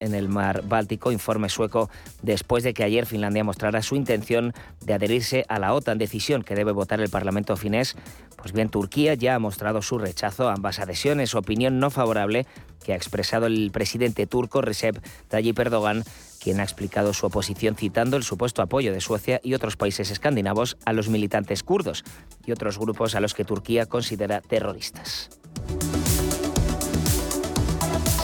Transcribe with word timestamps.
en 0.00 0.14
el 0.14 0.28
mar 0.28 0.62
Báltico, 0.66 1.12
informe 1.12 1.48
sueco, 1.48 1.90
después 2.22 2.64
de 2.64 2.74
que 2.74 2.82
ayer 2.82 3.06
Finlandia 3.06 3.44
mostrara 3.44 3.82
su 3.82 3.94
intención 3.94 4.52
de 4.80 4.94
adherirse 4.94 5.44
a 5.48 5.58
la 5.58 5.72
OTAN, 5.74 5.98
decisión 5.98 6.42
que 6.42 6.54
debe 6.54 6.72
votar 6.72 7.00
el 7.00 7.10
Parlamento 7.10 7.56
finés. 7.56 7.96
Pues 8.36 8.52
bien, 8.52 8.70
Turquía 8.70 9.14
ya 9.14 9.34
ha 9.34 9.38
mostrado 9.38 9.82
su 9.82 9.98
rechazo 9.98 10.48
a 10.48 10.54
ambas 10.54 10.78
adhesiones, 10.78 11.34
opinión 11.34 11.78
no 11.78 11.90
favorable 11.90 12.46
que 12.82 12.94
ha 12.94 12.96
expresado 12.96 13.46
el 13.46 13.70
presidente 13.70 14.26
turco 14.26 14.62
Recep 14.62 14.98
Tayyip 15.28 15.58
Erdogan 15.58 16.02
quien 16.40 16.58
ha 16.58 16.62
explicado 16.62 17.12
su 17.12 17.26
oposición 17.26 17.76
citando 17.76 18.16
el 18.16 18.22
supuesto 18.22 18.62
apoyo 18.62 18.94
de 18.94 19.02
Suecia 19.02 19.40
y 19.44 19.52
otros 19.52 19.76
países 19.76 20.10
escandinavos 20.10 20.78
a 20.86 20.94
los 20.94 21.10
militantes 21.10 21.62
kurdos 21.62 22.02
y 22.46 22.52
otros 22.52 22.78
grupos 22.78 23.14
a 23.14 23.20
los 23.20 23.34
que 23.34 23.44
Turquía 23.44 23.84
considera 23.84 24.40
terroristas. 24.40 25.39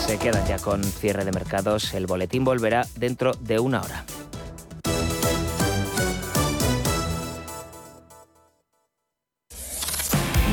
Se 0.07 0.17
quedan 0.17 0.47
ya 0.47 0.57
con 0.57 0.81
cierre 0.85 1.25
de 1.25 1.33
mercados. 1.33 1.93
El 1.93 2.05
boletín 2.05 2.45
volverá 2.45 2.87
dentro 2.95 3.33
de 3.33 3.59
una 3.59 3.81
hora. 3.81 4.05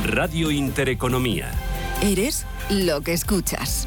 Radio 0.05 0.51
Intereconomía. 0.51 1.53
Eres 2.03 2.45
lo 2.69 3.01
que 3.03 3.13
escuchas. 3.13 3.87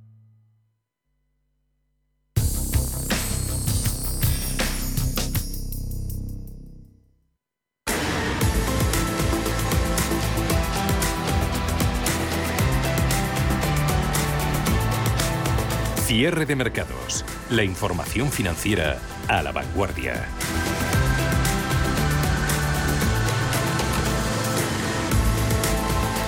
Cierre 16.11 16.45
de 16.45 16.57
mercados. 16.57 17.23
La 17.49 17.63
información 17.63 18.29
financiera 18.29 18.99
a 19.29 19.41
la 19.41 19.53
vanguardia. 19.53 20.27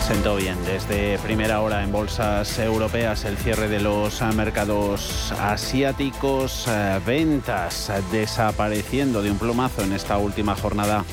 Sentó 0.07 0.37
bien 0.37 0.55
desde 0.63 1.19
primera 1.19 1.59
hora 1.59 1.83
en 1.83 1.91
bolsas 1.91 2.57
europeas 2.59 3.25
el 3.25 3.35
cierre 3.35 3.67
de 3.67 3.81
los 3.81 4.21
mercados 4.33 5.33
asiáticos, 5.33 6.65
eh, 6.69 7.01
ventas 7.05 7.91
desapareciendo 8.09 9.21
de 9.21 9.31
un 9.31 9.37
plumazo 9.37 9.83
en 9.83 9.91
esta 9.91 10.17
última 10.17 10.55
jornada 10.55 11.03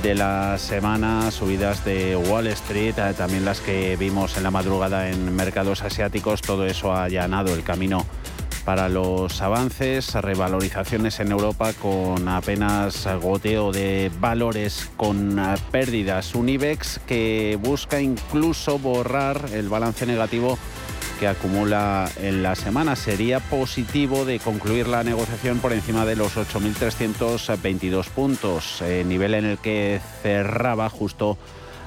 de 0.00 0.14
la 0.14 0.56
semana, 0.58 1.30
subidas 1.30 1.84
de 1.84 2.16
Wall 2.16 2.46
Street, 2.46 2.94
eh, 2.98 3.14
también 3.16 3.44
las 3.44 3.60
que 3.60 3.96
vimos 3.96 4.36
en 4.36 4.42
la 4.42 4.50
madrugada 4.50 5.10
en 5.10 5.34
mercados 5.36 5.82
asiáticos, 5.82 6.40
todo 6.40 6.64
eso 6.64 6.92
ha 6.92 7.04
allanado 7.04 7.54
el 7.54 7.62
camino 7.62 8.06
para 8.64 8.88
los 8.88 9.42
avances, 9.42 10.14
revalorizaciones 10.14 11.20
en 11.20 11.32
Europa 11.32 11.72
con 11.74 12.28
apenas 12.28 13.06
goteo 13.20 13.72
de 13.72 14.10
valores 14.20 14.90
con 14.96 15.38
eh, 15.38 15.54
pérdidas. 15.70 16.34
Un 16.34 16.48
IBEX 16.48 17.00
que 17.06 17.58
busca 17.60 18.00
incluso 18.00 18.78
borrar 18.78 19.46
el 19.52 19.68
balance 19.68 20.06
negativo 20.06 20.58
que 21.22 21.28
acumula 21.28 22.10
en 22.16 22.42
la 22.42 22.56
semana. 22.56 22.96
Sería 22.96 23.38
positivo 23.38 24.24
de 24.24 24.40
concluir 24.40 24.88
la 24.88 25.04
negociación 25.04 25.60
por 25.60 25.72
encima 25.72 26.04
de 26.04 26.16
los 26.16 26.36
8.322 26.36 28.08
puntos, 28.08 28.82
eh, 28.82 29.04
nivel 29.06 29.34
en 29.34 29.44
el 29.44 29.58
que 29.58 30.00
cerraba 30.20 30.90
justo 30.90 31.38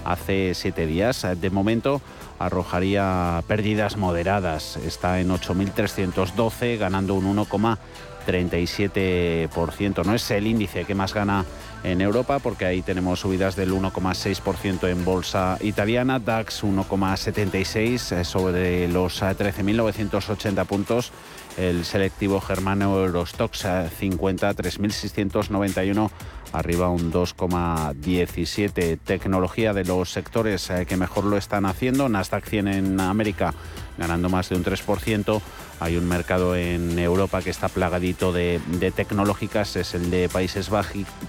hace 0.05 0.53
siete 0.53 0.85
días. 0.85 1.27
De 1.41 1.49
momento 1.49 2.01
arrojaría 2.39 3.43
pérdidas 3.45 3.97
moderadas. 3.97 4.77
Está 4.77 5.19
en 5.19 5.31
8.312, 5.31 6.77
ganando 6.77 7.15
un 7.15 7.35
1,37%. 7.35 10.05
No 10.05 10.15
es 10.15 10.31
el 10.31 10.47
índice 10.47 10.85
que 10.85 10.95
más 10.95 11.13
gana 11.13 11.43
en 11.85 12.01
Europa, 12.01 12.39
porque 12.39 12.65
ahí 12.65 12.81
tenemos 12.81 13.19
subidas 13.19 13.55
del 13.55 13.71
1,6% 13.71 14.89
en 14.89 15.05
bolsa 15.05 15.57
italiana, 15.61 16.17
DAX 16.17 16.63
1,76 16.63 18.11
eh, 18.11 18.23
sobre 18.25 18.87
los 18.87 19.21
13.980 19.21 20.61
eh, 20.61 20.65
puntos, 20.65 21.11
el 21.57 21.85
selectivo 21.85 22.41
germano 22.41 22.97
Eurostox 22.97 23.67
50, 23.99 24.49
eh, 24.49 24.53
3.691 24.55 26.09
arriba 26.57 26.89
un 26.89 27.11
2,17. 27.11 28.97
Tecnología 29.03 29.73
de 29.73 29.85
los 29.85 30.11
sectores 30.11 30.71
que 30.87 30.97
mejor 30.97 31.25
lo 31.25 31.37
están 31.37 31.65
haciendo. 31.65 32.09
Nasdaq 32.09 32.45
100 32.45 32.67
en 32.67 32.99
América 32.99 33.53
ganando 33.97 34.29
más 34.29 34.49
de 34.49 34.55
un 34.55 34.63
3%. 34.63 35.41
Hay 35.79 35.97
un 35.97 36.07
mercado 36.07 36.55
en 36.55 36.97
Europa 36.97 37.41
que 37.41 37.49
está 37.49 37.67
plagadito 37.67 38.31
de, 38.31 38.59
tecnológicas, 38.95 39.75
es 39.75 39.93
el 39.93 40.09
de 40.09 40.29
Países 40.29 40.69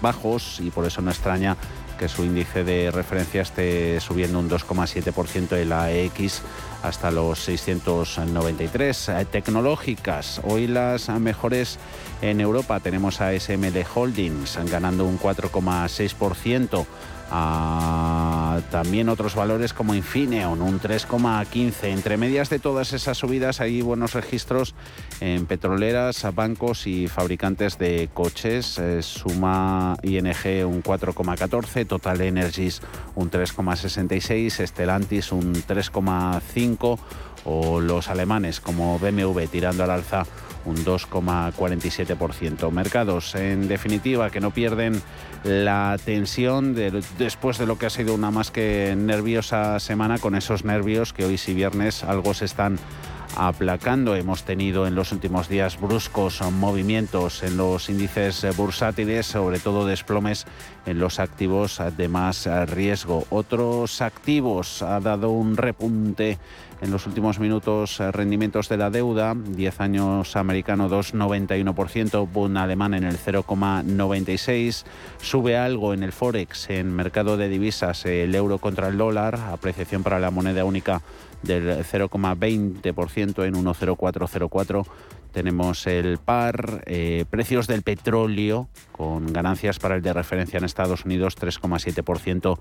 Bajos 0.01 0.59
y 0.61 0.71
por 0.71 0.85
eso 0.85 1.01
no 1.01 1.11
extraña 1.11 1.57
que 1.97 2.07
su 2.07 2.23
índice 2.23 2.63
de 2.63 2.91
referencia 2.91 3.41
esté 3.41 3.99
subiendo 3.99 4.39
un 4.39 4.49
2,7% 4.49 5.53
el 5.53 5.71
AX 5.73 6.41
hasta 6.83 7.11
los 7.11 7.39
693. 7.39 9.09
Eh, 9.09 9.25
tecnológicas, 9.29 10.41
hoy 10.43 10.67
las 10.67 11.09
mejores 11.09 11.79
en 12.21 12.39
Europa 12.39 12.79
tenemos 12.79 13.21
a 13.21 13.37
SML 13.37 13.85
Holdings 13.93 14.57
ganando 14.69 15.05
un 15.05 15.19
4,6% 15.19 16.85
también 17.29 19.09
otros 19.09 19.35
valores 19.35 19.73
como 19.73 19.95
Infineon, 19.95 20.61
un 20.61 20.79
3,15. 20.79 21.85
Entre 21.89 22.17
medias 22.17 22.49
de 22.49 22.59
todas 22.59 22.93
esas 22.93 23.17
subidas 23.17 23.61
hay 23.61 23.81
buenos 23.81 24.13
registros 24.13 24.75
en 25.19 25.45
petroleras, 25.45 26.25
bancos 26.33 26.87
y 26.87 27.07
fabricantes 27.07 27.77
de 27.77 28.09
coches. 28.13 28.77
Eh, 28.79 29.01
suma 29.01 29.97
ING 30.03 30.65
un 30.65 30.83
4,14, 30.83 31.87
Total 31.87 32.21
Energies 32.21 32.81
un 33.15 33.29
3,66, 33.29 34.65
Stellantis 34.65 35.31
un 35.31 35.53
3,5 35.53 36.99
o 37.45 37.79
los 37.79 38.09
alemanes 38.09 38.59
como 38.59 38.99
BMW 38.99 39.45
tirando 39.49 39.83
al 39.83 39.91
alza 39.91 40.25
un 40.67 40.83
2,47%. 40.83 42.71
Mercados, 42.71 43.33
en 43.35 43.67
definitiva, 43.67 44.29
que 44.29 44.39
no 44.39 44.51
pierden 44.51 45.01
la 45.43 45.97
tensión 46.03 46.75
después 47.17 47.57
de 47.57 47.65
lo 47.65 47.77
que 47.77 47.85
ha 47.85 47.89
sido 47.89 48.13
una 48.13 48.31
más 48.31 48.51
que 48.51 48.93
nerviosa 48.97 49.79
semana, 49.79 50.19
con 50.19 50.35
esos 50.35 50.65
nervios 50.65 51.13
que 51.13 51.25
hoy 51.25 51.37
sí 51.37 51.53
viernes 51.53 52.03
algo 52.03 52.33
se 52.33 52.45
están 52.45 52.77
aplacando. 53.37 54.15
Hemos 54.15 54.43
tenido 54.43 54.87
en 54.87 54.95
los 54.95 55.11
últimos 55.11 55.47
días 55.47 55.79
bruscos 55.79 56.41
movimientos 56.51 57.43
en 57.43 57.55
los 57.55 57.89
índices 57.89 58.45
bursátiles, 58.57 59.27
sobre 59.27 59.59
todo 59.59 59.85
desplomes 59.85 60.45
en 60.85 60.99
los 60.99 61.19
activos 61.19 61.79
de 61.95 62.07
más 62.07 62.47
riesgo. 62.67 63.25
Otros 63.29 64.01
activos 64.01 64.81
ha 64.81 64.99
dado 64.99 65.29
un 65.29 65.55
repunte 65.55 66.39
en 66.81 66.91
los 66.91 67.07
últimos 67.07 67.39
minutos 67.39 67.99
rendimientos 68.11 68.69
de 68.69 68.77
la 68.77 68.89
deuda, 68.89 69.35
10 69.35 69.81
años 69.81 70.35
americano 70.35 70.89
2,91%, 70.89 72.27
Bund 72.31 72.57
alemán 72.57 72.93
en 72.93 73.03
el 73.03 73.17
0,96%, 73.17 74.83
sube 75.21 75.57
algo 75.57 75.93
en 75.93 76.03
el 76.03 76.11
Forex, 76.11 76.69
en 76.69 76.95
mercado 76.95 77.37
de 77.37 77.49
divisas, 77.49 78.05
el 78.05 78.35
euro 78.35 78.57
contra 78.59 78.87
el 78.87 78.97
dólar, 78.97 79.35
apreciación 79.35 80.03
para 80.03 80.19
la 80.19 80.31
moneda 80.31 80.65
única 80.65 81.01
del 81.43 81.83
0,20% 81.83 83.45
en 83.45 83.53
1,0404. 83.53 84.87
Tenemos 85.31 85.85
el 85.85 86.17
par, 86.17 86.83
eh, 86.87 87.25
precios 87.29 87.67
del 87.67 87.83
petróleo 87.83 88.67
con 88.91 89.31
ganancias 89.33 89.77
para 89.77 89.93
el 89.95 90.01
de 90.01 90.13
referencia 90.13 90.57
en 90.57 90.63
Estados 90.63 91.05
Unidos 91.05 91.37
3,7%, 91.37 92.57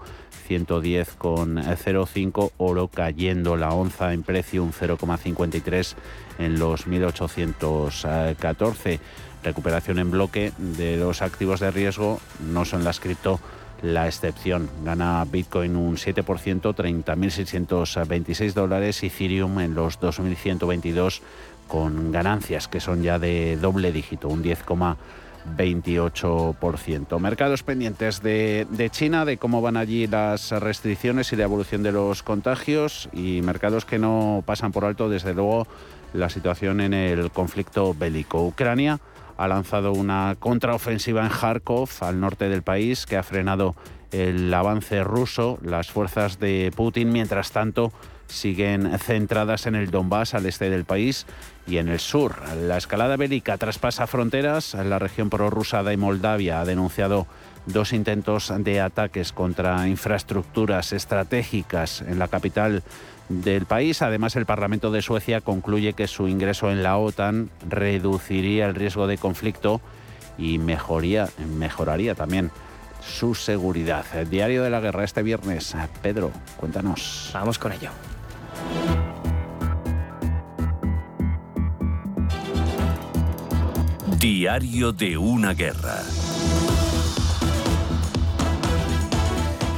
110,05, 0.46 2.52
oro 2.58 2.88
cayendo 2.88 3.56
la 3.56 3.70
onza 3.70 4.12
en 4.12 4.22
precio 4.22 4.62
un 4.62 4.72
0,53 4.72 5.94
en 6.38 6.58
los 6.58 6.86
1814. 6.86 9.00
Recuperación 9.42 9.98
en 9.98 10.10
bloque 10.10 10.52
de 10.58 10.98
los 10.98 11.22
activos 11.22 11.60
de 11.60 11.70
riesgo 11.70 12.20
no 12.40 12.66
son 12.66 12.84
las 12.84 13.00
cripto 13.00 13.40
la 13.92 14.06
excepción. 14.06 14.70
Gana 14.84 15.24
Bitcoin 15.24 15.74
un 15.76 15.96
7%, 15.96 16.24
30.626 16.24 18.52
dólares, 18.52 19.02
Ethereum 19.02 19.58
en 19.60 19.74
los 19.74 19.98
2.122 20.00 21.20
con 21.66 22.12
ganancias 22.12 22.68
que 22.68 22.80
son 22.80 23.02
ya 23.02 23.18
de 23.18 23.56
doble 23.56 23.90
dígito, 23.92 24.28
un 24.28 24.44
10,28%. 24.44 27.18
Mercados 27.18 27.62
pendientes 27.62 28.22
de, 28.22 28.66
China, 28.90 29.24
de 29.24 29.38
cómo 29.38 29.62
van 29.62 29.76
allí 29.76 30.06
las 30.06 30.52
restricciones 30.52 31.32
y 31.32 31.36
la 31.36 31.44
evolución 31.44 31.82
de 31.82 31.92
los 31.92 32.22
contagios 32.22 33.08
y 33.12 33.40
mercados 33.42 33.84
que 33.84 33.98
no 33.98 34.42
pasan 34.46 34.72
por 34.72 34.84
alto, 34.84 35.08
desde 35.08 35.34
luego, 35.34 35.66
la 36.12 36.30
situación 36.30 36.80
en 36.80 36.94
el 36.94 37.30
conflicto 37.30 37.94
bélico. 37.94 38.44
Ucrania 38.46 39.00
ha 39.36 39.48
lanzado 39.48 39.92
una 39.92 40.36
contraofensiva 40.38 41.22
en 41.22 41.30
Kharkov, 41.30 41.90
al 42.00 42.20
norte 42.20 42.48
del 42.48 42.62
país, 42.62 43.06
que 43.06 43.16
ha 43.16 43.22
frenado 43.22 43.74
el 44.12 44.52
avance 44.52 45.02
ruso. 45.04 45.58
Las 45.62 45.90
fuerzas 45.90 46.38
de 46.38 46.72
Putin, 46.74 47.10
mientras 47.10 47.50
tanto, 47.52 47.92
siguen 48.28 48.98
centradas 48.98 49.66
en 49.66 49.74
el 49.74 49.90
Donbass, 49.90 50.34
al 50.34 50.46
este 50.46 50.70
del 50.70 50.84
país, 50.84 51.26
y 51.66 51.78
en 51.78 51.88
el 51.88 52.00
sur. 52.00 52.36
La 52.62 52.76
escalada 52.76 53.16
bélica 53.16 53.58
traspasa 53.58 54.06
fronteras. 54.06 54.74
La 54.74 54.98
región 54.98 55.30
prorrusa 55.30 55.82
de 55.82 55.96
Moldavia 55.96 56.60
ha 56.60 56.64
denunciado 56.64 57.26
dos 57.66 57.92
intentos 57.92 58.52
de 58.58 58.80
ataques 58.80 59.32
contra 59.32 59.88
infraestructuras 59.88 60.92
estratégicas 60.92 62.02
en 62.02 62.18
la 62.18 62.28
capital 62.28 62.82
del 63.28 63.66
país. 63.66 64.02
Además, 64.02 64.36
el 64.36 64.46
Parlamento 64.46 64.90
de 64.90 65.02
Suecia 65.02 65.40
concluye 65.40 65.92
que 65.92 66.06
su 66.06 66.28
ingreso 66.28 66.70
en 66.70 66.82
la 66.82 66.96
OTAN 66.96 67.50
reduciría 67.68 68.66
el 68.66 68.74
riesgo 68.74 69.06
de 69.06 69.18
conflicto 69.18 69.80
y 70.38 70.58
mejoría, 70.58 71.28
mejoraría 71.58 72.14
también 72.14 72.50
su 73.00 73.34
seguridad. 73.34 74.04
El 74.14 74.28
diario 74.30 74.62
de 74.62 74.70
la 74.70 74.80
guerra 74.80 75.04
este 75.04 75.22
viernes. 75.22 75.74
Pedro, 76.02 76.32
cuéntanos. 76.56 77.30
Vamos 77.32 77.58
con 77.58 77.72
ello. 77.72 77.90
Diario 84.18 84.92
de 84.92 85.16
una 85.16 85.54
guerra. 85.54 86.02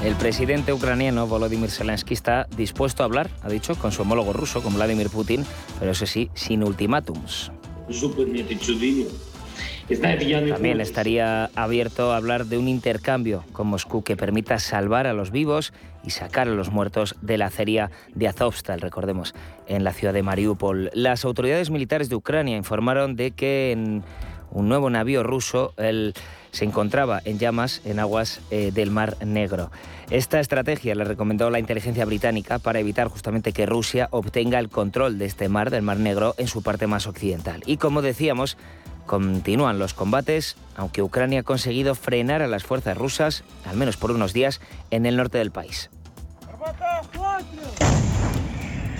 El 0.08 0.14
presidente 0.14 0.72
ucraniano 0.72 1.26
Volodymyr 1.26 1.70
Zelensky 1.70 2.14
está 2.14 2.46
dispuesto 2.56 3.02
a 3.02 3.04
hablar, 3.04 3.28
ha 3.42 3.50
dicho, 3.50 3.74
con 3.74 3.92
su 3.92 4.00
homólogo 4.00 4.32
ruso, 4.32 4.62
con 4.62 4.72
Vladimir 4.72 5.10
Putin, 5.10 5.44
pero 5.78 5.90
eso 5.90 6.06
sí, 6.06 6.30
sin 6.32 6.64
ultimátums. 6.64 7.52
También 10.48 10.80
estaría 10.80 11.50
abierto 11.54 12.12
a 12.12 12.16
hablar 12.16 12.46
de 12.46 12.56
un 12.56 12.68
intercambio 12.68 13.44
con 13.52 13.66
Moscú 13.66 14.02
que 14.02 14.16
permita 14.16 14.58
salvar 14.58 15.06
a 15.06 15.12
los 15.12 15.30
vivos 15.30 15.74
y 16.02 16.08
sacar 16.08 16.48
a 16.48 16.52
los 16.52 16.70
muertos 16.70 17.14
de 17.20 17.36
la 17.36 17.46
acería 17.46 17.90
de 18.14 18.28
Azovstal, 18.28 18.80
recordemos, 18.80 19.34
en 19.66 19.84
la 19.84 19.92
ciudad 19.92 20.14
de 20.14 20.22
Mariupol. 20.22 20.90
Las 20.94 21.26
autoridades 21.26 21.68
militares 21.68 22.08
de 22.08 22.16
Ucrania 22.16 22.56
informaron 22.56 23.14
de 23.14 23.32
que 23.32 23.72
en 23.72 24.02
un 24.50 24.68
nuevo 24.68 24.88
navío 24.90 25.22
ruso, 25.22 25.74
se 26.50 26.64
encontraba 26.64 27.20
en 27.24 27.38
llamas 27.38 27.82
en 27.84 27.98
aguas 27.98 28.40
eh, 28.50 28.70
del 28.72 28.90
Mar 28.90 29.16
Negro. 29.24 29.70
Esta 30.10 30.40
estrategia 30.40 30.94
la 30.94 31.04
recomendó 31.04 31.50
la 31.50 31.58
inteligencia 31.58 32.06
británica 32.06 32.58
para 32.58 32.78
evitar 32.78 33.08
justamente 33.08 33.52
que 33.52 33.66
Rusia 33.66 34.08
obtenga 34.10 34.58
el 34.58 34.70
control 34.70 35.18
de 35.18 35.26
este 35.26 35.50
mar, 35.50 35.70
del 35.70 35.82
Mar 35.82 35.98
Negro, 35.98 36.34
en 36.38 36.48
su 36.48 36.62
parte 36.62 36.86
más 36.86 37.06
occidental. 37.06 37.62
Y 37.66 37.76
como 37.76 38.00
decíamos, 38.00 38.56
continúan 39.04 39.78
los 39.78 39.92
combates, 39.92 40.56
aunque 40.76 41.02
Ucrania 41.02 41.40
ha 41.40 41.42
conseguido 41.42 41.94
frenar 41.94 42.40
a 42.40 42.46
las 42.46 42.64
fuerzas 42.64 42.96
rusas, 42.96 43.44
al 43.66 43.76
menos 43.76 43.98
por 43.98 44.10
unos 44.10 44.32
días, 44.32 44.62
en 44.90 45.04
el 45.04 45.18
norte 45.18 45.36
del 45.36 45.50
país. 45.50 45.90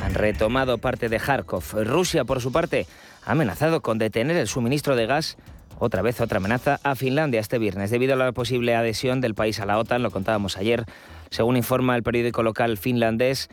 Han 0.05 0.15
retomado 0.15 0.77
parte 0.77 1.09
de 1.09 1.19
Kharkov. 1.19 1.65
Rusia, 1.85 2.27
por 2.27 2.43
su 2.43 2.53
parte, 2.53 2.87
ha 3.25 3.33
amenazado 3.33 3.81
con 3.81 3.97
detener 3.97 4.37
el 4.37 4.47
suministro 4.47 4.95
de 4.95 5.07
gas 5.07 5.39
otra 5.79 6.03
vez 6.03 6.21
otra 6.21 6.39
amenaza 6.39 6.81
a 6.83 6.95
Finlandia 6.95 7.41
este 7.41 7.59
viernes 7.59 7.91
debido 7.91 8.15
a 8.15 8.17
la 8.17 8.33
posible 8.33 8.75
adhesión 8.75 9.21
del 9.21 9.35
país 9.35 9.61
a 9.61 9.67
la 9.67 9.79
OTAN, 9.79 10.03
lo 10.03 10.11
contábamos 10.11 10.57
ayer, 10.57 10.85
según 11.31 11.57
informa 11.57 11.97
el 11.97 12.03
periódico 12.03 12.43
local 12.43 12.77
finlandés 12.77 13.49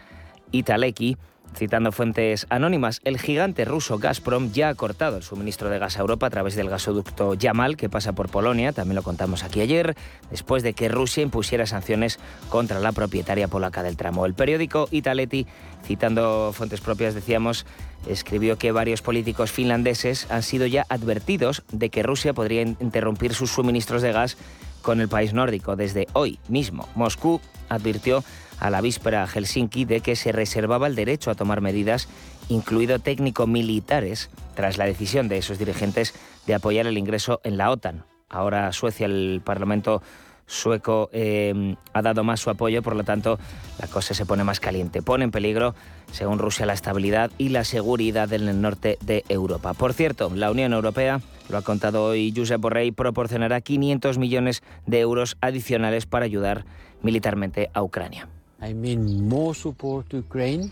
Italeki. 0.51 1.17
Citando 1.53 1.91
fuentes 1.93 2.47
anónimas, 2.49 2.99
el 3.05 3.17
gigante 3.17 3.63
ruso 3.63 3.97
Gazprom 3.97 4.51
ya 4.51 4.69
ha 4.69 4.75
cortado 4.75 5.17
el 5.17 5.23
suministro 5.23 5.69
de 5.69 5.79
gas 5.79 5.97
a 5.97 6.01
Europa 6.01 6.27
a 6.27 6.29
través 6.29 6.55
del 6.55 6.69
gasoducto 6.69 7.33
Yamal, 7.33 7.77
que 7.77 7.87
pasa 7.87 8.11
por 8.11 8.29
Polonia, 8.29 8.73
también 8.73 8.95
lo 8.95 9.03
contamos 9.03 9.43
aquí 9.43 9.61
ayer, 9.61 9.95
después 10.29 10.63
de 10.63 10.73
que 10.73 10.89
Rusia 10.89 11.23
impusiera 11.23 11.65
sanciones 11.65 12.19
contra 12.49 12.79
la 12.79 12.91
propietaria 12.91 13.47
polaca 13.47 13.83
del 13.83 13.95
tramo. 13.95 14.25
El 14.25 14.33
periódico 14.33 14.89
Italeti, 14.91 15.47
citando 15.85 16.51
fuentes 16.53 16.81
propias, 16.81 17.15
decíamos, 17.15 17.65
escribió 18.07 18.57
que 18.57 18.73
varios 18.73 19.01
políticos 19.01 19.51
finlandeses 19.51 20.29
han 20.29 20.43
sido 20.43 20.65
ya 20.65 20.85
advertidos 20.89 21.63
de 21.71 21.89
que 21.89 22.03
Rusia 22.03 22.33
podría 22.33 22.63
interrumpir 22.63 23.33
sus 23.33 23.51
suministros 23.51 24.01
de 24.01 24.11
gas 24.11 24.37
con 24.81 25.01
el 25.01 25.07
país 25.07 25.33
nórdico 25.33 25.75
desde 25.75 26.07
hoy 26.13 26.37
mismo. 26.47 26.87
Moscú 26.95 27.41
advirtió 27.69 28.23
a 28.59 28.69
la 28.69 28.81
víspera 28.81 29.23
a 29.23 29.27
Helsinki 29.27 29.85
de 29.85 30.01
que 30.01 30.15
se 30.15 30.31
reservaba 30.31 30.87
el 30.87 30.95
derecho 30.95 31.31
a 31.31 31.35
tomar 31.35 31.61
medidas, 31.61 32.07
incluido 32.49 32.99
técnico-militares, 32.99 34.29
tras 34.55 34.77
la 34.77 34.85
decisión 34.85 35.27
de 35.27 35.37
esos 35.37 35.59
dirigentes 35.59 36.13
de 36.47 36.55
apoyar 36.55 36.87
el 36.87 36.97
ingreso 36.97 37.41
en 37.43 37.57
la 37.57 37.71
OTAN. 37.71 38.05
Ahora 38.29 38.71
Suecia, 38.71 39.05
el 39.05 39.41
Parlamento 39.43 40.01
sueco 40.47 41.09
eh, 41.11 41.75
ha 41.93 42.01
dado 42.01 42.23
más 42.23 42.39
su 42.39 42.49
apoyo, 42.49 42.81
por 42.81 42.95
lo 42.95 43.03
tanto 43.03 43.39
la 43.79 43.87
cosa 43.87 44.13
se 44.13 44.25
pone 44.25 44.43
más 44.43 44.59
caliente. 44.59 45.01
Pone 45.01 45.25
en 45.25 45.31
peligro, 45.31 45.75
según 46.11 46.39
Rusia, 46.39 46.65
la 46.65 46.73
estabilidad 46.73 47.31
y 47.37 47.49
la 47.49 47.63
seguridad 47.63 48.31
en 48.33 48.47
el 48.47 48.61
norte 48.61 48.97
de 49.01 49.23
Europa. 49.29 49.73
Por 49.73 49.93
cierto, 49.93 50.31
la 50.33 50.51
Unión 50.51 50.73
Europea, 50.73 51.21
lo 51.49 51.57
ha 51.57 51.61
contado 51.61 52.05
hoy 52.05 52.33
Josep 52.35 52.61
Borrell, 52.61 52.93
proporcionará 52.93 53.61
500 53.61 54.17
millones 54.17 54.63
de 54.85 54.99
euros 54.99 55.37
adicionales 55.41 56.05
para 56.05 56.25
ayudar 56.25 56.65
militarmente 57.01 57.69
a 57.73 57.83
Ucrania. 57.83 58.27
I 58.61 58.73
mean 58.73 59.27
more 59.27 59.53
support 59.53 60.07
to 60.09 60.17
Ukraine, 60.17 60.71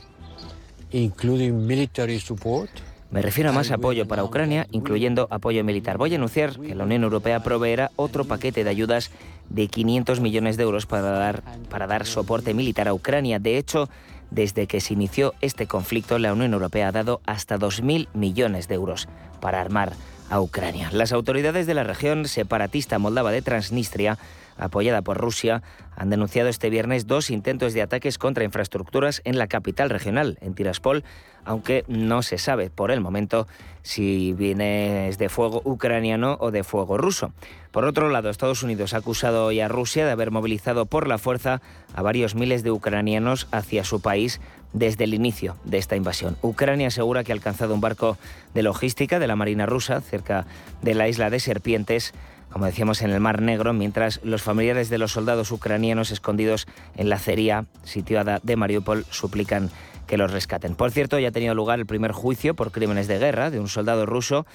including 0.92 1.66
military 1.66 2.20
support. 2.20 2.70
Me 3.12 3.22
refiero 3.22 3.52
a 3.52 3.54
más 3.54 3.70
apoyo 3.70 4.08
para 4.08 4.24
Ucrania, 4.24 4.66
incluyendo 4.72 5.28
apoyo 5.30 5.64
militar. 5.64 5.98
Voy 5.98 6.14
a 6.14 6.16
anunciar 6.16 6.60
que 6.60 6.74
la 6.74 6.84
Unión 6.84 7.04
Europea 7.04 7.44
proveerá 7.44 7.92
otro 7.96 8.26
paquete 8.26 8.64
de 8.64 8.70
ayudas 8.72 9.12
de 9.50 9.68
500 9.68 10.20
millones 10.20 10.58
de 10.58 10.64
euros 10.64 10.88
para 10.88 11.04
dar, 11.04 11.44
para 11.70 11.86
dar 11.86 12.08
soporte 12.08 12.56
militar 12.56 12.88
a 12.88 12.94
Ucrania. 12.94 13.38
De 13.38 13.60
hecho, 13.60 13.88
desde 14.32 14.66
que 14.66 14.82
se 14.82 14.94
inició 14.94 15.36
este 15.42 15.68
conflicto, 15.68 16.18
la 16.18 16.34
Unión 16.34 16.54
Europea 16.54 16.88
ha 16.88 16.92
dado 16.92 17.22
hasta 17.28 17.60
2.000 17.60 18.08
millones 18.16 18.68
de 18.68 18.76
euros 18.76 19.08
para 19.40 19.62
armar 19.62 19.94
a 20.32 20.42
Ucrania. 20.42 20.90
Las 20.92 21.12
autoridades 21.12 21.68
de 21.68 21.76
la 21.76 21.84
región 21.84 22.28
separatista 22.28 22.98
moldava 22.98 23.32
de 23.32 23.44
Transnistria 23.44 24.18
apoyada 24.58 25.02
por 25.02 25.18
Rusia, 25.18 25.62
han 25.96 26.10
denunciado 26.10 26.50
este 26.50 26.70
viernes 26.70 27.08
dos 27.08 27.30
intentos 27.30 27.74
de 27.74 27.82
ataques 27.82 28.18
contra 28.18 28.44
infraestructuras 28.44 29.22
en 29.26 29.38
la 29.38 29.48
capital 29.48 29.90
regional, 29.90 30.38
en 30.42 30.56
Tiraspol, 30.56 31.04
aunque 31.46 31.84
no 31.88 32.24
se 32.24 32.38
sabe 32.38 32.70
por 32.70 32.92
el 32.92 33.02
momento 33.02 33.48
si 33.82 34.34
viene 34.34 35.12
de 35.18 35.30
fuego 35.30 35.62
ucraniano 35.66 36.38
o 36.40 36.52
de 36.52 36.64
fuego 36.64 36.98
ruso. 36.98 37.34
Por 37.72 37.86
otro 37.86 38.10
lado, 38.10 38.30
Estados 38.30 38.64
Unidos 38.64 38.94
ha 38.94 38.98
acusado 38.98 39.46
hoy 39.46 39.60
a 39.60 39.68
Rusia 39.68 40.06
de 40.06 40.12
haber 40.12 40.32
movilizado 40.32 40.86
por 40.86 41.08
la 41.08 41.18
fuerza 41.18 41.62
a 41.94 42.02
varios 42.02 42.36
miles 42.36 42.64
de 42.64 42.72
ucranianos 42.72 43.48
hacia 43.52 43.84
su 43.84 44.02
país 44.02 44.40
desde 44.74 45.04
el 45.04 45.14
inicio 45.14 45.56
de 45.64 45.78
esta 45.78 45.96
invasión. 45.96 46.38
Ucrania 46.42 46.88
asegura 46.88 47.24
que 47.24 47.32
ha 47.32 47.36
alcanzado 47.36 47.74
un 47.74 47.82
barco 47.82 48.18
de 48.54 48.64
logística 48.64 49.20
de 49.20 49.28
la 49.28 49.36
Marina 49.36 49.66
rusa 49.66 50.02
cerca 50.02 50.46
de 50.82 50.96
la 50.96 51.08
isla 51.08 51.30
de 51.30 51.40
Serpientes 51.40 52.14
como 52.54 52.68
decíamos, 52.68 53.02
en 53.02 53.10
el 53.10 53.20
Mar 53.20 53.42
Negro, 53.42 53.74
mientras 53.74 54.20
los 54.24 54.44
familiares 54.44 54.88
de 54.90 55.00
los 55.00 55.12
soldados 55.12 55.52
ucranianos 55.52 56.12
escondidos 56.12 56.68
en 56.96 57.10
la 57.10 57.16
acería 57.16 57.66
situada 57.84 58.40
de 58.44 58.56
Mariupol 58.56 59.06
suplican 59.10 59.72
que 60.06 60.18
los 60.18 60.32
rescaten. 60.32 60.76
Por 60.76 60.92
cierto, 60.92 61.18
ya 61.18 61.30
ha 61.30 61.32
tenido 61.32 61.56
lugar 61.56 61.80
el 61.80 61.88
primer 61.88 62.12
juicio 62.12 62.54
por 62.56 62.72
crímenes 62.72 63.08
de 63.08 63.18
guerra 63.18 63.50
de 63.50 63.60
un 63.60 63.68
soldado 63.68 64.06
ruso 64.06 64.46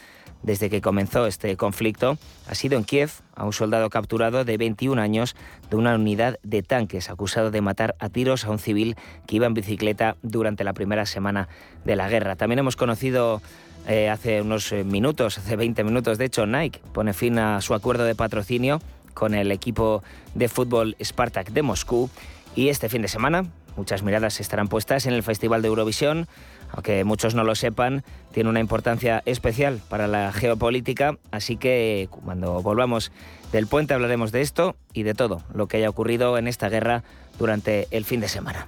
desde 0.44 0.70
que 0.70 0.80
comenzó 0.80 1.26
este 1.26 1.56
conflicto. 1.56 2.18
Ha 2.48 2.54
sido 2.54 2.78
en 2.78 2.84
Kiev 2.84 3.10
a 3.34 3.44
un 3.44 3.52
soldado 3.52 3.90
capturado 3.90 4.44
de 4.44 4.56
21 4.56 5.02
años 5.02 5.34
de 5.68 5.76
una 5.76 5.96
unidad 5.96 6.38
de 6.44 6.62
tanques 6.62 7.10
acusado 7.10 7.50
de 7.50 7.60
matar 7.60 7.96
a 7.98 8.08
tiros 8.10 8.44
a 8.44 8.50
un 8.50 8.60
civil 8.60 8.94
que 9.26 9.36
iba 9.36 9.46
en 9.46 9.54
bicicleta 9.54 10.16
durante 10.22 10.62
la 10.62 10.72
primera 10.72 11.04
semana 11.04 11.48
de 11.84 11.96
la 11.96 12.08
guerra. 12.08 12.36
También 12.36 12.60
hemos 12.60 12.76
conocido 12.76 13.42
eh, 13.86 14.10
hace 14.10 14.42
unos 14.42 14.72
eh, 14.72 14.84
minutos, 14.84 15.38
hace 15.38 15.56
20 15.56 15.84
minutos, 15.84 16.18
de 16.18 16.26
hecho, 16.26 16.46
Nike 16.46 16.80
pone 16.92 17.12
fin 17.12 17.38
a 17.38 17.60
su 17.60 17.74
acuerdo 17.74 18.04
de 18.04 18.14
patrocinio 18.14 18.80
con 19.14 19.34
el 19.34 19.50
equipo 19.50 20.02
de 20.34 20.48
fútbol 20.48 20.96
Spartak 21.02 21.50
de 21.50 21.62
Moscú. 21.62 22.10
Y 22.54 22.68
este 22.68 22.88
fin 22.88 23.02
de 23.02 23.08
semana, 23.08 23.46
muchas 23.76 24.02
miradas 24.02 24.40
estarán 24.40 24.68
puestas 24.68 25.06
en 25.06 25.14
el 25.14 25.22
Festival 25.22 25.62
de 25.62 25.68
Eurovisión. 25.68 26.28
Aunque 26.70 27.02
muchos 27.04 27.34
no 27.34 27.44
lo 27.44 27.54
sepan, 27.54 28.04
tiene 28.32 28.50
una 28.50 28.60
importancia 28.60 29.22
especial 29.24 29.80
para 29.88 30.06
la 30.06 30.32
geopolítica, 30.32 31.16
así 31.30 31.56
que 31.56 32.08
cuando 32.10 32.62
volvamos 32.62 33.10
del 33.52 33.66
puente 33.66 33.94
hablaremos 33.94 34.32
de 34.32 34.42
esto 34.42 34.76
y 34.92 35.02
de 35.02 35.14
todo 35.14 35.42
lo 35.52 35.66
que 35.66 35.78
haya 35.78 35.88
ocurrido 35.88 36.36
en 36.36 36.46
esta 36.46 36.68
guerra 36.68 37.04
durante 37.38 37.88
el 37.90 38.04
fin 38.04 38.20
de 38.20 38.28
semana. 38.28 38.66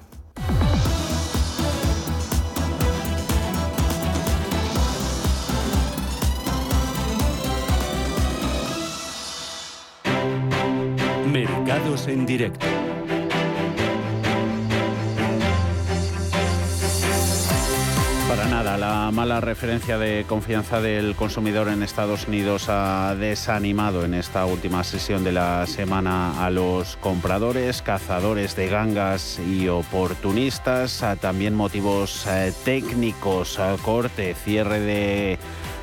En 11.91 12.25
directo. 12.25 12.65
Para 18.29 18.47
nada, 18.47 18.79
la 18.79 19.11
mala 19.11 19.41
referencia 19.41 19.99
de 19.99 20.25
confianza 20.29 20.81
del 20.81 21.17
consumidor 21.17 21.67
en 21.67 21.83
Estados 21.83 22.29
Unidos 22.29 22.67
ha 22.69 23.17
desanimado 23.17 24.05
en 24.05 24.15
esta 24.15 24.47
última 24.47 24.85
sesión 24.85 25.25
de 25.25 25.33
la 25.33 25.67
semana 25.67 26.47
a 26.47 26.51
los 26.51 26.97
compradores, 26.99 27.83
cazadores 27.83 28.55
de 28.55 28.69
gangas 28.69 29.41
y 29.41 29.67
oportunistas, 29.67 31.05
también 31.21 31.57
motivos 31.57 32.25
eh, 32.29 32.53
técnicos, 32.65 33.59
corte, 33.83 34.35
cierre 34.35 34.79
de 34.79 35.39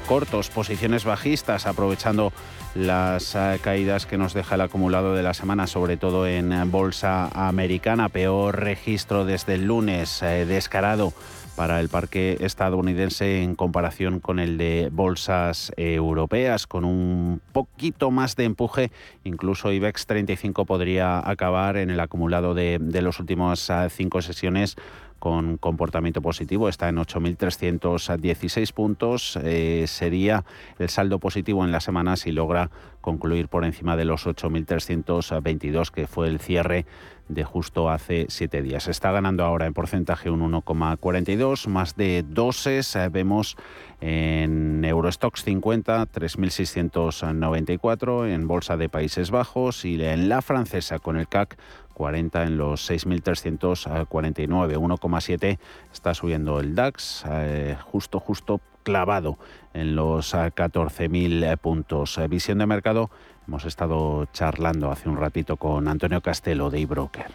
cortos, 0.08 0.50
posiciones 0.50 1.04
bajistas, 1.04 1.68
aprovechando 1.68 2.32
las 2.74 3.36
eh, 3.36 3.60
caídas 3.62 4.06
que 4.06 4.18
nos 4.18 4.34
deja 4.34 4.56
el 4.56 4.62
acumulado 4.62 5.14
de 5.14 5.22
la 5.22 5.34
semana, 5.34 5.68
sobre 5.68 5.98
todo 5.98 6.26
en 6.26 6.72
bolsa 6.72 7.30
americana. 7.34 8.10
Peor 8.10 8.60
registro 8.60 9.26
desde 9.26 9.56
el 9.56 9.66
lunes, 9.66 10.24
eh, 10.24 10.46
descarado 10.46 11.14
para 11.58 11.80
el 11.80 11.90
parque 11.90 12.38
estadounidense 12.40 13.42
en 13.42 13.56
comparación 13.56 14.20
con 14.20 14.38
el 14.40 14.58
de 14.60 14.90
bolsas 14.92 15.74
europeas, 15.76 16.68
con 16.68 16.86
un 16.86 17.42
poquito 17.52 18.12
más 18.12 18.36
de 18.36 18.44
empuje. 18.44 18.92
Incluso 19.24 19.72
IBEX 19.72 20.06
35 20.06 20.66
podría 20.66 21.28
acabar 21.28 21.78
en 21.78 21.90
el 21.90 22.00
acumulado 22.00 22.54
de, 22.54 22.78
de 22.80 23.02
las 23.02 23.20
últimas 23.20 23.70
eh, 23.72 23.88
cinco 23.90 24.22
sesiones 24.22 24.78
con 25.20 25.58
comportamiento 25.58 26.22
positivo, 26.22 26.70
está 26.70 26.90
en 26.90 26.98
8.316 26.98 28.74
puntos. 28.74 29.40
Eh, 29.44 29.86
sería 29.88 30.46
el 30.80 30.90
saldo 30.90 31.20
positivo 31.20 31.66
en 31.66 31.72
la 31.72 31.80
semana 31.80 32.16
si 32.16 32.32
logra 32.32 32.70
concluir 33.02 33.48
por 33.48 33.66
encima 33.66 33.96
de 33.96 34.06
los 34.06 34.28
8.322, 34.28 35.92
que 35.92 36.08
fue 36.08 36.28
el 36.28 36.40
cierre 36.40 36.86
de 37.30 37.44
justo 37.44 37.90
hace 37.90 38.28
siete 38.30 38.62
días. 38.62 38.88
Está 38.88 39.12
ganando 39.12 39.44
ahora 39.44 39.66
en 39.66 39.74
porcentaje 39.74 40.30
un 40.30 40.42
1,42, 40.52 41.68
más 41.68 41.96
de 41.96 42.24
doses. 42.28 42.96
Eh, 42.96 43.10
vemos 43.10 43.58
en 44.00 44.86
Eurostox 44.86 45.44
50, 45.44 46.06
3.694, 46.08 48.30
en 48.30 48.48
Bolsa 48.48 48.78
de 48.78 48.90
Países 48.90 49.32
Bajos 49.32 49.84
y 49.86 50.00
en 50.02 50.30
la 50.30 50.42
francesa 50.42 51.00
con 51.00 51.18
el 51.18 51.28
CAC 51.28 51.58
40 51.98 52.44
en 52.44 52.58
los 52.60 52.92
6.349, 52.92 54.78
1,7 54.78 55.58
está 55.92 56.14
subiendo 56.14 56.60
el 56.60 56.76
DAX, 56.76 57.26
eh, 57.28 57.76
justo, 57.82 58.20
justo 58.20 58.62
clavado 58.84 59.40
en 59.74 59.96
los 59.96 60.36
14.000 60.36 61.52
eh, 61.52 61.58
puntos. 61.58 62.20
Eh, 62.20 62.28
visión 62.28 62.60
de 62.60 62.68
mercado, 62.68 63.10
hemos 63.48 63.66
estado 63.66 64.28
charlando 64.32 64.92
hace 64.92 65.10
un 65.10 65.18
ratito 65.18 65.58
con 65.58 65.88
Antonio 65.88 66.22
Castelo 66.22 66.70
de 66.70 66.82
eBroker. 66.82 67.26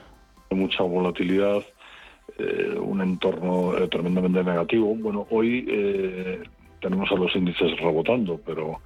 Mucha 0.50 0.84
volatilidad, 0.84 1.62
un 2.80 3.00
entorno 3.00 3.72
tremendamente 3.90 4.44
negativo. 4.44 4.94
Bueno, 4.94 5.26
hoy 5.30 5.66
tenemos 6.80 7.10
a 7.10 7.14
los 7.16 7.34
índices 7.34 7.76
rebotando, 7.80 8.40
pero 8.46 8.80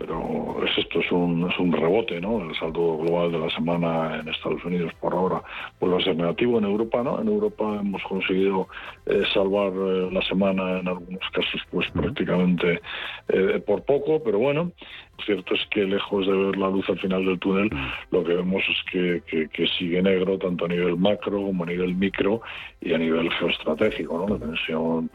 pero 0.00 0.64
es 0.64 0.78
esto 0.78 1.00
es 1.00 1.12
un, 1.12 1.48
es 1.50 1.58
un 1.58 1.72
rebote, 1.72 2.20
¿no? 2.22 2.40
El 2.42 2.56
saldo 2.56 2.96
global 2.96 3.30
de 3.30 3.38
la 3.38 3.50
semana 3.50 4.18
en 4.18 4.28
Estados 4.28 4.64
Unidos 4.64 4.92
por 4.98 5.12
ahora 5.12 5.42
vuelve 5.78 5.98
a 5.98 6.04
ser 6.04 6.16
negativo. 6.16 6.58
En 6.58 6.64
Europa, 6.64 7.02
¿no? 7.02 7.20
En 7.20 7.28
Europa 7.28 7.80
hemos 7.80 8.02
conseguido 8.04 8.66
eh, 9.04 9.22
salvar 9.34 9.72
eh, 9.74 10.08
la 10.10 10.22
semana 10.22 10.78
en 10.78 10.88
algunos 10.88 11.20
casos, 11.32 11.60
pues 11.70 11.90
prácticamente 11.90 12.80
eh, 13.28 13.62
por 13.66 13.82
poco, 13.84 14.22
pero 14.24 14.38
bueno, 14.38 14.72
lo 15.18 15.24
cierto 15.24 15.54
es 15.54 15.60
que 15.70 15.84
lejos 15.84 16.26
de 16.26 16.32
ver 16.32 16.56
la 16.56 16.70
luz 16.70 16.88
al 16.88 16.98
final 16.98 17.26
del 17.26 17.38
túnel, 17.38 17.70
lo 18.10 18.24
que 18.24 18.34
vemos 18.36 18.62
es 18.70 18.90
que, 18.90 19.48
que, 19.52 19.66
sigue 19.78 20.00
negro 20.00 20.38
tanto 20.38 20.64
a 20.64 20.68
nivel 20.68 20.96
macro 20.96 21.42
como 21.42 21.64
a 21.64 21.66
nivel 21.66 21.94
micro 21.94 22.40
y 22.80 22.94
a 22.94 22.98
nivel 22.98 23.30
geoestratégico, 23.32 24.18
¿no? 24.18 24.34
La 24.34 24.46
tensión 24.46 25.10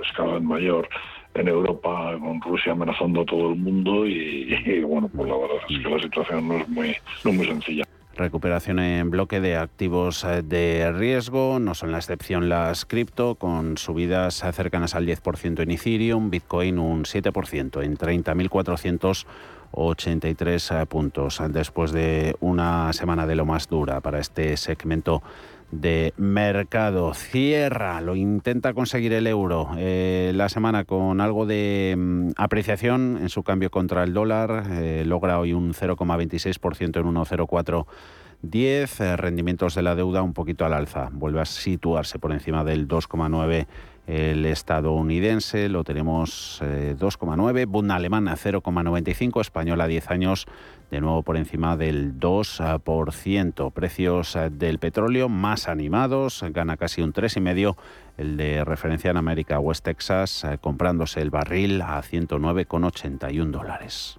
es 0.00 0.12
cada 0.12 0.34
vez 0.34 0.42
mayor 0.42 0.88
en 1.34 1.48
Europa 1.48 2.16
con 2.18 2.40
Rusia 2.40 2.72
amenazando 2.72 3.20
a 3.22 3.24
todo 3.24 3.50
el 3.50 3.56
mundo 3.56 4.06
y, 4.06 4.80
bueno, 4.82 5.08
pues 5.08 5.28
la 5.28 5.36
verdad 5.36 5.56
es 5.68 5.78
que 5.78 5.88
la 5.88 6.02
situación 6.02 6.48
no 6.48 6.58
es 6.58 6.68
muy, 6.68 6.96
no 7.24 7.32
muy 7.32 7.46
sencilla. 7.46 7.84
Recuperación 8.16 8.80
en 8.80 9.10
bloque 9.10 9.40
de 9.40 9.56
activos 9.56 10.24
eh, 10.24 10.42
de 10.42 10.92
riesgo, 10.92 11.60
no 11.60 11.74
son 11.74 11.92
la 11.92 11.98
excepción 11.98 12.48
las 12.48 12.84
cripto, 12.84 13.36
con 13.36 13.78
subidas 13.78 14.44
cercanas 14.52 14.94
al 14.94 15.06
10% 15.06 15.62
en 15.62 15.70
Ethereum, 15.70 16.28
Bitcoin 16.28 16.78
un 16.78 17.04
7% 17.04 17.82
en 17.82 17.96
30.483 17.96 20.82
eh, 20.82 20.86
puntos, 20.86 21.40
después 21.48 21.92
de 21.92 22.36
una 22.40 22.92
semana 22.92 23.26
de 23.26 23.36
lo 23.36 23.46
más 23.46 23.68
dura 23.68 24.00
para 24.00 24.18
este 24.18 24.56
segmento 24.56 25.22
de 25.70 26.12
mercado. 26.16 27.14
Cierra, 27.14 28.00
lo 28.00 28.16
intenta 28.16 28.74
conseguir 28.74 29.12
el 29.12 29.26
euro 29.26 29.70
eh, 29.76 30.32
la 30.34 30.48
semana 30.48 30.84
con 30.84 31.20
algo 31.20 31.46
de 31.46 31.94
mm, 31.96 32.30
apreciación 32.36 33.18
en 33.20 33.28
su 33.28 33.42
cambio 33.42 33.70
contra 33.70 34.02
el 34.04 34.12
dólar. 34.12 34.64
Eh, 34.70 35.04
logra 35.06 35.38
hoy 35.38 35.52
un 35.52 35.72
0,26% 35.72 37.00
en 37.00 37.14
1,0410. 37.14 39.00
Eh, 39.00 39.16
rendimientos 39.16 39.74
de 39.74 39.82
la 39.82 39.94
deuda 39.94 40.22
un 40.22 40.32
poquito 40.32 40.64
al 40.64 40.72
alza. 40.72 41.08
Vuelve 41.12 41.40
a 41.40 41.44
situarse 41.44 42.18
por 42.18 42.32
encima 42.32 42.64
del 42.64 42.88
2,9 42.88 43.66
el 44.10 44.44
estadounidense 44.44 45.68
lo 45.68 45.84
tenemos 45.84 46.60
2,9, 46.60 47.66
Bund 47.66 47.92
alemana 47.92 48.36
0,95, 48.36 49.40
española 49.40 49.86
10 49.86 50.10
años 50.10 50.46
de 50.90 51.00
nuevo 51.00 51.22
por 51.22 51.36
encima 51.36 51.76
del 51.76 52.18
2%. 52.18 53.72
Precios 53.72 54.36
eh, 54.36 54.50
del 54.50 54.78
petróleo 54.78 55.28
más 55.28 55.68
animados, 55.68 56.44
gana 56.50 56.76
casi 56.76 57.02
un 57.02 57.12
3,5 57.12 57.76
el 58.18 58.36
de 58.36 58.64
referencia 58.64 59.10
en 59.10 59.16
América, 59.16 59.58
West 59.60 59.84
Texas, 59.84 60.44
eh, 60.44 60.58
comprándose 60.60 61.22
el 61.22 61.30
barril 61.30 61.80
a 61.80 62.02
109,81 62.02 63.50
dólares. 63.50 64.18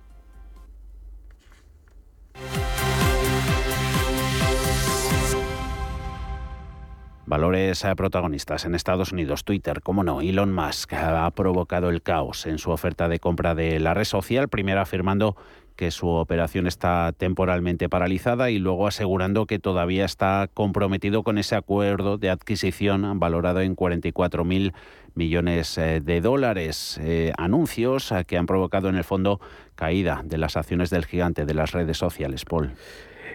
Valores 7.31 7.85
eh, 7.85 7.95
protagonistas 7.95 8.65
en 8.65 8.75
Estados 8.75 9.13
Unidos. 9.13 9.45
Twitter, 9.45 9.81
como 9.81 10.03
no, 10.03 10.19
Elon 10.19 10.53
Musk 10.53 10.91
ha 10.91 11.31
provocado 11.31 11.89
el 11.89 12.01
caos 12.01 12.45
en 12.45 12.57
su 12.57 12.71
oferta 12.71 13.07
de 13.07 13.19
compra 13.19 13.55
de 13.55 13.79
la 13.79 13.93
red 13.93 14.03
social, 14.03 14.49
primero 14.49 14.81
afirmando 14.81 15.37
que 15.77 15.91
su 15.91 16.09
operación 16.09 16.67
está 16.67 17.13
temporalmente 17.17 17.87
paralizada 17.87 18.49
y 18.49 18.59
luego 18.59 18.85
asegurando 18.85 19.45
que 19.45 19.59
todavía 19.59 20.03
está 20.03 20.49
comprometido 20.53 21.23
con 21.23 21.37
ese 21.37 21.55
acuerdo 21.55 22.17
de 22.17 22.29
adquisición 22.29 23.17
valorado 23.17 23.61
en 23.61 23.77
44.000 23.77 24.73
millones 25.15 25.77
eh, 25.77 26.01
de 26.03 26.19
dólares. 26.19 26.99
Eh, 27.01 27.31
anuncios 27.37 28.13
que 28.27 28.37
han 28.37 28.45
provocado 28.45 28.89
en 28.89 28.97
el 28.97 29.05
fondo 29.05 29.39
caída 29.75 30.21
de 30.25 30.37
las 30.37 30.57
acciones 30.57 30.89
del 30.89 31.05
gigante 31.05 31.45
de 31.45 31.53
las 31.53 31.71
redes 31.71 31.97
sociales. 31.97 32.43
Paul. 32.43 32.73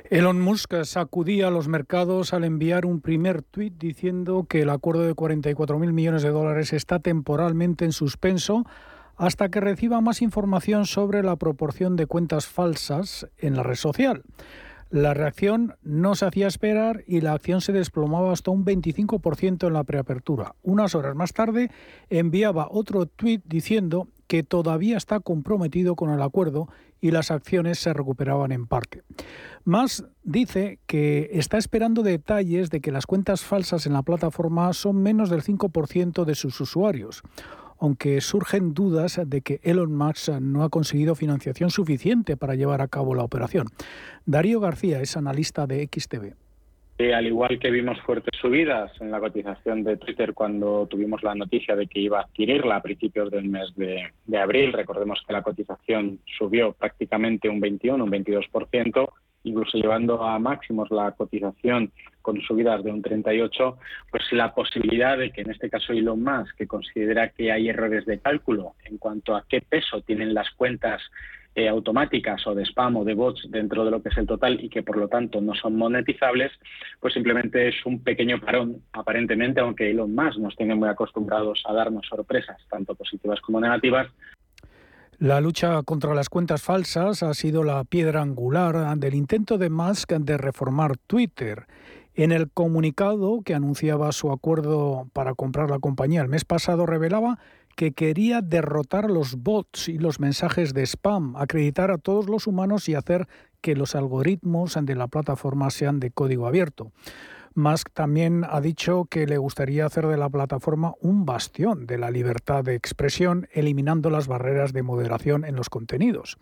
Elon 0.09 0.41
Musk 0.41 0.85
sacudía 0.85 1.49
a 1.49 1.51
los 1.51 1.67
mercados 1.67 2.33
al 2.33 2.45
enviar 2.45 2.87
un 2.87 3.01
primer 3.01 3.43
tuit 3.43 3.75
diciendo 3.77 4.47
que 4.49 4.63
el 4.63 4.71
acuerdo 4.71 5.03
de 5.03 5.17
44.000 5.17 5.93
millones 5.93 6.23
de 6.23 6.29
dólares 6.29 6.73
está 6.73 7.01
temporalmente 7.01 7.85
en 7.85 7.91
suspenso 7.91 8.65
hasta 9.17 9.49
que 9.49 9.61
reciba 9.61 10.01
más 10.01 10.23
información 10.23 10.87
sobre 10.87 11.25
la 11.25 11.35
proporción 11.35 11.97
de 11.97 12.07
cuentas 12.07 12.47
falsas 12.47 13.27
en 13.39 13.57
la 13.57 13.65
red 13.65 13.75
social. 13.75 14.23
La 14.91 15.13
reacción 15.13 15.75
no 15.83 16.15
se 16.15 16.27
hacía 16.27 16.47
esperar 16.47 17.03
y 17.09 17.21
la 17.21 17.33
acción 17.33 17.61
se 17.61 17.73
desplomaba 17.73 18.33
hasta 18.33 18.53
un 18.53 18.65
25% 18.65 19.67
en 19.67 19.73
la 19.73 19.83
preapertura. 19.83 20.55
Unas 20.63 20.95
horas 20.95 21.17
más 21.17 21.33
tarde 21.33 21.73
enviaba 22.11 22.69
otro 22.71 23.07
tuit 23.07 23.43
diciendo 23.45 24.07
que 24.27 24.43
todavía 24.43 24.97
está 24.97 25.21
comprometido 25.21 25.97
con 25.97 26.11
el 26.11 26.23
acuerdo 26.23 26.69
y 27.01 27.11
las 27.11 27.31
acciones 27.31 27.79
se 27.79 27.93
recuperaban 27.93 28.53
en 28.53 28.67
parte. 28.67 29.03
Más 29.65 30.05
dice 30.23 30.79
que 30.87 31.31
está 31.33 31.59
esperando 31.59 32.03
detalles 32.03 32.71
de 32.71 32.81
que 32.81 32.93
las 32.93 33.07
cuentas 33.07 33.43
falsas 33.43 33.87
en 33.87 33.93
la 33.93 34.03
plataforma 34.03 34.73
son 34.73 35.03
menos 35.03 35.31
del 35.31 35.43
5% 35.43 36.25
de 36.25 36.35
sus 36.35 36.61
usuarios 36.61 37.23
aunque 37.79 38.21
surgen 38.21 38.75
dudas 38.75 39.21
de 39.27 39.43
que 39.43 39.61
Elon 39.63 39.95
Musk 39.95 40.31
no 40.41 40.65
ha 40.65 40.71
conseguido 40.71 41.15
financiación 41.15 41.71
suficiente 41.71 42.37
para 42.37 42.55
llevar 42.55 42.81
a 42.81 42.89
cabo 42.89 43.15
la 43.15 43.23
operación. 43.23 43.67
Darío 44.25 44.61
García 44.61 45.01
es 45.01 45.17
analista 45.17 45.67
de 45.67 45.89
XTV. 45.93 46.46
Eh, 46.99 47.13
al 47.13 47.27
igual 47.27 47.59
que 47.59 47.71
vimos 47.71 48.01
fuertes 48.01 48.39
subidas 48.41 48.91
en 49.03 49.11
la 49.11 49.21
cotización 49.21 49.85
de 49.85 49.99
Twitter 49.99 50.33
cuando 50.33 50.87
tuvimos 50.87 51.23
la 51.23 51.35
noticia 51.35 51.77
de 51.77 51.87
que 51.87 52.01
iba 52.01 52.21
a 52.21 52.23
adquirirla 52.23 52.77
a 52.77 52.83
principios 52.83 53.31
del 53.31 53.51
mes 53.51 53.75
de, 53.77 54.13
de 54.25 54.39
abril, 54.39 54.73
recordemos 54.73 55.23
que 55.27 55.35
la 55.35 55.43
cotización 55.43 56.21
subió 56.39 56.73
prácticamente 56.73 57.51
un 57.51 57.61
21, 57.61 58.03
un 58.03 58.11
22%, 58.11 59.11
incluso 59.45 59.77
llevando 59.77 60.23
a 60.25 60.39
máximos 60.39 60.91
la 60.91 61.13
cotización 61.13 61.93
con 62.23 62.41
subidas 62.41 62.83
de 62.83 62.91
un 62.91 63.03
38, 63.03 63.79
pues 64.11 64.25
la 64.33 64.55
posibilidad 64.55 65.19
de 65.19 65.31
que 65.33 65.43
en 65.43 65.51
este 65.51 65.69
caso 65.69 65.93
Elon 65.93 66.23
Musk, 66.23 66.57
que 66.57 66.67
considera 66.67 67.29
que 67.29 67.53
hay 67.53 67.69
errores 67.69 68.07
de 68.07 68.21
cálculo 68.21 68.73
en 68.85 68.97
cuanto 68.97 69.37
a 69.37 69.45
qué 69.47 69.61
peso 69.61 70.01
tienen 70.01 70.33
las 70.33 70.51
cuentas 70.53 71.03
eh, 71.57 71.69
automáticas 71.69 72.47
o 72.47 72.55
de 72.55 72.65
spam 72.67 72.99
o 72.99 73.05
de 73.05 73.15
bots 73.15 73.51
dentro 73.51 73.85
de 73.85 73.91
lo 73.91 74.03
que 74.03 74.11
es 74.11 74.19
el 74.19 74.27
total 74.27 74.63
y 74.63 74.69
que 74.69 74.83
por 74.83 74.99
lo 74.99 75.09
tanto 75.09 75.41
no 75.41 75.55
son 75.55 75.75
monetizables, 75.77 76.53
pues 77.01 77.15
simplemente 77.15 77.69
es 77.69 77.75
un 77.87 78.05
pequeño 78.05 78.39
parón, 78.39 78.83
aparentemente, 78.93 79.61
aunque 79.61 79.91
Elon 79.91 80.15
Musk 80.15 80.39
nos 80.39 80.55
tiene 80.55 80.75
muy 80.75 80.91
acostumbrados 80.91 81.63
a 81.65 81.73
darnos 81.73 82.07
sorpresas, 82.07 82.59
tanto 82.69 82.95
positivas 82.95 83.41
como 83.41 83.59
negativas, 83.59 84.07
la 85.19 85.41
lucha 85.41 85.83
contra 85.83 86.15
las 86.15 86.29
cuentas 86.29 86.63
falsas 86.63 87.23
ha 87.23 87.33
sido 87.33 87.65
la 87.65 87.85
piedra 87.85 88.21
angular 88.21 88.99
del 88.99 89.15
intento 89.15 89.57
de 89.57 89.71
Musk 89.71 90.13
de 90.13 90.37
reformar 90.37 90.99
Twitter. 90.99 91.65
En 92.15 92.33
el 92.33 92.51
comunicado 92.51 93.41
que 93.43 93.55
anunciaba 93.55 94.13
su 94.13 94.31
acuerdo 94.31 95.09
para 95.15 95.35
comprar 95.35 95.71
la 95.71 95.79
compañía 95.79 96.21
el 96.21 96.29
mes 96.29 96.45
pasado 96.45 96.85
revelaba 96.85 97.39
que 97.77 97.93
quería 97.93 98.41
derrotar 98.41 99.11
los 99.11 99.37
bots 99.37 99.89
y 99.89 99.99
los 99.99 100.19
mensajes 100.19 100.75
de 100.75 100.83
spam, 100.85 101.37
acreditar 101.37 101.91
a 101.91 101.99
todos 101.99 102.29
los 102.29 102.47
humanos 102.47 102.89
y 102.89 102.95
hacer 102.95 103.29
que 103.61 103.77
los 103.77 103.95
algoritmos 103.95 104.79
de 104.81 104.95
la 104.95 105.09
plataforma 105.09 105.71
sean 105.71 106.01
de 106.01 106.11
código 106.11 106.47
abierto. 106.47 106.91
Musk 107.55 107.91
también 107.93 108.45
ha 108.49 108.61
dicho 108.61 109.07
que 109.11 109.27
le 109.27 109.39
gustaría 109.39 109.87
hacer 109.87 110.07
de 110.07 110.19
la 110.19 110.29
plataforma 110.29 110.95
un 111.01 111.25
bastión 111.25 111.87
de 111.87 111.97
la 111.97 112.11
libertad 112.11 112.63
de 112.63 112.75
expresión, 112.75 113.49
eliminando 113.51 114.11
las 114.11 114.27
barreras 114.29 114.75
de 114.75 114.83
moderación 114.83 115.45
en 115.45 115.57
los 115.57 115.71
contenidos. 115.71 116.37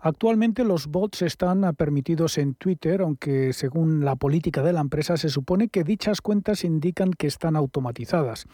Actualmente 0.00 0.64
los 0.64 0.86
bots 0.86 1.22
están 1.22 1.74
permitidos 1.74 2.38
en 2.38 2.54
Twitter, 2.54 3.02
aunque 3.02 3.52
según 3.52 4.04
la 4.04 4.16
política 4.16 4.62
de 4.62 4.72
la 4.72 4.80
empresa 4.80 5.16
se 5.16 5.28
supone 5.28 5.68
que 5.68 5.84
dichas 5.84 6.20
cuentas 6.20 6.64
indican 6.64 7.12
que 7.12 7.26
están 7.26 7.54
automatizadas. 7.56 8.46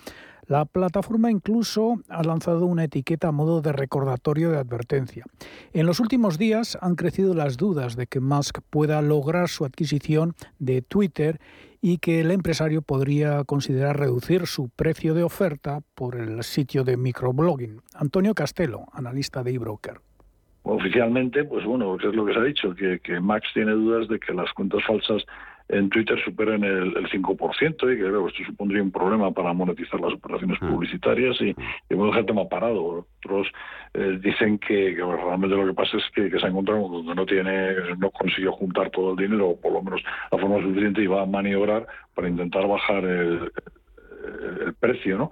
La 0.48 0.64
plataforma 0.64 1.31
incluso 1.31 2.02
ha 2.09 2.22
lanzado 2.24 2.66
una 2.66 2.85
etiqueta 2.85 3.28
a 3.28 3.33
modo 3.33 3.62
de 3.62 3.72
recordatorio 3.72 4.50
de 4.50 4.59
advertencia. 4.59 5.24
En 5.72 5.87
los 5.87 6.00
últimos 6.00 6.37
días 6.37 6.76
han 6.81 6.96
crecido 6.96 7.35
las 7.35 7.57
dudas 7.57 7.94
de 7.94 8.07
que 8.07 8.20
Musk 8.20 8.59
pueda 8.68 9.00
lograr 9.02 9.48
su 9.48 9.64
adquisición 9.64 10.35
de 10.59 10.83
Twitter 10.83 11.38
y 11.81 11.98
que 11.98 12.20
el 12.20 12.31
empresario 12.31 12.83
podría 12.83 13.44
considerar 13.44 13.98
reducir 13.98 14.46
su 14.46 14.68
precio 14.68 15.14
de 15.14 15.22
oferta 15.22 15.81
por 15.94 16.16
el 16.16 16.42
sitio 16.42 16.85
de 16.85 16.96
microblogging. 16.96 17.81
Antonio 17.94 18.35
Castelo, 18.35 18.87
analista 18.92 19.42
de 19.42 19.55
eBroker. 19.55 20.00
Oficialmente, 20.64 21.44
pues 21.44 21.64
bueno, 21.64 21.96
¿qué 21.98 22.09
es 22.09 22.14
lo 22.14 22.24
que 22.24 22.35
se 22.35 22.38
ha 22.38 22.44
dicho? 22.44 22.74
Que, 22.74 23.00
que 23.00 23.18
Max 23.20 23.48
tiene 23.52 23.72
dudas 23.72 24.09
de 24.09 24.20
que 24.20 24.33
las 24.33 24.52
cuentas 24.52 24.81
falsas 24.87 25.24
en 25.72 25.88
Twitter 25.88 26.22
superen 26.22 26.62
el, 26.64 26.96
el 26.96 27.08
5% 27.11 27.92
y 27.92 27.96
que 27.96 28.06
esto 28.06 28.44
supondría 28.46 28.82
un 28.82 28.90
problema 28.90 29.30
para 29.32 29.52
monetizar 29.54 29.98
las 30.00 30.12
operaciones 30.12 30.58
ah. 30.61 30.68
publicitarias 30.68 31.40
y, 31.40 31.54
y 31.90 31.94
bueno, 31.94 32.16
el 32.16 32.26
tema 32.26 32.46
parado. 32.48 33.06
Otros 33.24 33.48
eh, 33.94 34.18
dicen 34.22 34.58
que, 34.58 34.94
realmente 34.94 35.56
lo 35.56 35.66
que 35.66 35.74
pasa 35.74 35.96
es 35.96 36.04
que, 36.14 36.30
se 36.30 36.46
ha 36.46 36.50
encontrado 36.50 36.88
donde 36.88 37.14
no 37.14 37.24
tiene, 37.24 37.74
no 37.98 38.11
consiguió 38.11 38.52
juntar 38.52 38.90
todo 38.90 39.12
el 39.12 39.16
dinero, 39.16 39.48
o 39.50 39.61
por 39.61 39.72
lo 39.72 39.82
menos 39.82 40.02
la 40.30 40.38
forma 40.38 40.61
suficiente, 40.61 41.02
y 41.02 41.06
va 41.06 41.22
a 41.22 41.26
maniobrar 41.26 41.87
para 42.14 42.28
intentar 42.28 42.68
bajar 42.68 43.04
el, 43.04 43.50
el 44.66 44.74
precio, 44.74 45.16
¿no? 45.16 45.30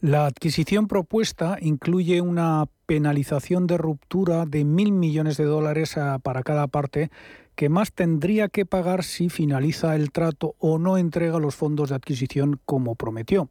La 0.00 0.26
adquisición 0.26 0.86
propuesta 0.86 1.56
incluye 1.60 2.20
una 2.20 2.66
penalización 2.86 3.66
de 3.66 3.78
ruptura 3.78 4.44
de 4.46 4.64
mil 4.64 4.92
millones 4.92 5.36
de 5.36 5.44
dólares 5.44 5.96
ah, 5.96 6.20
para 6.22 6.44
cada 6.44 6.68
parte 6.68 7.10
que 7.58 7.68
más 7.68 7.92
tendría 7.92 8.48
que 8.48 8.66
pagar 8.66 9.02
si 9.02 9.28
finaliza 9.28 9.96
el 9.96 10.12
trato 10.12 10.54
o 10.60 10.78
no 10.78 10.96
entrega 10.96 11.40
los 11.40 11.56
fondos 11.56 11.88
de 11.88 11.96
adquisición 11.96 12.60
como 12.64 12.94
prometió. 12.94 13.48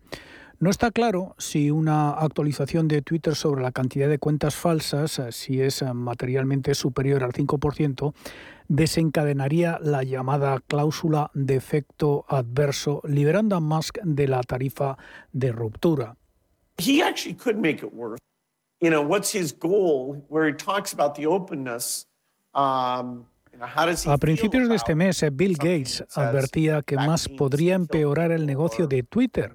No 0.59 0.69
está 0.69 0.91
claro 0.91 1.35
si 1.37 1.71
una 1.71 2.11
actualización 2.11 2.87
de 2.87 3.01
Twitter 3.01 3.35
sobre 3.35 3.63
la 3.63 3.73
cantidad 3.73 4.07
de 4.07 4.17
cuentas 4.17 4.55
falsas, 4.55 5.19
eh, 5.19 5.33
si 5.33 5.61
es 5.61 5.81
eh, 5.81 5.93
materialmente 5.93 6.73
superior 6.73 7.21
al 7.21 7.33
5%, 7.33 8.13
desencadenaría 8.69 9.77
la 9.81 10.03
llamada 10.03 10.61
cláusula 10.65 11.29
de 11.33 11.57
efecto 11.57 12.23
adverso, 12.29 13.01
liberando 13.03 13.57
a 13.57 13.59
Musk 13.59 13.97
de 14.03 14.29
la 14.29 14.41
tarifa 14.41 14.97
de 15.33 15.51
ruptura. 15.51 16.15
He 16.77 17.03
actually 17.03 17.35
could 17.35 17.57
make 17.57 17.85
it. 17.85 17.91
You 18.79 18.89
know, 18.89 19.01
what's 19.01 19.35
his 19.35 19.51
goal 19.51 20.23
where 20.29 20.47
he 20.47 20.53
talks 20.53 20.93
about 20.93 21.15
the 21.15 21.27
openness 21.27 22.05
um, 22.53 23.25
a 23.59 24.17
principios 24.17 24.69
de 24.69 24.75
este 24.75 24.95
mes, 24.95 25.25
Bill 25.31 25.57
Gates 25.57 26.03
advertía 26.13 26.81
que 26.81 26.95
más 26.95 27.27
podría 27.27 27.75
empeorar 27.75 28.31
el 28.31 28.45
negocio 28.45 28.87
de 28.87 29.03
Twitter. 29.03 29.53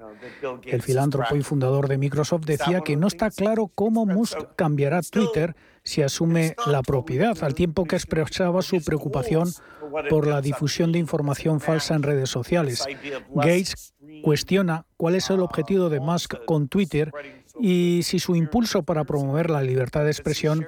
El 0.64 0.82
filántropo 0.82 1.36
y 1.36 1.42
fundador 1.42 1.88
de 1.88 1.98
Microsoft 1.98 2.44
decía 2.44 2.80
que 2.80 2.96
no 2.96 3.06
está 3.06 3.30
claro 3.30 3.70
cómo 3.74 4.06
Musk 4.06 4.38
cambiará 4.56 5.02
Twitter 5.02 5.54
si 5.84 6.02
asume 6.02 6.54
la 6.66 6.82
propiedad, 6.82 7.36
al 7.42 7.54
tiempo 7.54 7.84
que 7.84 7.96
expresaba 7.96 8.62
su 8.62 8.82
preocupación 8.84 9.48
por 10.08 10.26
la 10.26 10.40
difusión 10.40 10.92
de 10.92 10.98
información 10.98 11.60
falsa 11.60 11.94
en 11.94 12.02
redes 12.02 12.30
sociales. 12.30 12.84
Gates 13.34 13.94
cuestiona 14.22 14.86
cuál 14.96 15.16
es 15.16 15.28
el 15.30 15.40
objetivo 15.40 15.88
de 15.88 16.00
Musk 16.00 16.44
con 16.44 16.68
Twitter 16.68 17.12
y 17.60 18.00
si 18.04 18.18
su 18.18 18.34
impulso 18.34 18.82
para 18.82 19.04
promover 19.04 19.50
la 19.50 19.62
libertad 19.62 20.04
de 20.04 20.10
expresión 20.10 20.66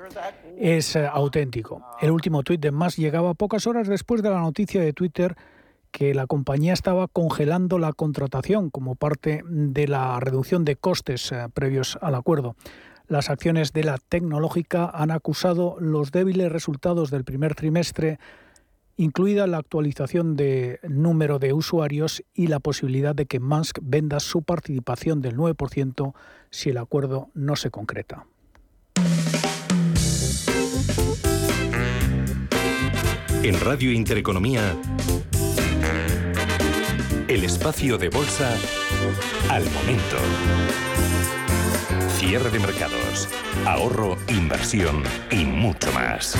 es 0.58 0.96
eh, 0.96 1.06
auténtico. 1.06 1.82
El 2.00 2.10
último 2.10 2.42
tuit 2.42 2.60
de 2.60 2.70
Musk 2.70 2.98
llegaba 2.98 3.34
pocas 3.34 3.66
horas 3.66 3.88
después 3.88 4.22
de 4.22 4.30
la 4.30 4.40
noticia 4.40 4.80
de 4.80 4.92
Twitter 4.92 5.36
que 5.90 6.12
la 6.12 6.26
compañía 6.26 6.72
estaba 6.72 7.06
congelando 7.06 7.78
la 7.78 7.92
contratación 7.92 8.68
como 8.68 8.96
parte 8.96 9.42
de 9.46 9.86
la 9.86 10.18
reducción 10.18 10.64
de 10.64 10.74
costes 10.74 11.30
eh, 11.30 11.46
previos 11.54 11.98
al 12.00 12.16
acuerdo. 12.16 12.56
Las 13.06 13.30
acciones 13.30 13.72
de 13.72 13.84
la 13.84 13.98
tecnológica 13.98 14.90
han 14.92 15.10
acusado 15.10 15.76
los 15.78 16.10
débiles 16.10 16.50
resultados 16.50 17.10
del 17.10 17.22
primer 17.22 17.54
trimestre, 17.54 18.18
incluida 18.96 19.46
la 19.46 19.58
actualización 19.58 20.36
de 20.36 20.80
número 20.82 21.38
de 21.38 21.52
usuarios 21.52 22.24
y 22.34 22.46
la 22.46 22.60
posibilidad 22.60 23.14
de 23.14 23.26
que 23.26 23.40
Musk 23.40 23.78
venda 23.82 24.20
su 24.20 24.42
participación 24.42 25.20
del 25.20 25.36
9% 25.36 26.14
si 26.50 26.70
el 26.70 26.78
acuerdo 26.78 27.28
no 27.34 27.56
se 27.56 27.70
concreta. 27.70 28.26
En 33.44 33.60
Radio 33.60 33.92
Intereconomía, 33.92 34.74
el 37.28 37.44
espacio 37.44 37.98
de 37.98 38.08
bolsa 38.08 38.56
al 39.50 39.62
momento. 39.70 40.16
Cierre 42.08 42.48
de 42.48 42.58
mercados, 42.58 43.28
ahorro, 43.66 44.16
inversión 44.28 45.02
y 45.30 45.44
mucho 45.44 45.92
más. 45.92 46.38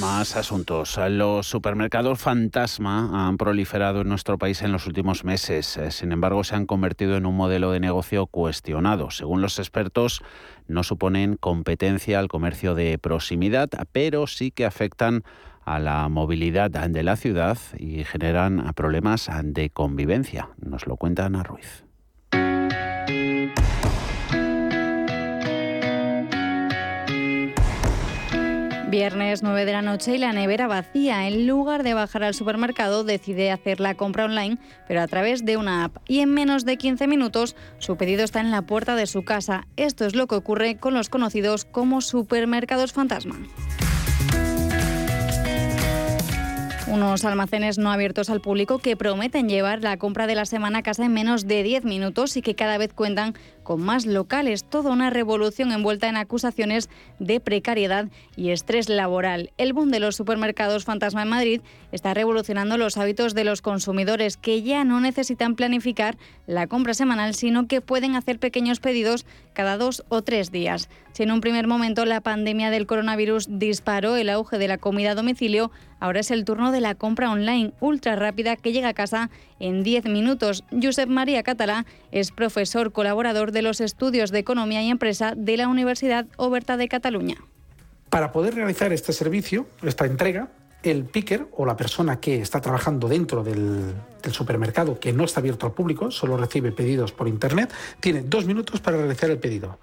Más 0.00 0.36
asuntos. 0.36 0.96
Los 1.08 1.48
supermercados 1.48 2.20
fantasma 2.20 3.26
han 3.26 3.36
proliferado 3.36 4.02
en 4.02 4.08
nuestro 4.08 4.38
país 4.38 4.62
en 4.62 4.70
los 4.70 4.86
últimos 4.86 5.24
meses. 5.24 5.80
Sin 5.88 6.12
embargo, 6.12 6.44
se 6.44 6.54
han 6.54 6.66
convertido 6.66 7.16
en 7.16 7.26
un 7.26 7.36
modelo 7.36 7.72
de 7.72 7.80
negocio 7.80 8.28
cuestionado. 8.28 9.10
Según 9.10 9.42
los 9.42 9.58
expertos, 9.58 10.22
no 10.68 10.84
suponen 10.84 11.36
competencia 11.36 12.20
al 12.20 12.28
comercio 12.28 12.76
de 12.76 12.96
proximidad, 12.96 13.70
pero 13.90 14.28
sí 14.28 14.52
que 14.52 14.66
afectan 14.66 15.24
a 15.74 15.78
la 15.78 16.08
movilidad 16.08 16.70
de 16.70 17.02
la 17.02 17.16
ciudad 17.16 17.58
y 17.78 18.04
generan 18.04 18.72
problemas 18.74 19.28
de 19.42 19.70
convivencia. 19.70 20.48
Nos 20.60 20.86
lo 20.86 20.96
cuenta 20.96 21.26
Ana 21.26 21.42
Ruiz. 21.42 21.84
Viernes 28.90 29.42
9 29.42 29.66
de 29.66 29.72
la 29.72 29.82
noche 29.82 30.14
y 30.14 30.18
la 30.18 30.32
nevera 30.32 30.66
vacía. 30.66 31.28
En 31.28 31.46
lugar 31.46 31.82
de 31.82 31.92
bajar 31.92 32.24
al 32.24 32.32
supermercado, 32.32 33.04
decide 33.04 33.50
hacer 33.50 33.80
la 33.80 33.94
compra 33.94 34.24
online, 34.24 34.56
pero 34.86 35.02
a 35.02 35.06
través 35.06 35.44
de 35.44 35.58
una 35.58 35.84
app. 35.84 35.98
Y 36.08 36.20
en 36.20 36.32
menos 36.32 36.64
de 36.64 36.78
15 36.78 37.06
minutos, 37.06 37.54
su 37.78 37.96
pedido 37.96 38.24
está 38.24 38.40
en 38.40 38.50
la 38.50 38.62
puerta 38.62 38.96
de 38.96 39.06
su 39.06 39.24
casa. 39.24 39.66
Esto 39.76 40.06
es 40.06 40.16
lo 40.16 40.26
que 40.26 40.36
ocurre 40.36 40.78
con 40.78 40.94
los 40.94 41.10
conocidos 41.10 41.66
como 41.66 42.00
supermercados 42.00 42.94
fantasma. 42.94 43.36
Unos 46.90 47.24
almacenes 47.26 47.76
no 47.76 47.92
abiertos 47.92 48.30
al 48.30 48.40
público 48.40 48.78
que 48.78 48.96
prometen 48.96 49.48
llevar 49.48 49.82
la 49.82 49.98
compra 49.98 50.26
de 50.26 50.34
la 50.34 50.46
semana 50.46 50.78
a 50.78 50.82
casa 50.82 51.04
en 51.04 51.12
menos 51.12 51.46
de 51.46 51.62
10 51.62 51.84
minutos 51.84 52.36
y 52.36 52.42
que 52.42 52.54
cada 52.54 52.78
vez 52.78 52.94
cuentan 52.94 53.34
con 53.68 53.82
más 53.82 54.06
locales. 54.06 54.64
Toda 54.64 54.90
una 54.90 55.10
revolución 55.10 55.72
envuelta 55.72 56.08
en 56.08 56.16
acusaciones 56.16 56.88
de 57.18 57.38
precariedad 57.38 58.06
y 58.34 58.48
estrés 58.48 58.88
laboral. 58.88 59.50
El 59.58 59.74
boom 59.74 59.90
de 59.90 60.00
los 60.00 60.16
supermercados 60.16 60.86
fantasma 60.86 61.24
en 61.24 61.28
Madrid 61.28 61.60
está 61.92 62.14
revolucionando 62.14 62.78
los 62.78 62.96
hábitos 62.96 63.34
de 63.34 63.44
los 63.44 63.60
consumidores 63.60 64.38
que 64.38 64.62
ya 64.62 64.84
no 64.84 65.00
necesitan 65.00 65.54
planificar 65.54 66.16
la 66.46 66.66
compra 66.66 66.94
semanal, 66.94 67.34
sino 67.34 67.68
que 67.68 67.82
pueden 67.82 68.16
hacer 68.16 68.38
pequeños 68.38 68.80
pedidos 68.80 69.26
cada 69.52 69.76
dos 69.76 70.02
o 70.08 70.22
tres 70.22 70.50
días. 70.50 70.88
Si 71.12 71.24
en 71.24 71.30
un 71.30 71.42
primer 71.42 71.66
momento 71.66 72.06
la 72.06 72.22
pandemia 72.22 72.70
del 72.70 72.86
coronavirus 72.86 73.48
disparó 73.50 74.16
el 74.16 74.30
auge 74.30 74.56
de 74.56 74.68
la 74.68 74.78
comida 74.78 75.10
a 75.10 75.14
domicilio, 75.14 75.70
ahora 76.00 76.20
es 76.20 76.30
el 76.30 76.46
turno 76.46 76.72
de 76.72 76.80
la 76.80 76.94
compra 76.94 77.30
online 77.30 77.72
ultra 77.80 78.16
rápida 78.16 78.56
que 78.56 78.72
llega 78.72 78.88
a 78.88 78.94
casa 78.94 79.28
en 79.60 79.82
10 79.82 80.04
minutos. 80.06 80.64
Josep 80.70 81.08
María 81.08 81.42
Catalá 81.42 81.86
es 82.12 82.32
profesor 82.32 82.92
colaborador 82.92 83.52
de 83.52 83.62
los 83.62 83.80
estudios 83.80 84.30
de 84.30 84.38
Economía 84.38 84.82
y 84.82 84.90
Empresa 84.90 85.34
de 85.36 85.56
la 85.56 85.68
Universidad 85.68 86.26
Oberta 86.36 86.76
de 86.76 86.88
Cataluña. 86.88 87.36
Para 88.10 88.32
poder 88.32 88.54
realizar 88.54 88.92
este 88.92 89.12
servicio, 89.12 89.66
esta 89.82 90.06
entrega, 90.06 90.48
el 90.82 91.04
picker 91.04 91.48
o 91.52 91.66
la 91.66 91.76
persona 91.76 92.20
que 92.20 92.40
está 92.40 92.60
trabajando 92.60 93.08
dentro 93.08 93.42
del, 93.42 93.94
del, 94.22 94.32
supermercado 94.32 94.98
que 95.00 95.12
no 95.12 95.24
está 95.24 95.40
abierto 95.40 95.66
al 95.66 95.72
público, 95.72 96.10
solo 96.10 96.36
recibe 96.36 96.72
pedidos 96.72 97.12
por 97.12 97.28
internet, 97.28 97.72
tiene 98.00 98.22
dos 98.22 98.46
minutos 98.46 98.80
para 98.80 98.96
realizar 98.96 99.30
el 99.30 99.38
pedido. 99.38 99.78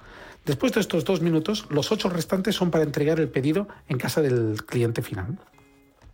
Después 0.46 0.74
de 0.74 0.80
estos 0.80 1.04
dos 1.06 1.22
minutos, 1.22 1.66
los 1.70 1.92
ocho 1.92 2.08
restantes 2.08 2.56
son 2.56 2.70
para 2.70 2.84
entregar 2.84 3.20
el 3.20 3.30
pedido 3.30 3.68
en 3.90 3.98
casa 3.98 4.22
del 4.22 4.64
cliente 4.66 5.02
final. 5.02 5.40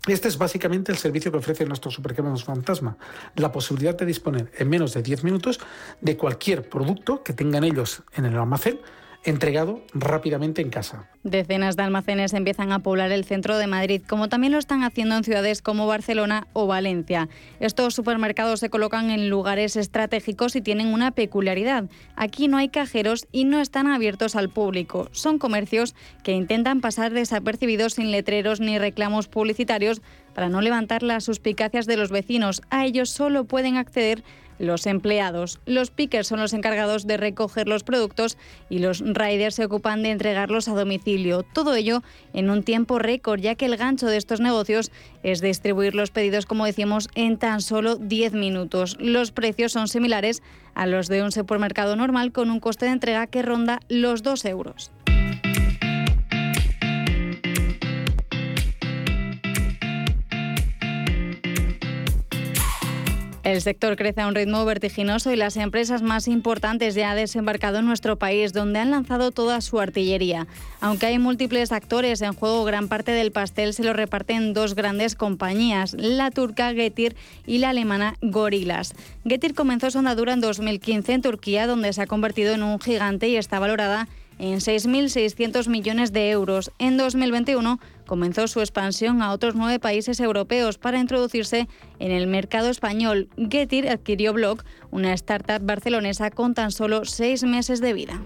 Este 0.07 0.27
es 0.27 0.37
básicamente 0.39 0.91
el 0.91 0.97
servicio 0.97 1.31
que 1.31 1.37
ofrece 1.37 1.63
nuestro 1.65 1.91
supermercados 1.91 2.43
fantasma, 2.43 2.97
la 3.35 3.51
posibilidad 3.51 3.95
de 3.95 4.07
disponer 4.07 4.51
en 4.57 4.67
menos 4.67 4.95
de 4.95 5.03
10 5.03 5.23
minutos 5.23 5.59
de 6.01 6.17
cualquier 6.17 6.67
producto 6.67 7.21
que 7.21 7.33
tengan 7.33 7.63
ellos 7.63 8.01
en 8.15 8.25
el 8.25 8.35
almacén 8.35 8.79
entregado 9.23 9.81
rápidamente 9.93 10.61
en 10.61 10.69
casa. 10.69 11.07
Decenas 11.23 11.75
de 11.75 11.83
almacenes 11.83 12.33
empiezan 12.33 12.71
a 12.71 12.79
poblar 12.79 13.11
el 13.11 13.23
centro 13.23 13.57
de 13.57 13.67
Madrid, 13.67 14.01
como 14.07 14.29
también 14.29 14.53
lo 14.53 14.59
están 14.59 14.83
haciendo 14.83 15.15
en 15.15 15.23
ciudades 15.23 15.61
como 15.61 15.85
Barcelona 15.85 16.47
o 16.53 16.65
Valencia. 16.65 17.29
Estos 17.59 17.93
supermercados 17.93 18.59
se 18.59 18.69
colocan 18.69 19.11
en 19.11 19.29
lugares 19.29 19.75
estratégicos 19.75 20.55
y 20.55 20.61
tienen 20.61 20.87
una 20.87 21.11
peculiaridad. 21.11 21.85
Aquí 22.15 22.47
no 22.47 22.57
hay 22.57 22.69
cajeros 22.69 23.27
y 23.31 23.43
no 23.45 23.59
están 23.59 23.87
abiertos 23.87 24.35
al 24.35 24.49
público. 24.49 25.07
Son 25.11 25.37
comercios 25.37 25.95
que 26.23 26.31
intentan 26.31 26.81
pasar 26.81 27.13
desapercibidos 27.13 27.93
sin 27.93 28.11
letreros 28.11 28.59
ni 28.59 28.79
reclamos 28.79 29.27
publicitarios 29.27 30.01
para 30.33 30.49
no 30.49 30.61
levantar 30.61 31.03
las 31.03 31.23
suspicacias 31.23 31.85
de 31.85 31.97
los 31.97 32.09
vecinos. 32.09 32.61
A 32.69 32.85
ellos 32.85 33.09
solo 33.09 33.45
pueden 33.45 33.77
acceder 33.77 34.23
los 34.61 34.85
empleados. 34.85 35.59
Los 35.65 35.91
pickers 35.91 36.27
son 36.27 36.39
los 36.39 36.53
encargados 36.53 37.07
de 37.07 37.17
recoger 37.17 37.67
los 37.67 37.83
productos 37.83 38.37
y 38.69 38.79
los 38.79 38.99
riders 38.99 39.55
se 39.55 39.65
ocupan 39.65 40.03
de 40.03 40.11
entregarlos 40.11 40.67
a 40.67 40.75
domicilio. 40.75 41.43
Todo 41.43 41.75
ello 41.75 42.03
en 42.33 42.49
un 42.49 42.63
tiempo 42.63 42.99
récord, 42.99 43.41
ya 43.41 43.55
que 43.55 43.65
el 43.65 43.75
gancho 43.75 44.07
de 44.07 44.17
estos 44.17 44.39
negocios 44.39 44.91
es 45.23 45.41
distribuir 45.41 45.95
los 45.95 46.11
pedidos, 46.11 46.45
como 46.45 46.65
decimos, 46.65 47.09
en 47.15 47.37
tan 47.37 47.61
solo 47.61 47.95
10 47.95 48.33
minutos. 48.33 48.97
Los 48.99 49.31
precios 49.31 49.71
son 49.71 49.87
similares 49.87 50.41
a 50.75 50.85
los 50.85 51.07
de 51.07 51.23
un 51.23 51.31
supermercado 51.31 51.95
normal 51.95 52.31
con 52.31 52.49
un 52.49 52.59
coste 52.59 52.85
de 52.85 52.91
entrega 52.91 53.27
que 53.27 53.41
ronda 53.41 53.79
los 53.89 54.23
2 54.23 54.45
euros. 54.45 54.91
El 63.51 63.61
sector 63.61 63.97
crece 63.97 64.21
a 64.21 64.27
un 64.27 64.35
ritmo 64.35 64.63
vertiginoso 64.63 65.29
y 65.29 65.35
las 65.35 65.57
empresas 65.57 66.01
más 66.01 66.29
importantes 66.29 66.95
ya 66.95 67.11
han 67.11 67.17
desembarcado 67.17 67.79
en 67.79 67.85
nuestro 67.85 68.15
país, 68.15 68.53
donde 68.53 68.79
han 68.79 68.91
lanzado 68.91 69.31
toda 69.31 69.59
su 69.59 69.81
artillería. 69.81 70.47
Aunque 70.79 71.07
hay 71.07 71.19
múltiples 71.19 71.73
actores 71.73 72.21
en 72.21 72.31
juego, 72.31 72.63
gran 72.63 72.87
parte 72.87 73.11
del 73.11 73.33
pastel 73.33 73.73
se 73.73 73.83
lo 73.83 73.91
reparten 73.91 74.53
dos 74.53 74.73
grandes 74.73 75.15
compañías, 75.15 75.93
la 75.99 76.31
turca 76.31 76.73
Getir 76.73 77.17
y 77.45 77.57
la 77.57 77.71
alemana 77.71 78.15
Gorillas. 78.21 78.93
Getir 79.27 79.53
comenzó 79.53 79.91
su 79.91 79.99
andadura 79.99 80.31
en 80.31 80.39
2015 80.39 81.11
en 81.11 81.21
Turquía, 81.21 81.67
donde 81.67 81.91
se 81.91 82.03
ha 82.03 82.07
convertido 82.07 82.53
en 82.53 82.63
un 82.63 82.79
gigante 82.79 83.27
y 83.27 83.35
está 83.35 83.59
valorada 83.59 84.07
en 84.39 84.59
6.600 84.59 85.67
millones 85.67 86.13
de 86.13 86.31
euros. 86.31 86.71
En 86.79 86.95
2021 86.95 87.79
comenzó 88.11 88.49
su 88.49 88.59
expansión 88.59 89.21
a 89.21 89.31
otros 89.31 89.55
nueve 89.55 89.79
países 89.79 90.19
europeos 90.19 90.77
para 90.77 90.99
introducirse 90.99 91.69
en 91.97 92.11
el 92.11 92.27
mercado 92.27 92.67
español. 92.67 93.29
Getir 93.49 93.87
adquirió 93.87 94.33
Block, 94.33 94.65
una 94.89 95.13
startup 95.13 95.65
barcelonesa 95.65 96.29
con 96.29 96.53
tan 96.53 96.71
solo 96.71 97.05
seis 97.05 97.45
meses 97.45 97.79
de 97.79 97.93
vida 97.93 98.21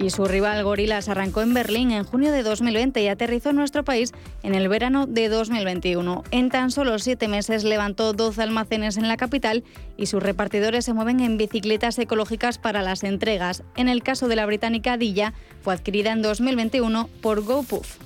y 0.00 0.10
su 0.10 0.24
rival 0.24 0.64
Gorilas 0.64 1.08
arrancó 1.08 1.42
en 1.42 1.54
Berlín 1.54 1.90
en 1.90 2.04
junio 2.04 2.32
de 2.32 2.42
2020 2.42 3.02
y 3.02 3.08
aterrizó 3.08 3.50
en 3.50 3.56
nuestro 3.56 3.84
país 3.84 4.12
en 4.42 4.54
el 4.54 4.68
verano 4.68 5.06
de 5.06 5.28
2021. 5.28 6.24
En 6.30 6.48
tan 6.48 6.70
solo 6.70 6.98
siete 6.98 7.28
meses 7.28 7.64
levantó 7.64 8.12
12 8.12 8.42
almacenes 8.42 8.96
en 8.96 9.08
la 9.08 9.16
capital 9.16 9.62
y 9.96 10.06
sus 10.06 10.22
repartidores 10.22 10.84
se 10.84 10.94
mueven 10.94 11.20
en 11.20 11.36
bicicletas 11.36 11.98
ecológicas 11.98 12.58
para 12.58 12.82
las 12.82 13.04
entregas. 13.04 13.62
En 13.76 13.88
el 13.88 14.02
caso 14.02 14.28
de 14.28 14.36
la 14.36 14.46
británica 14.46 14.96
Dilla, 14.96 15.34
fue 15.60 15.74
adquirida 15.74 16.12
en 16.12 16.22
2021 16.22 17.08
por 17.20 17.44
GoPuff. 17.44 17.98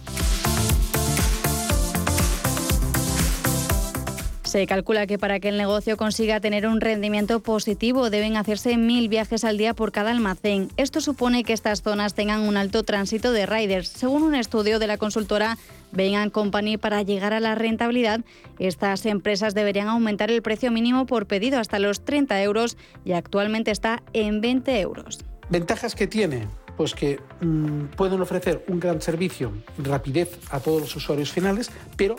Se 4.54 4.68
calcula 4.68 5.08
que 5.08 5.18
para 5.18 5.40
que 5.40 5.48
el 5.48 5.56
negocio 5.56 5.96
consiga 5.96 6.38
tener 6.38 6.68
un 6.68 6.80
rendimiento 6.80 7.40
positivo 7.40 8.08
deben 8.08 8.36
hacerse 8.36 8.76
mil 8.76 9.08
viajes 9.08 9.42
al 9.42 9.58
día 9.58 9.74
por 9.74 9.90
cada 9.90 10.12
almacén. 10.12 10.70
Esto 10.76 11.00
supone 11.00 11.42
que 11.42 11.52
estas 11.52 11.82
zonas 11.82 12.14
tengan 12.14 12.42
un 12.42 12.56
alto 12.56 12.84
tránsito 12.84 13.32
de 13.32 13.46
riders. 13.46 13.88
Según 13.88 14.22
un 14.22 14.36
estudio 14.36 14.78
de 14.78 14.86
la 14.86 14.96
consultora 14.96 15.58
Bain 15.90 16.30
Company, 16.30 16.76
para 16.76 17.02
llegar 17.02 17.32
a 17.32 17.40
la 17.40 17.56
rentabilidad, 17.56 18.20
estas 18.60 19.06
empresas 19.06 19.54
deberían 19.54 19.88
aumentar 19.88 20.30
el 20.30 20.40
precio 20.40 20.70
mínimo 20.70 21.04
por 21.04 21.26
pedido 21.26 21.58
hasta 21.58 21.80
los 21.80 22.04
30 22.04 22.40
euros 22.44 22.76
y 23.04 23.10
actualmente 23.10 23.72
está 23.72 24.04
en 24.12 24.40
20 24.40 24.80
euros. 24.80 25.18
¿Ventajas 25.50 25.96
que 25.96 26.06
tiene? 26.06 26.46
Pues 26.76 26.94
que 26.94 27.18
mm, 27.40 27.96
pueden 27.96 28.20
ofrecer 28.20 28.64
un 28.68 28.78
gran 28.78 29.02
servicio 29.02 29.50
rapidez 29.78 30.38
a 30.50 30.60
todos 30.60 30.80
los 30.80 30.94
usuarios 30.94 31.32
finales, 31.32 31.72
pero 31.96 32.14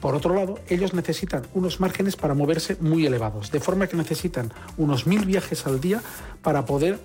por 0.00 0.14
otro 0.14 0.34
lado, 0.34 0.58
ellos 0.68 0.94
necesitan 0.94 1.46
unos 1.54 1.80
márgenes 1.80 2.16
para 2.16 2.34
moverse 2.34 2.76
muy 2.80 3.04
elevados, 3.06 3.50
de 3.50 3.60
forma 3.60 3.86
que 3.86 3.96
necesitan 3.96 4.52
unos 4.76 5.06
mil 5.06 5.24
viajes 5.24 5.66
al 5.66 5.80
día 5.80 6.00
para 6.42 6.64
poder 6.64 6.98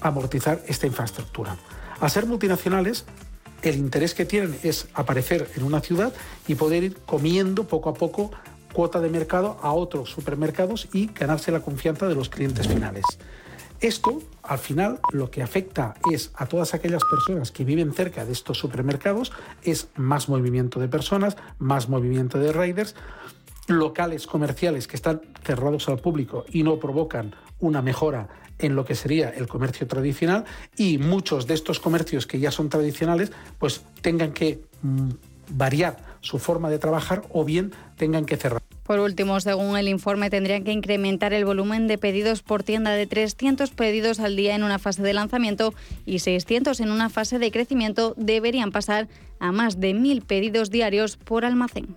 amortizar 0.00 0.60
esta 0.66 0.86
infraestructura. 0.86 1.56
A 2.00 2.08
ser 2.08 2.26
multinacionales, 2.26 3.04
el 3.62 3.76
interés 3.76 4.14
que 4.14 4.24
tienen 4.24 4.58
es 4.62 4.88
aparecer 4.92 5.48
en 5.56 5.62
una 5.62 5.80
ciudad 5.80 6.12
y 6.46 6.56
poder 6.56 6.84
ir 6.84 6.96
comiendo 7.06 7.64
poco 7.64 7.88
a 7.88 7.94
poco 7.94 8.30
cuota 8.72 9.00
de 9.00 9.08
mercado 9.08 9.58
a 9.62 9.72
otros 9.72 10.10
supermercados 10.10 10.88
y 10.92 11.06
ganarse 11.12 11.52
la 11.52 11.60
confianza 11.60 12.08
de 12.08 12.14
los 12.14 12.28
clientes 12.28 12.66
finales. 12.66 13.04
Esto, 13.82 14.22
al 14.44 14.58
final, 14.58 15.00
lo 15.12 15.32
que 15.32 15.42
afecta 15.42 15.94
es 16.12 16.30
a 16.36 16.46
todas 16.46 16.72
aquellas 16.72 17.02
personas 17.10 17.50
que 17.50 17.64
viven 17.64 17.92
cerca 17.92 18.24
de 18.24 18.30
estos 18.30 18.56
supermercados, 18.56 19.32
es 19.64 19.88
más 19.96 20.28
movimiento 20.28 20.78
de 20.78 20.86
personas, 20.86 21.36
más 21.58 21.88
movimiento 21.88 22.38
de 22.38 22.52
riders, 22.52 22.94
locales 23.66 24.28
comerciales 24.28 24.86
que 24.86 24.94
están 24.94 25.22
cerrados 25.42 25.88
al 25.88 25.98
público 25.98 26.44
y 26.48 26.62
no 26.62 26.78
provocan 26.78 27.34
una 27.58 27.82
mejora 27.82 28.28
en 28.60 28.76
lo 28.76 28.84
que 28.84 28.94
sería 28.94 29.30
el 29.30 29.48
comercio 29.48 29.88
tradicional 29.88 30.44
y 30.76 30.98
muchos 30.98 31.48
de 31.48 31.54
estos 31.54 31.80
comercios 31.80 32.28
que 32.28 32.38
ya 32.38 32.52
son 32.52 32.68
tradicionales 32.68 33.32
pues 33.58 33.82
tengan 34.00 34.32
que 34.32 34.62
mm, 34.82 35.08
variar 35.50 36.11
su 36.22 36.38
forma 36.38 36.70
de 36.70 36.78
trabajar 36.78 37.22
o 37.30 37.44
bien 37.44 37.72
tengan 37.96 38.24
que 38.24 38.36
cerrar. 38.36 38.62
Por 38.84 38.98
último, 38.98 39.38
según 39.40 39.76
el 39.76 39.86
informe, 39.86 40.28
tendrían 40.28 40.64
que 40.64 40.72
incrementar 40.72 41.32
el 41.32 41.44
volumen 41.44 41.86
de 41.86 41.98
pedidos 41.98 42.42
por 42.42 42.62
tienda 42.64 42.92
de 42.92 43.06
300 43.06 43.70
pedidos 43.70 44.18
al 44.18 44.34
día 44.34 44.56
en 44.56 44.64
una 44.64 44.78
fase 44.78 45.02
de 45.02 45.12
lanzamiento 45.12 45.72
y 46.04 46.18
600 46.18 46.80
en 46.80 46.90
una 46.90 47.08
fase 47.08 47.38
de 47.38 47.52
crecimiento. 47.52 48.14
Deberían 48.16 48.72
pasar 48.72 49.08
a 49.38 49.52
más 49.52 49.78
de 49.78 49.94
1.000 49.94 50.24
pedidos 50.24 50.70
diarios 50.70 51.16
por 51.16 51.44
almacén. 51.44 51.94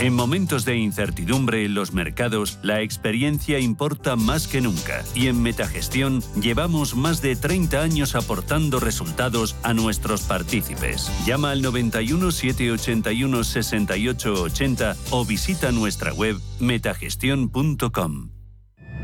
En 0.00 0.14
momentos 0.14 0.64
de 0.64 0.78
incertidumbre 0.78 1.62
en 1.66 1.74
los 1.74 1.92
mercados, 1.92 2.58
la 2.62 2.80
experiencia 2.80 3.58
importa 3.58 4.16
más 4.16 4.48
que 4.48 4.62
nunca 4.62 5.04
y 5.14 5.26
en 5.26 5.42
Metagestión 5.42 6.22
llevamos 6.40 6.96
más 6.96 7.20
de 7.20 7.36
30 7.36 7.82
años 7.82 8.14
aportando 8.14 8.80
resultados 8.80 9.56
a 9.62 9.74
nuestros 9.74 10.22
partícipes. 10.22 11.12
Llama 11.26 11.50
al 11.50 11.60
91 11.60 12.30
781 12.30 13.44
68 13.44 14.42
80 14.42 14.96
o 15.10 15.26
visita 15.26 15.70
nuestra 15.70 16.14
web 16.14 16.40
metagestión.com. 16.60 18.30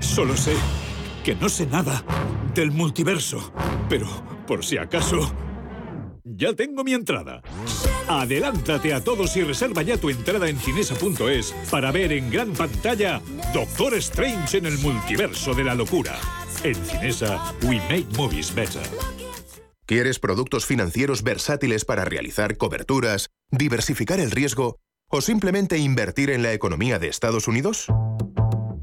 Solo 0.00 0.34
sé 0.34 0.54
que 1.24 1.34
no 1.34 1.50
sé 1.50 1.66
nada 1.66 2.02
del 2.54 2.70
multiverso, 2.70 3.52
pero 3.90 4.06
por 4.46 4.64
si 4.64 4.78
acaso 4.78 5.30
ya 6.26 6.54
tengo 6.54 6.82
mi 6.84 6.92
entrada. 6.92 7.42
Adelántate 8.08 8.92
a 8.92 9.02
todos 9.02 9.36
y 9.36 9.42
reserva 9.42 9.82
ya 9.82 9.96
tu 9.96 10.10
entrada 10.10 10.48
en 10.48 10.58
cinesa.es 10.58 11.54
para 11.70 11.92
ver 11.92 12.12
en 12.12 12.30
gran 12.30 12.52
pantalla 12.52 13.20
Doctor 13.54 13.94
Strange 13.94 14.58
en 14.58 14.66
el 14.66 14.78
multiverso 14.78 15.54
de 15.54 15.64
la 15.64 15.74
locura. 15.74 16.18
En 16.64 16.74
Cinesa, 16.74 17.54
we 17.62 17.76
make 17.88 18.06
movies 18.16 18.54
better. 18.54 18.82
¿Quieres 19.86 20.18
productos 20.18 20.66
financieros 20.66 21.22
versátiles 21.22 21.84
para 21.84 22.04
realizar 22.04 22.56
coberturas, 22.56 23.30
diversificar 23.50 24.18
el 24.18 24.32
riesgo 24.32 24.80
o 25.08 25.20
simplemente 25.20 25.78
invertir 25.78 26.30
en 26.30 26.42
la 26.42 26.52
economía 26.52 26.98
de 26.98 27.08
Estados 27.08 27.46
Unidos? 27.46 27.86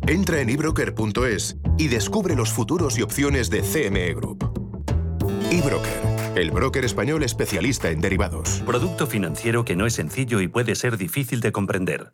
Entra 0.07 0.39
en 0.39 0.49
ebroker.es 0.49 1.57
y 1.77 1.87
descubre 1.89 2.35
los 2.35 2.51
futuros 2.51 2.97
y 2.97 3.01
opciones 3.01 3.49
de 3.49 3.61
CME 3.61 4.13
Group. 4.13 4.49
eBroker 5.51 6.12
el 6.35 6.51
broker 6.51 6.85
español 6.85 7.23
especialista 7.23 7.89
en 7.89 8.01
derivados. 8.01 8.61
Producto 8.65 9.07
financiero 9.07 9.65
que 9.65 9.75
no 9.75 9.85
es 9.85 9.93
sencillo 9.93 10.41
y 10.41 10.47
puede 10.47 10.75
ser 10.75 10.97
difícil 10.97 11.41
de 11.41 11.51
comprender. 11.51 12.13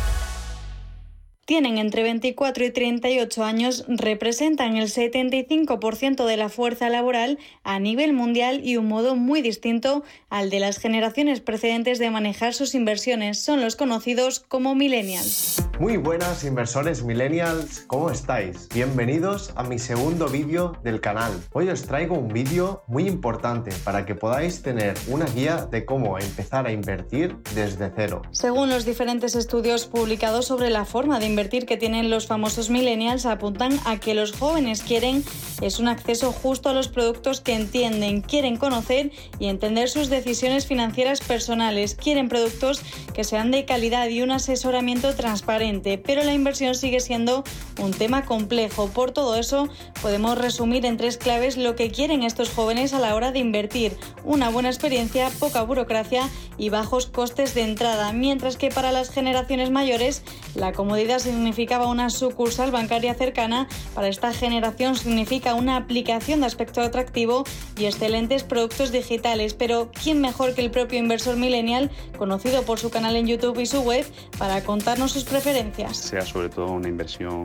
tienen 1.45 1.77
entre 1.77 2.03
24 2.03 2.65
y 2.65 2.71
38 2.71 3.43
años, 3.43 3.85
representan 3.87 4.77
el 4.77 4.87
75% 4.87 6.25
de 6.25 6.37
la 6.37 6.49
fuerza 6.49 6.89
laboral 6.89 7.39
a 7.63 7.79
nivel 7.79 8.13
mundial 8.13 8.61
y 8.63 8.77
un 8.77 8.87
modo 8.87 9.15
muy 9.15 9.41
distinto 9.41 10.03
al 10.29 10.49
de 10.49 10.59
las 10.59 10.77
generaciones 10.77 11.41
precedentes 11.41 11.99
de 11.99 12.11
manejar 12.11 12.53
sus 12.53 12.75
inversiones. 12.75 13.39
Son 13.39 13.61
los 13.61 13.75
conocidos 13.75 14.39
como 14.39 14.75
millennials. 14.75 15.63
Muy 15.79 15.97
buenas 15.97 16.43
inversores 16.43 17.03
millennials, 17.03 17.85
¿cómo 17.87 18.11
estáis? 18.11 18.69
Bienvenidos 18.71 19.51
a 19.55 19.63
mi 19.63 19.79
segundo 19.79 20.27
vídeo 20.27 20.77
del 20.83 21.01
canal. 21.01 21.33
Hoy 21.53 21.69
os 21.69 21.81
traigo 21.83 22.15
un 22.15 22.27
vídeo 22.27 22.83
muy 22.85 23.07
importante 23.07 23.71
para 23.83 24.05
que 24.05 24.13
podáis 24.13 24.61
tener 24.61 24.93
una 25.07 25.25
guía 25.25 25.65
de 25.71 25.83
cómo 25.85 26.19
empezar 26.19 26.67
a 26.67 26.71
invertir 26.71 27.35
desde 27.55 27.91
cero. 27.95 28.21
Según 28.29 28.69
los 28.69 28.85
diferentes 28.85 29.35
estudios 29.35 29.87
publicados 29.87 30.45
sobre 30.45 30.69
la 30.69 30.85
forma 30.85 31.19
de 31.19 31.25
invertir, 31.41 31.65
que 31.65 31.75
tienen 31.75 32.11
los 32.11 32.27
famosos 32.27 32.69
millennials 32.69 33.25
apuntan 33.25 33.79
a 33.85 33.99
que 33.99 34.13
los 34.13 34.31
jóvenes 34.31 34.83
quieren 34.83 35.23
es 35.61 35.79
un 35.79 35.87
acceso 35.87 36.31
justo 36.31 36.69
a 36.69 36.73
los 36.73 36.87
productos 36.87 37.39
que 37.39 37.53
entienden, 37.53 38.21
quieren 38.21 38.57
conocer 38.57 39.11
y 39.39 39.45
entender 39.47 39.89
sus 39.89 40.09
decisiones 40.09 40.65
financieras 40.65 41.21
personales, 41.21 41.93
quieren 41.95 42.29
productos 42.29 42.81
que 43.13 43.23
sean 43.23 43.51
de 43.51 43.65
calidad 43.65 44.07
y 44.07 44.23
un 44.23 44.31
asesoramiento 44.31 45.13
transparente, 45.15 45.99
pero 45.99 46.23
la 46.23 46.33
inversión 46.33 46.73
sigue 46.73 46.99
siendo 46.99 47.43
un 47.79 47.91
tema 47.91 48.25
complejo. 48.25 48.87
Por 48.87 49.11
todo 49.11 49.35
eso, 49.35 49.69
podemos 50.01 50.37
resumir 50.37 50.85
en 50.85 50.97
tres 50.97 51.17
claves 51.17 51.57
lo 51.57 51.75
que 51.75 51.91
quieren 51.91 52.23
estos 52.23 52.49
jóvenes 52.49 52.93
a 52.93 52.99
la 52.99 53.13
hora 53.13 53.31
de 53.31 53.39
invertir. 53.39 53.95
Una 54.23 54.49
buena 54.49 54.69
experiencia, 54.69 55.29
poca 55.39 55.61
burocracia 55.61 56.27
y 56.57 56.69
bajos 56.69 57.05
costes 57.05 57.53
de 57.53 57.61
entrada, 57.61 58.13
mientras 58.13 58.57
que 58.57 58.69
para 58.69 58.91
las 58.91 59.11
generaciones 59.11 59.69
mayores 59.69 60.23
la 60.55 60.73
comodidad 60.73 61.20
significaba 61.21 61.87
una 61.87 62.09
sucursal 62.09 62.71
bancaria 62.71 63.13
cercana, 63.13 63.67
para 63.95 64.07
esta 64.07 64.33
generación 64.33 64.95
significa 64.95 65.53
una 65.55 65.77
aplicación 65.77 66.41
de 66.41 66.47
aspecto 66.47 66.81
atractivo 66.81 67.43
y 67.77 67.85
excelentes 67.85 68.43
productos 68.43 68.91
digitales. 68.91 69.53
Pero 69.53 69.91
¿quién 69.91 70.21
mejor 70.21 70.53
que 70.53 70.61
el 70.61 70.71
propio 70.71 70.99
inversor 70.99 71.37
millennial, 71.37 71.91
conocido 72.17 72.63
por 72.63 72.79
su 72.79 72.89
canal 72.89 73.15
en 73.15 73.27
YouTube 73.27 73.59
y 73.59 73.65
su 73.65 73.81
web, 73.81 74.05
para 74.37 74.63
contarnos 74.63 75.11
sus 75.11 75.23
preferencias? 75.23 75.97
Sea 75.97 76.21
sobre 76.25 76.49
todo 76.49 76.67
una 76.67 76.89
inversión 76.89 77.43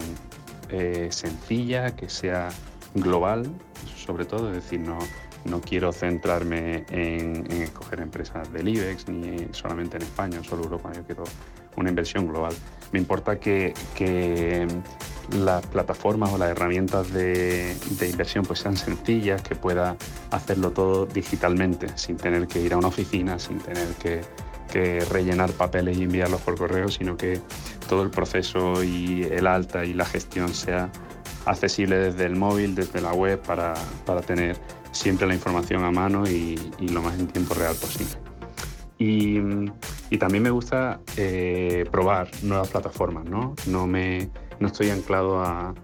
eh, 0.70 1.08
sencilla, 1.10 1.94
que 1.94 2.08
sea 2.08 2.48
global, 2.94 3.48
sobre 3.96 4.24
todo, 4.24 4.48
es 4.48 4.56
decir, 4.56 4.80
no, 4.80 4.98
No 5.44 5.60
quiero 5.60 5.92
centrarme 5.92 6.84
en, 6.90 7.46
escoger 7.62 8.00
empresas 8.00 8.52
del 8.52 8.68
IBEX 8.68 9.08
ni 9.08 9.46
solamente 9.52 9.96
en 9.96 10.02
España, 10.02 10.42
solo 10.42 10.64
Europa. 10.64 10.90
Yo 10.92 11.04
quiero 11.04 11.24
una 11.76 11.88
inversión 11.88 12.26
global. 12.26 12.54
Me 12.92 12.98
importa 12.98 13.38
que, 13.38 13.74
las 15.30 15.66
plataformas 15.66 16.32
o 16.32 16.38
las 16.38 16.50
herramientas 16.50 17.12
de, 17.12 17.76
inversión 18.08 18.44
pues 18.44 18.60
sean 18.60 18.76
sencillas, 18.76 19.42
que 19.42 19.56
pueda 19.56 19.96
hacerlo 20.30 20.70
todo 20.70 21.06
digitalmente, 21.06 21.88
sin 21.96 22.16
tener 22.16 22.46
que 22.46 22.60
ir 22.60 22.74
a 22.74 22.76
una 22.76 22.88
oficina, 22.88 23.38
sin 23.38 23.58
tener 23.58 23.88
que, 23.94 24.22
rellenar 25.10 25.52
papeles 25.52 25.96
y 25.96 26.02
enviarlos 26.02 26.42
por 26.42 26.58
correo, 26.58 26.88
sino 26.90 27.16
que 27.16 27.40
todo 27.88 28.02
el 28.02 28.10
proceso 28.10 28.84
y 28.84 29.22
el 29.22 29.46
alta 29.46 29.86
y 29.86 29.94
la 29.94 30.04
gestión 30.04 30.52
sea 30.52 30.90
accesible 31.46 31.96
desde 31.96 32.26
el 32.26 32.36
móvil, 32.36 32.74
desde 32.74 33.00
la 33.00 33.14
web, 33.14 33.40
para, 33.40 33.74
tener 34.26 34.58
siempre 34.92 35.26
la 35.26 35.34
información 35.34 35.82
a 35.82 35.90
mano 35.90 36.28
y, 36.28 36.56
lo 36.80 37.00
más 37.00 37.18
en 37.18 37.26
tiempo 37.28 37.54
real 37.54 37.74
posible. 37.76 38.25
Y, 38.98 39.38
también 40.18 40.42
me 40.42 40.50
gusta 40.50 41.00
eh, 41.18 41.84
probar 41.90 42.30
nuevas 42.42 42.68
plataformas, 42.68 43.26
¿no? 43.26 43.54
No, 43.66 43.86
me, 43.86 44.30
no 44.60 44.68
estoy 44.68 44.88
anclado 44.88 45.40
a, 45.40 45.74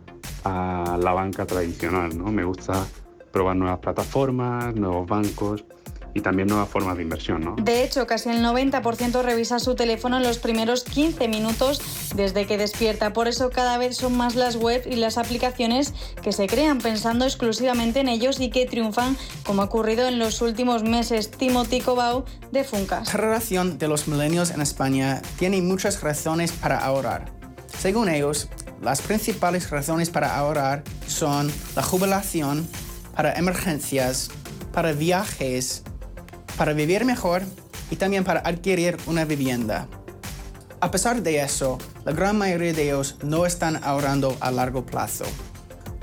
a 0.44 0.98
la 0.98 1.12
banca 1.12 1.44
tradicional, 1.44 2.16
¿no? 2.16 2.32
Me 2.32 2.44
gusta 2.44 2.86
probar 3.30 3.56
nuevas 3.56 3.80
plataformas, 3.80 4.74
nuevos 4.74 5.06
bancos 5.06 5.64
y 6.14 6.20
también 6.20 6.48
nuevas 6.48 6.68
formas 6.68 6.96
de 6.96 7.02
inversión. 7.02 7.42
¿no? 7.42 7.56
De 7.56 7.84
hecho, 7.84 8.06
casi 8.06 8.28
el 8.30 8.44
90% 8.44 9.22
revisa 9.22 9.58
su 9.58 9.74
teléfono 9.74 10.16
en 10.16 10.22
los 10.22 10.38
primeros 10.38 10.84
15 10.84 11.28
minutos 11.28 11.80
desde 12.14 12.46
que 12.46 12.58
despierta. 12.58 13.12
Por 13.12 13.28
eso 13.28 13.50
cada 13.50 13.78
vez 13.78 13.96
son 13.96 14.16
más 14.16 14.34
las 14.34 14.56
webs 14.56 14.86
y 14.86 14.96
las 14.96 15.18
aplicaciones 15.18 15.94
que 16.22 16.32
se 16.32 16.46
crean 16.46 16.78
pensando 16.78 17.24
exclusivamente 17.24 18.00
en 18.00 18.08
ellos 18.08 18.40
y 18.40 18.50
que 18.50 18.66
triunfan, 18.66 19.16
como 19.44 19.62
ha 19.62 19.66
ocurrido 19.66 20.06
en 20.06 20.18
los 20.18 20.40
últimos 20.42 20.82
meses. 20.82 21.30
Timothy 21.30 21.80
Cobau 21.80 22.24
de 22.50 22.64
Funcas. 22.64 23.12
La 23.12 23.20
relación 23.20 23.78
de 23.78 23.88
los 23.88 24.08
milenios 24.08 24.50
en 24.50 24.60
España 24.60 25.22
tiene 25.38 25.60
muchas 25.62 26.02
razones 26.02 26.52
para 26.52 26.78
ahorrar. 26.78 27.32
Según 27.78 28.08
ellos, 28.08 28.48
las 28.80 29.00
principales 29.00 29.70
razones 29.70 30.10
para 30.10 30.36
ahorrar 30.36 30.82
son 31.06 31.50
la 31.76 31.82
jubilación, 31.82 32.66
para 33.14 33.34
emergencias, 33.34 34.30
para 34.72 34.92
viajes, 34.92 35.84
para 36.56 36.72
vivir 36.72 37.04
mejor 37.04 37.42
y 37.90 37.96
también 37.96 38.24
para 38.24 38.40
adquirir 38.40 38.96
una 39.06 39.24
vivienda. 39.24 39.86
A 40.80 40.90
pesar 40.90 41.22
de 41.22 41.40
eso, 41.40 41.78
la 42.04 42.12
gran 42.12 42.36
mayoría 42.36 42.72
de 42.72 42.84
ellos 42.84 43.16
no 43.22 43.46
están 43.46 43.82
ahorrando 43.84 44.36
a 44.40 44.50
largo 44.50 44.84
plazo. 44.84 45.24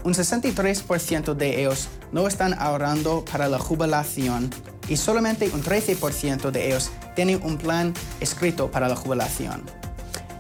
Un 0.04 0.14
63% 0.14 1.34
de 1.34 1.62
ellos 1.62 1.90
no 2.12 2.28
están 2.28 2.54
ahorrando 2.54 3.26
para 3.26 3.50
la 3.50 3.60
jubilación 3.60 4.50
y 4.88 4.96
solamente 4.96 5.50
un 5.50 5.62
13% 5.62 6.52
de 6.52 6.68
ellos 6.68 6.92
tienen 7.16 7.42
un 7.44 7.58
plan 7.58 7.94
escrito 8.22 8.72
para 8.72 8.88
la 8.88 8.96
jubilación. 8.96 9.64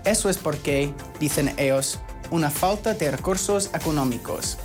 Eso 0.05 0.29
es 0.29 0.37
porque, 0.37 0.93
dicen 1.19 1.53
ellos, 1.57 1.99
una 2.31 2.49
falta 2.49 2.93
de 2.93 3.11
recursos 3.11 3.69
económicos. 3.73 4.57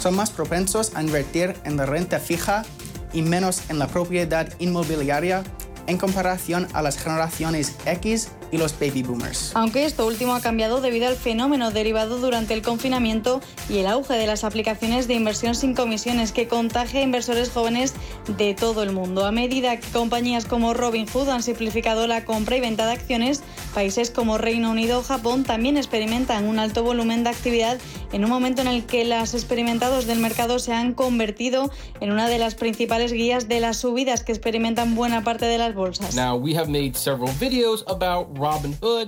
Son 0.00 0.14
más 0.14 0.30
propensos 0.30 0.92
a 0.94 1.02
invertir 1.02 1.56
en 1.64 1.76
la 1.76 1.86
renta 1.86 2.18
fija 2.18 2.64
y 3.12 3.22
menos 3.22 3.70
en 3.70 3.78
la 3.78 3.86
propiedad 3.86 4.48
inmobiliaria 4.58 5.42
en 5.86 5.98
comparación 5.98 6.66
a 6.72 6.82
las 6.82 6.98
generaciones 6.98 7.76
X 7.84 8.28
y 8.50 8.58
los 8.58 8.78
baby 8.78 9.02
boomers. 9.02 9.52
Aunque 9.54 9.84
esto 9.84 10.06
último 10.06 10.34
ha 10.34 10.40
cambiado 10.40 10.80
debido 10.80 11.08
al 11.08 11.16
fenómeno 11.16 11.70
derivado 11.70 12.18
durante 12.18 12.54
el 12.54 12.62
confinamiento 12.62 13.40
y 13.68 13.78
el 13.78 13.86
auge 13.86 14.14
de 14.14 14.26
las 14.26 14.44
aplicaciones 14.44 15.08
de 15.08 15.14
inversión 15.14 15.54
sin 15.54 15.74
comisiones 15.74 16.32
que 16.32 16.48
contagia 16.48 17.00
a 17.00 17.02
inversores 17.02 17.50
jóvenes 17.50 17.94
de 18.36 18.54
todo 18.54 18.82
el 18.82 18.92
mundo. 18.92 19.26
A 19.26 19.32
medida 19.32 19.76
que 19.78 19.88
compañías 19.88 20.46
como 20.46 20.74
Robinhood 20.74 21.28
han 21.28 21.42
simplificado 21.42 22.06
la 22.06 22.24
compra 22.24 22.56
y 22.56 22.60
venta 22.60 22.86
de 22.86 22.92
acciones, 22.92 23.42
países 23.74 24.10
como 24.10 24.38
Reino 24.38 24.70
Unido 24.70 25.00
o 25.00 25.02
Japón 25.02 25.44
también 25.44 25.76
experimentan 25.76 26.46
un 26.46 26.58
alto 26.58 26.82
volumen 26.82 27.24
de 27.24 27.30
actividad 27.30 27.78
en 28.12 28.24
un 28.24 28.30
momento 28.30 28.62
en 28.62 28.68
el 28.68 28.86
que 28.86 29.04
las 29.04 29.34
experimentados 29.34 30.06
del 30.06 30.18
mercado 30.18 30.58
se 30.58 30.72
han 30.72 30.94
convertido 30.94 31.70
en 32.00 32.12
una 32.12 32.28
de 32.28 32.38
las 32.38 32.54
principales 32.54 33.12
guías 33.12 33.48
de 33.48 33.60
las 33.60 33.78
subidas 33.78 34.22
que 34.22 34.32
experimentan 34.32 34.94
buena 34.94 35.24
parte 35.24 35.46
de 35.46 35.58
las 35.58 35.74
bolsas. 35.74 36.14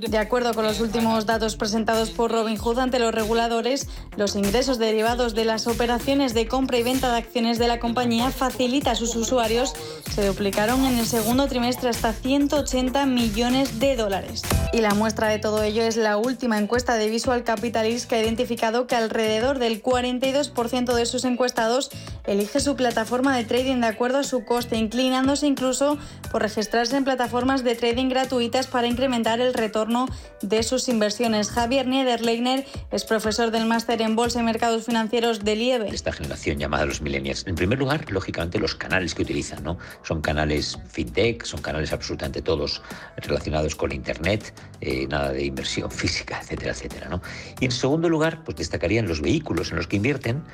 De 0.08 0.18
acuerdo 0.18 0.54
con 0.54 0.64
los 0.64 0.80
últimos 0.80 1.26
datos 1.26 1.56
presentados 1.56 2.10
por 2.10 2.32
Robinhood 2.32 2.78
ante 2.78 2.98
los 2.98 3.14
reguladores, 3.14 3.86
los 4.16 4.34
ingresos 4.36 4.78
derivados 4.78 5.34
de 5.34 5.44
las 5.44 5.66
operaciones 5.66 6.34
de 6.34 6.48
compra 6.48 6.78
y 6.78 6.82
venta 6.82 7.12
de 7.12 7.18
acciones 7.18 7.58
de 7.58 7.68
la 7.68 7.78
compañía 7.78 8.30
facilita 8.30 8.92
a 8.92 8.94
sus 8.94 9.14
usuarios 9.14 9.74
se 10.14 10.26
duplicaron 10.26 10.84
en 10.84 10.98
el 10.98 11.06
segundo 11.06 11.46
trimestre 11.46 11.90
hasta 11.90 12.12
180 12.12 13.06
millones 13.06 13.78
de 13.78 13.96
dólares. 13.96 14.42
Y 14.72 14.80
la 14.80 14.94
muestra 14.94 15.28
de 15.28 15.38
todo 15.38 15.62
ello 15.62 15.82
es 15.82 15.96
la 15.96 16.16
última 16.16 16.58
encuesta 16.58 16.94
de 16.94 17.08
Visual 17.08 17.44
Capitalist 17.44 18.08
que 18.08 18.16
ha 18.16 18.22
identificado 18.22 18.86
que 18.86 18.96
alrededor 18.96 19.58
del 19.58 19.82
42% 19.82 20.94
de 20.94 21.06
sus 21.06 21.24
encuestados 21.24 21.90
elige 22.26 22.60
su 22.60 22.76
plataforma 22.76 23.36
de 23.36 23.44
trading 23.44 23.80
de 23.80 23.86
acuerdo 23.86 24.18
a 24.18 24.24
su 24.24 24.44
coste, 24.44 24.76
inclinándose 24.76 25.46
incluso 25.46 25.98
por 26.30 26.42
registrarse 26.42 26.96
en 26.96 27.04
plataformas 27.04 27.64
de 27.64 27.74
trading 27.74 28.08
gratuitas 28.08 28.66
para 28.66 28.86
incrementar 28.86 29.17
el 29.26 29.52
retorno 29.52 30.06
de 30.42 30.62
sus 30.62 30.88
inversiones. 30.88 31.50
Javier 31.50 31.88
Niederleiner 31.88 32.64
es 32.92 33.04
profesor 33.04 33.50
del 33.50 33.66
máster 33.66 34.00
en 34.00 34.14
Bolsa 34.14 34.40
y 34.40 34.44
Mercados 34.44 34.84
Financieros 34.84 35.44
de 35.44 35.56
Lieve. 35.56 35.88
Esta 35.92 36.12
generación 36.12 36.58
llamada 36.58 36.86
los 36.86 37.02
millennials. 37.02 37.44
En 37.46 37.56
primer 37.56 37.80
lugar, 37.80 38.10
lógicamente, 38.12 38.60
los 38.60 38.76
canales 38.76 39.14
que 39.16 39.22
utilizan, 39.22 39.64
¿no? 39.64 39.76
Son 40.04 40.20
canales 40.20 40.78
fintech, 40.88 41.44
son 41.44 41.60
canales 41.60 41.92
absolutamente 41.92 42.42
todos 42.42 42.80
relacionados 43.16 43.74
con 43.74 43.90
Internet, 43.90 44.54
eh, 44.80 45.08
nada 45.08 45.32
de 45.32 45.44
inversión 45.44 45.90
física, 45.90 46.38
etcétera, 46.40 46.70
etcétera, 46.70 47.08
¿no? 47.08 47.20
Y 47.58 47.64
en 47.64 47.72
segundo 47.72 48.08
lugar, 48.08 48.44
pues 48.44 48.56
destacarían 48.56 49.08
los 49.08 49.20
vehículos 49.20 49.70
en 49.72 49.78
los 49.78 49.88
que 49.88 49.96
invierten 49.96 50.44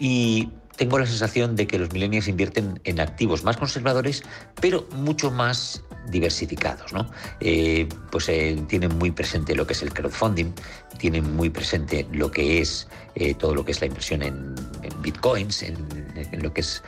y 0.00 0.48
tengo 0.78 0.98
la 0.98 1.06
sensación 1.06 1.56
de 1.56 1.66
que 1.66 1.78
los 1.78 1.92
millennials 1.92 2.28
invierten 2.28 2.80
en 2.84 3.00
activos 3.00 3.42
más 3.44 3.56
conservadores, 3.56 4.22
pero 4.60 4.86
mucho 4.92 5.30
más 5.30 5.82
diversificados. 6.08 6.92
¿no? 6.92 7.10
Eh, 7.40 7.88
pues 8.10 8.28
eh, 8.28 8.56
tienen 8.68 8.96
muy 8.96 9.10
presente 9.10 9.54
lo 9.54 9.66
que 9.66 9.72
es 9.72 9.82
el 9.82 9.92
crowdfunding, 9.92 10.52
tienen 10.96 11.34
muy 11.36 11.50
presente 11.50 12.06
lo 12.12 12.30
que 12.30 12.60
es 12.60 12.88
eh, 13.18 13.34
todo 13.34 13.54
lo 13.54 13.64
que 13.64 13.72
es 13.72 13.80
la 13.80 13.86
inversión 13.86 14.22
en, 14.22 14.54
bitcoins, 15.02 15.62
en, 15.62 15.76
lo 16.42 16.52
que 16.52 16.60
es 16.60 16.82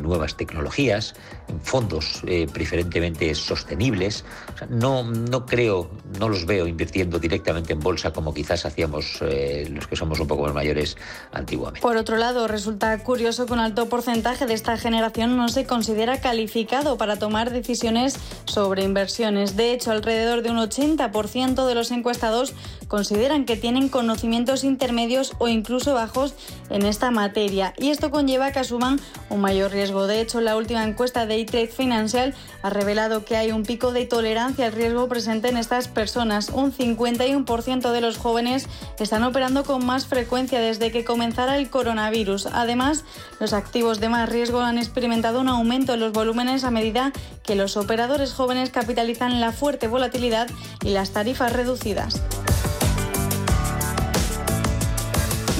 nuevas 0.00 0.36
tecnologías, 0.36 1.14
en 1.48 1.60
fondos 1.60 2.22
preferentemente 2.52 3.34
sostenibles. 3.34 4.24
no, 4.68 5.04
no 5.04 5.46
creo, 5.46 5.90
no 6.18 6.28
los 6.28 6.44
veo 6.46 6.66
invirtiendo 6.66 7.18
directamente 7.18 7.72
en 7.72 7.80
bolsa 7.80 8.12
como 8.12 8.34
quizás 8.34 8.66
hacíamos 8.66 9.20
los 9.20 9.86
que 9.86 9.96
somos 9.96 10.18
un 10.20 10.26
poco 10.26 10.42
más 10.42 10.54
mayores 10.54 10.96
antiguamente. 11.32 11.80
Por 11.80 11.96
otro 11.96 12.16
lado, 12.16 12.48
resulta 12.48 12.98
curioso 13.02 13.46
que 13.46 13.52
un 13.52 13.60
alto 13.60 13.88
porcentaje 13.88 14.46
de 14.46 14.54
esta 14.54 14.76
generación 14.76 15.36
no 15.36 15.48
se 15.48 15.66
considera 15.66 16.20
calificado 16.20 16.96
para 16.96 17.16
tomar 17.16 17.50
decisiones 17.50 18.16
sobre 18.44 18.84
inversiones. 18.84 19.56
De 19.56 19.72
hecho, 19.72 19.90
alrededor 19.90 20.42
de 20.42 20.50
un 20.50 20.58
80% 20.58 21.66
de 21.66 21.74
los 21.74 21.90
encuestados 21.90 22.54
consideran 22.88 23.44
que 23.44 23.56
tienen 23.56 23.88
conocimientos 23.88 24.64
intermedios 24.64 25.31
o 25.38 25.48
incluso 25.48 25.94
bajos 25.94 26.34
en 26.70 26.86
esta 26.86 27.10
materia 27.10 27.74
y 27.78 27.90
esto 27.90 28.10
conlleva 28.10 28.52
que 28.52 28.60
asuman 28.60 29.00
un 29.30 29.40
mayor 29.40 29.70
riesgo. 29.70 30.06
De 30.06 30.20
hecho, 30.20 30.40
la 30.40 30.56
última 30.56 30.84
encuesta 30.84 31.26
de 31.26 31.40
E-Trade 31.40 31.68
Financial 31.68 32.34
ha 32.62 32.70
revelado 32.70 33.24
que 33.24 33.36
hay 33.36 33.52
un 33.52 33.64
pico 33.64 33.92
de 33.92 34.06
tolerancia 34.06 34.66
al 34.66 34.72
riesgo 34.72 35.08
presente 35.08 35.48
en 35.48 35.56
estas 35.56 35.88
personas. 35.88 36.50
Un 36.50 36.72
51% 36.72 37.90
de 37.90 38.00
los 38.00 38.18
jóvenes 38.18 38.68
están 38.98 39.24
operando 39.24 39.64
con 39.64 39.84
más 39.84 40.06
frecuencia 40.06 40.60
desde 40.60 40.92
que 40.92 41.04
comenzara 41.04 41.56
el 41.56 41.70
coronavirus. 41.70 42.46
Además, 42.46 43.04
los 43.40 43.52
activos 43.52 44.00
de 44.00 44.08
más 44.08 44.28
riesgo 44.28 44.60
han 44.60 44.78
experimentado 44.78 45.40
un 45.40 45.48
aumento 45.48 45.94
en 45.94 46.00
los 46.00 46.12
volúmenes 46.12 46.64
a 46.64 46.70
medida 46.70 47.12
que 47.42 47.56
los 47.56 47.76
operadores 47.76 48.32
jóvenes 48.32 48.70
capitalizan 48.70 49.40
la 49.40 49.52
fuerte 49.52 49.88
volatilidad 49.88 50.48
y 50.84 50.90
las 50.90 51.10
tarifas 51.10 51.52
reducidas. 51.52 52.22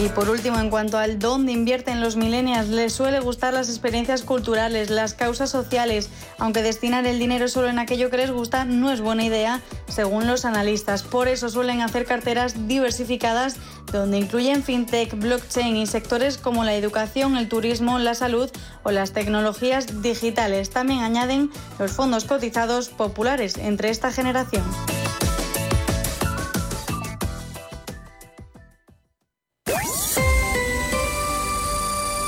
Y 0.02 0.08
por 0.08 0.28
último, 0.28 0.58
en 0.58 0.68
cuanto 0.68 0.98
al 0.98 1.20
dónde 1.20 1.52
invierten 1.52 2.00
los 2.00 2.16
millennials, 2.16 2.68
les 2.68 2.92
suele 2.92 3.20
gustar 3.20 3.54
las 3.54 3.68
experiencias 3.68 4.22
culturales, 4.22 4.90
las 4.90 5.14
causas 5.14 5.48
sociales, 5.48 6.10
aunque 6.40 6.60
destinar 6.60 7.06
el 7.06 7.20
dinero 7.20 7.46
solo 7.46 7.68
en 7.68 7.78
aquello 7.78 8.10
que 8.10 8.16
les 8.16 8.32
gusta 8.32 8.64
no 8.64 8.90
es 8.90 9.00
buena 9.00 9.24
idea, 9.24 9.60
según 9.86 10.26
los 10.26 10.44
analistas. 10.44 11.04
Por 11.04 11.28
eso 11.28 11.48
suelen 11.50 11.82
hacer 11.82 12.04
carteras 12.04 12.66
diversificadas 12.66 13.58
donde 13.92 14.18
incluyen 14.18 14.64
fintech, 14.64 15.14
blockchain 15.14 15.76
y 15.76 15.86
sectores 15.86 16.36
como 16.36 16.64
la 16.64 16.74
educación, 16.74 17.36
el 17.36 17.48
turismo, 17.48 18.00
la 18.00 18.16
salud 18.16 18.50
o 18.82 18.90
las 18.90 19.12
tecnologías 19.12 20.02
digitales. 20.02 20.70
También 20.70 21.04
añaden 21.04 21.48
los 21.78 21.92
fondos 21.92 22.24
cotizados 22.24 22.88
populares 22.88 23.56
entre 23.56 23.90
esta 23.90 24.10
generación. 24.10 24.64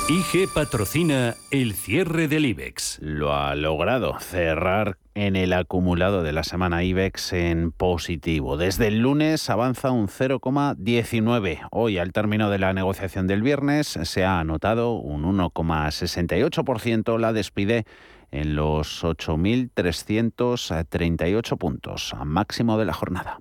IG 0.06 0.52
patrocina 0.52 1.34
el 1.50 1.72
cierre 1.72 2.28
del 2.28 2.44
IBEX. 2.44 2.98
Lo 3.00 3.34
ha 3.34 3.54
logrado 3.54 4.18
cerrar 4.20 4.98
en 5.14 5.34
el 5.34 5.54
acumulado 5.54 6.22
de 6.22 6.32
la 6.32 6.44
semana 6.44 6.84
IBEX 6.84 7.32
en 7.32 7.72
positivo. 7.72 8.58
Desde 8.58 8.88
el 8.88 8.98
lunes 8.98 9.48
avanza 9.48 9.92
un 9.92 10.08
0,19. 10.08 11.68
Hoy, 11.70 11.96
al 11.96 12.12
término 12.12 12.50
de 12.50 12.58
la 12.58 12.74
negociación 12.74 13.26
del 13.26 13.40
viernes, 13.40 13.98
se 14.02 14.26
ha 14.26 14.40
anotado 14.40 14.92
un 14.92 15.24
1,68%. 15.24 17.18
La 17.18 17.32
despide 17.32 17.86
en 18.30 18.56
los 18.56 19.04
8.338 19.04 21.56
puntos, 21.56 22.14
máximo 22.26 22.76
de 22.76 22.84
la 22.84 22.92
jornada. 22.92 23.40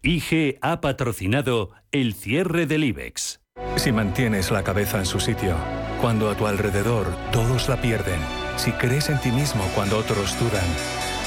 IG 0.00 0.56
ha 0.62 0.80
patrocinado 0.80 1.72
el 1.92 2.14
cierre 2.14 2.64
del 2.64 2.84
IBEX. 2.84 3.40
Si 3.76 3.92
mantienes 3.92 4.50
la 4.50 4.62
cabeza 4.62 4.98
en 4.98 5.06
su 5.06 5.20
sitio, 5.20 5.56
cuando 6.00 6.30
a 6.30 6.34
tu 6.34 6.46
alrededor 6.46 7.06
todos 7.30 7.68
la 7.68 7.80
pierden, 7.80 8.18
si 8.56 8.72
crees 8.72 9.10
en 9.10 9.20
ti 9.20 9.30
mismo 9.30 9.62
cuando 9.74 9.98
otros 9.98 10.38
dudan, 10.38 10.64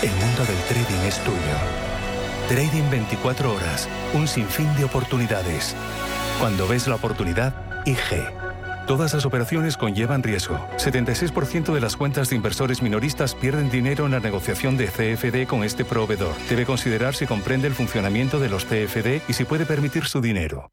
el 0.02 0.12
mundo 0.12 0.44
del 0.46 0.58
trading 0.68 1.08
es 1.08 1.20
tuyo. 1.24 1.38
Trading 2.50 2.90
24 2.90 3.54
horas, 3.54 3.88
un 4.14 4.28
sinfín 4.28 4.76
de 4.76 4.84
oportunidades. 4.84 5.76
Cuando 6.40 6.68
ves 6.68 6.88
la 6.88 6.96
oportunidad, 6.96 7.54
IG. 7.86 8.24
Todas 8.88 9.14
las 9.14 9.26
operaciones 9.26 9.78
conllevan 9.78 10.24
riesgo. 10.24 10.60
76% 10.78 11.74
de 11.74 11.80
las 11.80 11.96
cuentas 11.96 12.30
de 12.30 12.36
inversores 12.36 12.82
minoristas 12.82 13.34
pierden 13.34 13.70
dinero 13.70 14.06
en 14.06 14.12
la 14.12 14.20
negociación 14.20 14.76
de 14.76 14.88
CFD 14.88 15.48
con 15.48 15.64
este 15.64 15.86
proveedor. 15.86 16.34
Debe 16.50 16.66
considerar 16.66 17.16
si 17.16 17.26
comprende 17.26 17.68
el 17.68 17.76
funcionamiento 17.76 18.40
de 18.40 18.50
los 18.50 18.66
CFD 18.66 19.22
y 19.30 19.34
si 19.34 19.46
puede 19.46 19.66
permitir 19.66 20.06
su 20.06 20.20
dinero. 20.20 20.73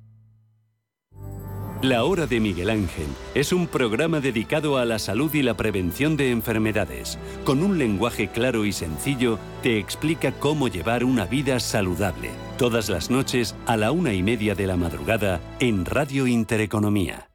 La 1.81 2.03
Hora 2.03 2.27
de 2.27 2.39
Miguel 2.39 2.69
Ángel 2.69 3.07
es 3.33 3.51
un 3.51 3.65
programa 3.65 4.19
dedicado 4.19 4.77
a 4.77 4.85
la 4.85 4.99
salud 4.99 5.33
y 5.33 5.41
la 5.41 5.57
prevención 5.57 6.15
de 6.15 6.29
enfermedades. 6.29 7.17
Con 7.43 7.63
un 7.63 7.79
lenguaje 7.79 8.27
claro 8.27 8.65
y 8.65 8.71
sencillo, 8.71 9.39
te 9.63 9.79
explica 9.79 10.31
cómo 10.31 10.67
llevar 10.67 11.03
una 11.03 11.25
vida 11.25 11.59
saludable. 11.59 12.29
Todas 12.59 12.87
las 12.87 13.09
noches 13.09 13.55
a 13.65 13.77
la 13.77 13.91
una 13.91 14.13
y 14.13 14.21
media 14.21 14.53
de 14.53 14.67
la 14.67 14.77
madrugada 14.77 15.41
en 15.59 15.85
Radio 15.85 16.27
Intereconomía. 16.27 17.31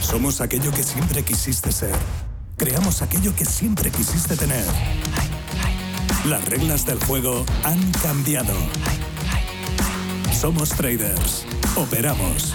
Somos 0.00 0.40
aquello 0.40 0.70
que 0.70 0.82
siempre 0.82 1.22
quisiste 1.22 1.70
ser. 1.70 1.94
Creamos 2.56 3.02
aquello 3.02 3.36
que 3.36 3.44
siempre 3.44 3.90
quisiste 3.90 4.34
tener. 4.34 4.64
Las 6.26 6.42
reglas 6.48 6.86
del 6.86 6.98
juego 7.04 7.44
han 7.64 7.92
cambiado. 8.02 8.54
Somos 10.32 10.70
traders. 10.70 11.44
Operamos. 11.76 12.54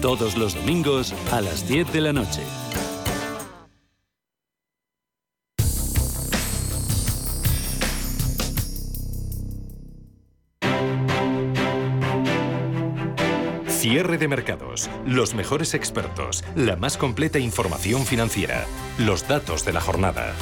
Todos 0.00 0.36
los 0.36 0.54
domingos 0.54 1.14
a 1.32 1.40
las 1.40 1.66
10 1.68 1.92
de 1.92 2.00
la 2.00 2.12
noche. 2.12 2.42
Cierre 13.68 14.16
de 14.18 14.28
mercados, 14.28 14.88
los 15.06 15.34
mejores 15.34 15.74
expertos, 15.74 16.42
la 16.56 16.76
más 16.76 16.96
completa 16.96 17.38
información 17.38 18.06
financiera, 18.06 18.66
los 18.98 19.28
datos 19.28 19.64
de 19.64 19.72
la 19.74 19.80
jornada. 19.80 20.34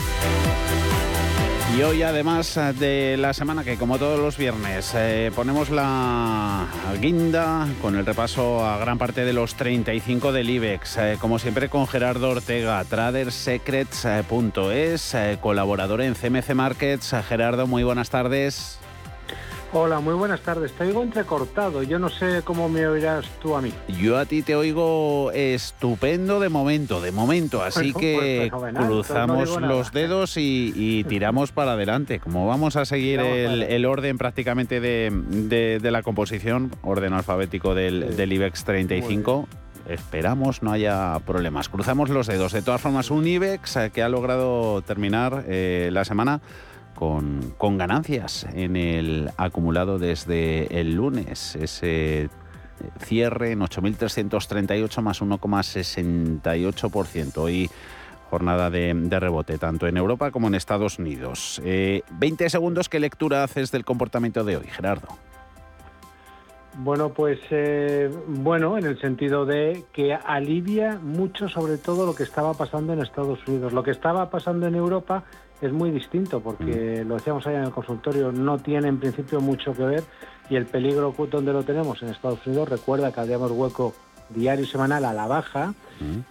Y 1.76 1.82
hoy 1.82 2.02
además 2.02 2.58
de 2.78 3.16
la 3.16 3.32
semana 3.32 3.64
que 3.64 3.78
como 3.78 3.98
todos 3.98 4.20
los 4.20 4.36
viernes 4.36 4.92
eh, 4.94 5.32
ponemos 5.34 5.70
la 5.70 6.66
guinda 7.00 7.66
con 7.80 7.96
el 7.96 8.04
repaso 8.04 8.66
a 8.66 8.76
gran 8.76 8.98
parte 8.98 9.24
de 9.24 9.32
los 9.32 9.54
35 9.54 10.32
del 10.32 10.50
IBEX, 10.50 10.98
eh, 10.98 11.16
como 11.18 11.38
siempre 11.38 11.70
con 11.70 11.86
Gerardo 11.86 12.28
Ortega, 12.28 12.84
tradersecrets.es, 12.84 15.14
eh, 15.14 15.38
colaborador 15.40 16.02
en 16.02 16.14
CMC 16.14 16.54
Markets. 16.54 17.14
Gerardo, 17.26 17.66
muy 17.66 17.84
buenas 17.84 18.10
tardes. 18.10 18.81
Hola, 19.74 20.00
muy 20.00 20.12
buenas 20.12 20.40
tardes. 20.42 20.70
Te 20.72 20.84
oigo 20.84 21.02
entrecortado. 21.02 21.82
Yo 21.82 21.98
no 21.98 22.10
sé 22.10 22.42
cómo 22.44 22.68
me 22.68 22.86
oirás 22.86 23.24
tú 23.40 23.56
a 23.56 23.62
mí. 23.62 23.72
Yo 23.98 24.18
a 24.18 24.26
ti 24.26 24.42
te 24.42 24.54
oigo 24.54 25.32
estupendo 25.32 26.40
de 26.40 26.50
momento, 26.50 27.00
de 27.00 27.10
momento. 27.10 27.62
Así 27.62 27.92
Bueno, 27.92 27.98
que 27.98 28.48
pues 28.52 28.72
cruzamos 28.74 29.58
no 29.58 29.66
los 29.66 29.90
dedos 29.90 30.36
y, 30.36 30.74
y 30.76 31.04
tiramos 31.04 31.52
para 31.52 31.72
adelante. 31.72 32.20
Como 32.20 32.46
vamos 32.46 32.76
a 32.76 32.84
seguir 32.84 33.20
el, 33.20 33.62
el 33.62 33.86
orden 33.86 34.18
prácticamente 34.18 34.78
de, 34.80 35.10
de- 35.10 35.78
de 35.80 35.90
la 35.90 36.02
composición, 36.02 36.70
orden 36.82 37.14
alfabético 37.14 37.74
del, 37.74 38.14
del 38.14 38.30
IBEX 38.30 38.64
35. 38.64 39.48
Esperamos 39.88 40.62
no 40.62 40.70
haya 40.72 41.18
problemas. 41.26 41.70
Cruzamos 41.70 42.10
los 42.10 42.26
dedos. 42.26 42.52
De 42.52 42.60
todas 42.60 42.80
formas, 42.80 43.10
un 43.10 43.26
IBEX 43.26 43.76
eh, 43.76 43.90
que 43.92 44.02
ha 44.02 44.10
logrado 44.10 44.82
terminar 44.82 45.44
eh, 45.48 45.88
la 45.92 46.04
semana 46.04 46.40
con, 46.94 47.54
ganancias 47.78 48.46
en 48.52 48.76
el 48.76 49.30
acumulado 49.36 49.98
desde 49.98 50.80
el 50.80 50.94
lunes. 50.94 51.56
Ese 51.56 52.30
cierre 52.98 53.52
en 53.52 53.60
8.338 53.60 55.02
más 55.02 55.22
1,68%. 55.22 57.38
Hoy 57.38 57.70
jornada 58.30 58.70
de, 58.70 59.18
rebote, 59.20 59.58
tanto 59.58 59.86
en 59.86 59.98
Europa 59.98 60.30
como 60.30 60.48
en 60.48 60.54
Estados 60.54 60.98
Unidos. 60.98 61.60
Eh, 61.64 62.00
20 62.12 62.48
segundos, 62.48 62.88
¿qué 62.88 62.98
lectura 62.98 63.44
haces 63.44 63.70
del 63.70 63.84
comportamiento 63.84 64.42
de 64.42 64.56
hoy, 64.56 64.68
Gerardo? 64.68 65.08
Bueno, 66.78 67.10
pues 67.10 67.38
eh, 67.50 68.10
bueno, 68.26 68.78
en 68.78 68.86
el 68.86 68.98
sentido 68.98 69.44
de 69.44 69.84
que 69.92 70.14
alivia 70.14 70.98
mucho 71.02 71.50
sobre 71.50 71.76
todo 71.76 72.06
lo 72.06 72.14
que 72.14 72.22
estaba 72.22 72.54
pasando 72.54 72.94
en 72.94 73.02
Estados 73.02 73.46
Unidos. 73.46 73.74
Lo 73.74 73.82
que 73.82 73.90
estaba 73.90 74.30
pasando 74.30 74.66
en 74.66 74.76
Europa 74.76 75.24
es 75.62 75.72
muy 75.72 75.90
distinto 75.90 76.40
porque 76.40 77.04
lo 77.06 77.14
decíamos 77.14 77.46
allá 77.46 77.58
en 77.58 77.64
el 77.64 77.70
consultorio, 77.70 78.32
no 78.32 78.58
tiene 78.58 78.88
en 78.88 78.98
principio 78.98 79.40
mucho 79.40 79.72
que 79.72 79.84
ver 79.84 80.04
y 80.50 80.56
el 80.56 80.66
peligro 80.66 81.14
donde 81.30 81.52
lo 81.52 81.62
tenemos 81.62 82.02
en 82.02 82.08
Estados 82.08 82.44
Unidos, 82.46 82.68
recuerda 82.68 83.12
que 83.12 83.20
habíamos 83.20 83.52
hueco 83.52 83.94
diario 84.28 84.64
y 84.64 84.68
semanal 84.68 85.04
a 85.04 85.12
la 85.12 85.26
baja 85.26 85.72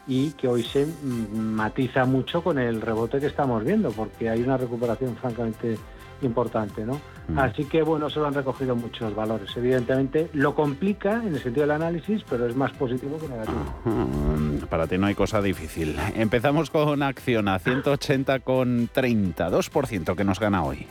y 0.05 0.31
que 0.31 0.49
hoy 0.49 0.63
se 0.63 0.85
mm, 0.85 1.37
matiza 1.37 2.03
mucho 2.03 2.43
con 2.43 2.59
el 2.59 2.81
rebote 2.81 3.19
que 3.19 3.27
estamos 3.27 3.63
viendo 3.63 3.91
porque 3.91 4.29
hay 4.29 4.41
una 4.41 4.57
recuperación 4.57 5.15
francamente 5.15 5.77
importante, 6.21 6.85
¿no? 6.85 6.99
Mm. 7.27 7.39
Así 7.39 7.65
que 7.65 7.81
bueno, 7.81 8.09
se 8.09 8.19
lo 8.19 8.27
han 8.27 8.33
recogido 8.33 8.75
muchos 8.75 9.15
valores. 9.15 9.55
Evidentemente 9.55 10.29
lo 10.33 10.55
complica 10.55 11.15
en 11.15 11.35
el 11.35 11.41
sentido 11.41 11.61
del 11.61 11.71
análisis, 11.71 12.23
pero 12.29 12.47
es 12.47 12.55
más 12.55 12.71
positivo 12.71 13.17
que 13.17 13.27
negativo. 13.27 13.59
Mm, 13.85 14.65
Para 14.69 14.87
ti 14.87 14.97
no 14.97 15.07
hay 15.07 15.15
cosa 15.15 15.41
difícil. 15.41 15.97
Empezamos 16.15 16.69
con 16.69 17.03
acción 17.03 17.47
a 17.47 17.59
180 17.59 18.39
con 18.39 18.89
32% 18.89 20.15
que 20.15 20.23
nos 20.23 20.39
gana 20.39 20.63
hoy. 20.63 20.87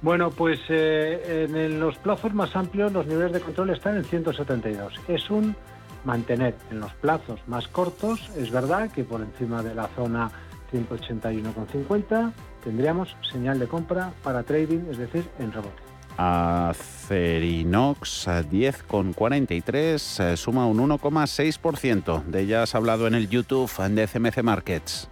Bueno, 0.00 0.30
pues 0.30 0.58
eh, 0.68 1.46
en 1.48 1.78
los 1.78 1.96
plazos 1.98 2.34
más 2.34 2.56
amplios 2.56 2.92
los 2.92 3.06
niveles 3.06 3.32
de 3.32 3.40
control 3.40 3.70
están 3.70 3.96
en 3.96 4.04
172. 4.04 4.94
Es 5.06 5.30
un 5.30 5.54
mantener 6.04 6.56
en 6.70 6.80
los 6.80 6.92
plazos 6.94 7.40
más 7.46 7.68
cortos. 7.68 8.30
Es 8.36 8.50
verdad 8.50 8.90
que 8.90 9.04
por 9.04 9.20
encima 9.20 9.62
de 9.62 9.74
la 9.74 9.86
zona 9.88 10.30
181,50 10.72 12.32
tendríamos 12.62 13.16
señal 13.30 13.58
de 13.58 13.66
compra 13.66 14.12
para 14.22 14.42
trading, 14.42 14.90
es 14.90 14.98
decir, 14.98 15.28
en 15.38 15.52
rebote. 15.52 15.82
Acerinox 16.16 17.68
a 18.28 18.42
10,43 18.42 20.32
eh, 20.32 20.36
suma 20.36 20.66
un 20.66 20.78
1,6%. 20.78 22.24
De 22.24 22.42
ella 22.42 22.62
has 22.62 22.74
hablado 22.74 23.06
en 23.06 23.14
el 23.14 23.28
YouTube 23.28 23.70
de 23.88 24.06
CMC 24.06 24.42
Markets. 24.42 25.08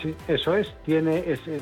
Sí, 0.00 0.14
eso 0.28 0.54
es. 0.54 0.72
Tiene, 0.84 1.18
es, 1.30 1.40
eh, 1.46 1.60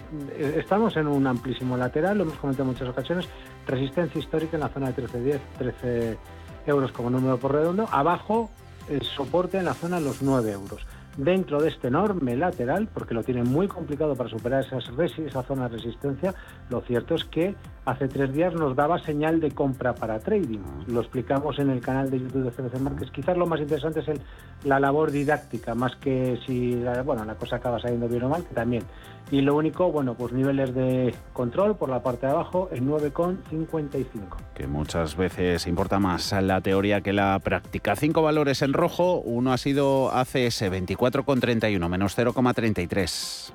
estamos 0.58 0.96
en 0.96 1.06
un 1.06 1.26
amplísimo 1.26 1.76
lateral, 1.76 2.18
lo 2.18 2.24
hemos 2.24 2.36
comentado 2.36 2.64
en 2.64 2.74
muchas 2.74 2.88
ocasiones. 2.88 3.26
Resistencia 3.66 4.18
histórica 4.18 4.56
en 4.56 4.60
la 4.60 4.68
zona 4.68 4.92
de 4.92 5.02
13,10, 5.06 5.40
13 5.58 6.18
euros 6.66 6.92
como 6.92 7.08
número 7.08 7.38
por 7.38 7.52
redondo. 7.52 7.88
Abajo, 7.90 8.50
el 8.90 9.02
soporte 9.02 9.58
en 9.58 9.64
la 9.64 9.74
zona 9.74 9.98
de 9.98 10.04
los 10.04 10.20
9 10.22 10.52
euros. 10.52 10.86
Dentro 11.16 11.60
de 11.60 11.68
este 11.70 11.88
enorme 11.88 12.36
lateral, 12.36 12.88
porque 12.92 13.14
lo 13.14 13.22
tiene 13.22 13.42
muy 13.42 13.68
complicado 13.68 14.14
para 14.14 14.28
superar 14.28 14.64
esas 14.64 14.84
esa 15.18 15.42
zona 15.42 15.68
de 15.68 15.76
resistencia, 15.76 16.34
lo 16.68 16.80
cierto 16.82 17.14
es 17.14 17.24
que 17.24 17.54
hace 17.86 18.08
tres 18.08 18.32
días 18.34 18.52
nos 18.54 18.76
daba 18.76 18.98
señal 18.98 19.40
de 19.40 19.50
compra 19.52 19.94
para 19.94 20.18
trading. 20.18 20.58
Lo 20.88 21.00
explicamos 21.00 21.58
en 21.58 21.70
el 21.70 21.80
canal 21.80 22.10
de 22.10 22.20
YouTube 22.20 22.44
de 22.44 22.50
CBC 22.50 22.80
Markets. 22.80 23.10
Quizás 23.12 23.36
lo 23.36 23.46
más 23.46 23.60
interesante 23.60 24.00
es 24.00 24.08
el- 24.08 24.20
la 24.64 24.78
labor 24.80 25.10
didáctica, 25.10 25.74
más 25.74 25.96
que 25.96 26.38
si 26.46 26.74
la, 26.76 27.02
bueno, 27.02 27.24
la 27.24 27.34
cosa 27.36 27.56
acaba 27.56 27.80
saliendo 27.80 28.08
bien 28.08 28.24
o 28.24 28.28
mal, 28.28 28.44
que 28.44 28.54
también. 28.54 28.82
Y 29.30 29.40
lo 29.40 29.56
único, 29.56 29.90
bueno, 29.90 30.14
pues 30.14 30.32
niveles 30.32 30.72
de 30.72 31.12
control 31.32 31.76
por 31.76 31.88
la 31.88 32.00
parte 32.02 32.26
de 32.26 32.32
abajo 32.32 32.68
en 32.72 32.86
9,55. 32.88 34.36
que 34.54 34.66
muchas 34.66 35.16
veces 35.16 35.66
importa 35.66 35.98
más 35.98 36.32
la 36.40 36.60
teoría 36.60 37.00
que 37.00 37.12
la 37.12 37.38
práctica. 37.40 37.94
Cinco 37.96 38.22
valores 38.22 38.62
en 38.62 38.72
rojo, 38.72 39.20
uno 39.20 39.52
ha 39.52 39.58
sido 39.58 40.10
ACS 40.12 40.70
24,31, 41.12 41.88
menos 41.88 42.16
0,33. 42.16 43.52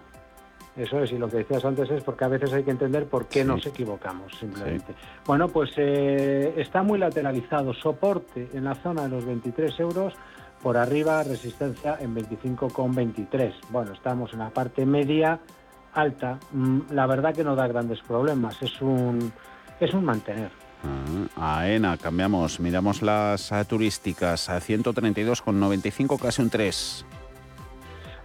Eso 0.78 1.00
es, 1.04 1.12
y 1.12 1.18
lo 1.18 1.28
que 1.30 1.38
decías 1.38 1.66
antes 1.66 1.90
es 1.92 2.02
porque 2.02 2.24
a 2.24 2.30
veces 2.30 2.54
hay 2.54 2.64
que 2.64 2.72
entender 2.72 3.06
por 3.06 3.28
qué 3.28 3.44
nos 3.44 3.66
equivocamos, 3.66 4.34
simplemente. 4.40 4.94
Bueno, 5.26 5.50
pues 5.50 5.72
eh, 5.76 6.54
está 6.58 6.82
muy 6.82 6.98
lateralizado, 6.98 7.74
soporte 7.74 8.50
en 8.54 8.64
la 8.64 8.76
zona 8.76 9.04
de 9.04 9.10
los 9.10 9.26
23 9.26 9.80
euros, 9.82 10.14
por 10.64 10.78
arriba 10.78 11.24
resistencia 11.24 11.98
en 12.00 12.16
25,23. 12.16 13.54
Bueno, 13.70 13.92
estamos 13.94 14.32
en 14.32 14.40
la 14.40 14.50
parte 14.50 14.86
media 14.86 15.40
alta, 15.94 16.40
Mm, 16.52 16.80
la 16.92 17.08
verdad 17.08 17.34
que 17.34 17.44
no 17.44 17.56
da 17.56 17.68
grandes 17.68 18.00
problemas, 18.02 18.62
es 18.62 18.82
un, 18.82 19.32
es 19.80 19.94
un 19.94 20.06
mantener. 20.06 20.52
Ah, 21.38 21.60
AENA, 21.60 21.98
cambiamos, 21.98 22.60
miramos 22.60 23.02
las 23.02 23.52
ah, 23.52 23.64
turísticas 23.66 24.50
a 24.50 24.60
132,95, 24.60 26.20
casi 26.20 26.42
un 26.42 26.50
3. 26.50 27.06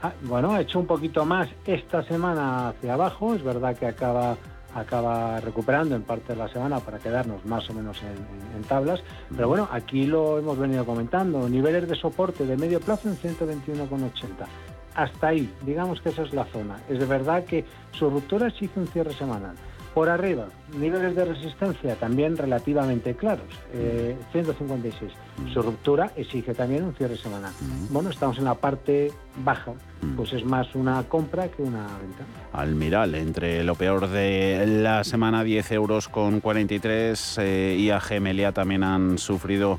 Ah, 0.07 0.13
bueno, 0.23 0.53
ha 0.53 0.61
hecho 0.61 0.79
un 0.79 0.87
poquito 0.87 1.25
más 1.25 1.49
esta 1.67 2.03
semana 2.03 2.69
hacia 2.69 2.95
abajo. 2.95 3.35
Es 3.35 3.43
verdad 3.43 3.77
que 3.77 3.87
acaba, 3.87 4.37
acaba 4.75 5.41
recuperando 5.41 5.97
en 5.97 6.03
parte 6.03 6.33
de 6.35 6.39
la 6.39 6.49
semana 6.49 6.81
para 6.81 6.99
quedarnos 6.99 7.45
más 7.45 7.69
o 7.71 7.75
menos 7.75 8.01
en, 8.03 8.57
en- 8.57 8.65
tablas. 8.65 9.01
Pero 9.35 9.49
bueno, 9.49 9.69
aquí 9.71 10.07
lo 10.07 10.39
hemos 10.39 10.59
venido 10.59 10.85
comentando. 10.85 11.49
Niveles 11.49 11.89
de 11.89 11.95
soporte 11.97 12.45
de 12.47 12.57
medio 12.57 12.81
plazo 12.81 13.09
en 13.09 13.17
121,80. 13.17 14.47
Hasta 14.95 15.29
ahí, 15.29 15.53
digamos 15.63 16.01
que 16.01 16.09
esa 16.09 16.23
es 16.23 16.33
la 16.33 16.45
zona. 16.47 16.77
Es 16.89 16.99
de 16.99 17.05
verdad 17.07 17.45
que 17.45 17.65
su 17.93 18.09
ruptura 18.09 18.47
exige 18.49 18.81
un 18.81 18.87
cierre 18.87 19.13
semanal. 19.13 19.55
Por 19.97 20.11
arriba, 20.11 20.49
niveles 20.79 21.17
de 21.17 21.25
resistencia 21.25 21.95
también 21.95 22.37
relativamente 22.37 23.15
claros, 23.15 23.47
eh, 23.73 24.15
156. 24.31 25.11
Su 25.55 25.63
ruptura 25.63 26.13
exige 26.17 26.53
también 26.53 26.85
un 26.85 26.95
cierre 26.95 27.17
semanal. 27.17 27.51
Bueno, 27.89 28.11
estamos 28.11 28.37
en 28.37 28.45
la 28.45 28.57
parte 28.57 29.11
baja, 29.43 29.73
pues 30.15 30.35
es 30.35 30.45
más 30.45 30.75
una 30.75 31.03
compra 31.05 31.49
que 31.49 31.63
una 31.63 31.87
venta. 31.87 32.27
Almiral, 32.53 33.15
entre 33.15 33.65
lo 33.65 33.75
peor 33.75 34.11
de 34.11 34.67
la 34.67 35.03
semana, 35.03 35.43
10 35.43 35.73
euros 35.73 36.11
con 36.11 36.41
43. 36.41 37.39
eh, 37.39 37.79
IAG 37.81 38.21
Melia 38.21 38.53
también 38.53 38.85
han 38.85 39.17
sufrido 39.17 39.79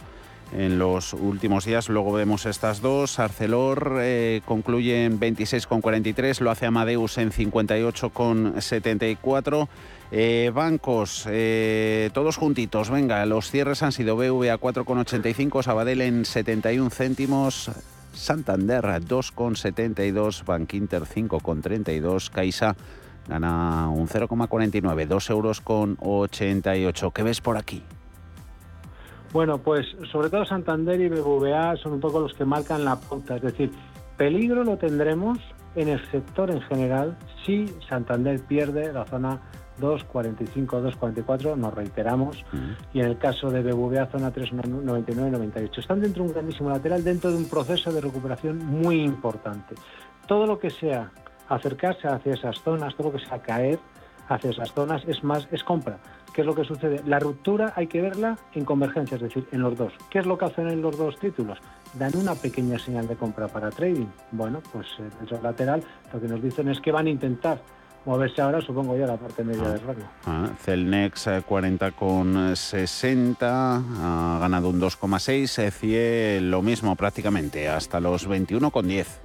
en 0.51 0.80
los 0.80 1.13
últimos 1.13 1.65
días. 1.65 1.89
Luego 1.89 2.11
vemos 2.13 2.47
estas 2.47 2.82
dos. 2.82 3.20
Arcelor 3.20 3.97
eh, 3.99 4.41
concluye 4.45 5.05
en 5.05 5.20
26,43. 5.20 6.41
Lo 6.41 6.49
hace 6.49 6.65
Amadeus 6.65 7.20
en 7.20 7.32
58,74. 7.32 9.68
Eh, 10.12 10.51
bancos, 10.53 11.28
eh, 11.30 12.10
todos 12.14 12.38
juntitos. 12.38 12.89
Venga, 12.89 13.26
los 13.26 13.51
cierres 13.51 13.84
han 13.84 13.91
sido 13.91 14.16
BVA 14.16 14.58
4,85, 14.58 15.64
Sabadell 15.64 16.01
en 16.01 16.26
71 16.26 16.89
céntimos. 16.89 17.72
Santander 18.14 18.84
2,72, 18.84 20.43
Bankinter 20.43 21.03
5,32, 21.03 22.32
Caixa 22.32 22.76
gana 23.28 23.89
un 23.89 24.08
0,49, 24.08 25.05
2 25.05 25.30
euros 25.30 25.62
con 25.62 25.97
88. 25.99 27.12
¿Qué 27.12 27.24
ves 27.24 27.41
por 27.41 27.58
aquí? 27.58 27.84
Bueno, 29.34 29.58
pues 29.60 29.86
sobre 30.12 30.30
todo 30.30 30.45
Santander 30.45 30.99
y 31.01 31.10
BBVA 31.10 31.76
son 31.76 31.93
un 31.93 31.99
poco 31.99 32.22
los 32.22 32.34
que 32.34 32.45
marcan 32.45 32.86
la 32.86 32.95
pauta. 32.95 33.36
Es 33.36 33.41
decir, 33.41 33.72
peligro 34.16 34.64
lo 34.64 34.78
tendremos 34.78 35.38
en 35.76 35.89
el 35.89 36.12
sector 36.12 36.49
en 36.49 36.62
general 36.62 37.18
si 37.45 37.68
Santander 37.88 38.39
pierde 38.41 38.91
la 38.93 39.05
zona 39.05 39.41
2.45, 39.80 40.66
2.44, 41.00 41.56
nos 41.56 41.74
reiteramos, 41.74 42.44
y 42.94 43.00
en 43.00 43.06
el 43.08 43.18
caso 43.18 43.50
de 43.50 43.62
BBVA 43.62 44.08
zona 44.08 44.34
3.99, 44.34 45.32
98. 45.32 45.82
Están 45.82 46.02
dentro 46.02 46.24
de 46.24 46.30
un 46.30 46.34
grandísimo 46.34 46.70
lateral, 46.70 47.04
dentro 47.04 47.32
de 47.32 47.38
un 47.38 47.46
proceso 47.46 47.92
de 47.92 48.02
recuperación 48.02 48.66
muy 48.66 49.02
importante. 49.02 49.76
Todo 50.28 50.46
lo 50.46 50.60
que 50.60 50.70
sea 50.70 51.12
acercarse 51.50 52.08
hacia 52.08 52.34
esas 52.34 52.62
zonas, 52.62 52.96
todo 52.96 53.12
lo 53.12 53.18
que 53.18 53.26
sea 53.26 53.42
caer 53.42 53.80
hacia 54.30 54.50
esas 54.50 54.74
zonas 54.74 55.04
es 55.08 55.24
más, 55.24 55.48
es 55.52 55.64
compra. 55.64 56.00
¿Qué 56.34 56.42
es 56.42 56.48
lo 56.48 56.54
que 56.54 56.66
sucede? 56.66 57.02
La 57.06 57.20
ruptura 57.20 57.74
hay 57.76 57.88
que 57.88 58.02
verla 58.02 58.38
en 58.54 58.64
convergencia, 58.64 59.16
es 59.16 59.22
decir, 59.22 59.48
en 59.52 59.62
los 59.62 59.76
dos. 59.76 59.94
¿Qué 60.10 60.20
es 60.20 60.26
lo 60.26 60.38
que 60.38 60.46
hacen 60.46 60.68
en 60.68 60.82
los 60.82 60.98
dos 60.98 61.18
títulos? 61.18 61.58
Dan 61.94 62.16
una 62.16 62.36
pequeña 62.36 62.78
señal 62.78 63.08
de 63.08 63.16
compra 63.16 63.48
para 63.48 63.72
trading. 63.72 64.08
Bueno, 64.32 64.62
pues 64.72 64.88
eh, 65.00 65.10
del 65.30 65.42
lateral 65.42 65.84
lo 66.14 66.22
que 66.22 66.28
nos 66.28 66.42
dicen 66.42 66.68
es 66.68 66.80
que 66.80 66.92
van 66.92 67.08
a 67.08 67.10
intentar 67.10 67.60
moverse 68.08 68.41
ahora, 68.41 68.62
supongo 68.62 68.97
yo, 68.97 69.05
la 69.05 69.18
parte 69.18 69.43
media 69.43 69.70
del 69.70 69.82
rango. 69.82 70.08
Ah, 70.26 70.49
Celnex 70.62 71.28
eh, 71.28 71.43
40 71.45 71.91
con 71.91 72.55
60, 72.55 73.76
ha 73.76 74.39
ganado 74.39 74.70
un 74.70 74.80
2,6, 74.80 75.62
eh, 75.62 75.72
CIE 75.72 76.41
lo 76.41 76.62
mismo 76.62 76.95
prácticamente, 76.95 77.68
hasta 77.68 77.99
los 77.99 78.26
21 78.26 78.72
con 78.72 78.88
10. 78.88 79.22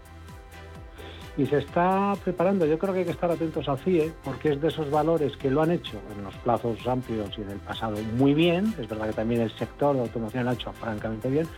y 1.39 1.47
se 1.47 1.59
está 1.59 2.13
preparando. 2.23 2.67
Yo 2.67 2.79
creo 2.79 2.93
que 2.93 2.99
hay 3.01 3.05
que 3.07 3.13
estar 3.13 3.31
atentos 3.31 3.67
al 3.67 3.79
CIE 3.79 4.13
porque 4.23 4.53
es 4.53 4.61
de 4.61 4.69
esos 4.69 4.91
valores 4.91 5.35
que 5.39 5.51
lo 5.51 5.63
han 5.63 5.71
hecho 5.71 5.99
en 6.15 6.25
los 6.25 6.35
plazos 6.37 6.87
amplios 6.87 7.31
y 7.39 7.41
en 7.41 7.51
el 7.51 7.59
pasado 7.59 7.97
muy 8.19 8.35
bien. 8.35 8.75
Es 8.79 8.87
verdad 8.87 9.07
que 9.07 9.15
también 9.15 9.41
el 9.41 9.57
sector 9.57 9.95
de 9.95 10.03
automoción 10.03 10.45
lo 10.45 10.51
ha 10.51 10.55
hecho 10.55 10.73
francamente 10.73 11.31
bien, 11.31 11.49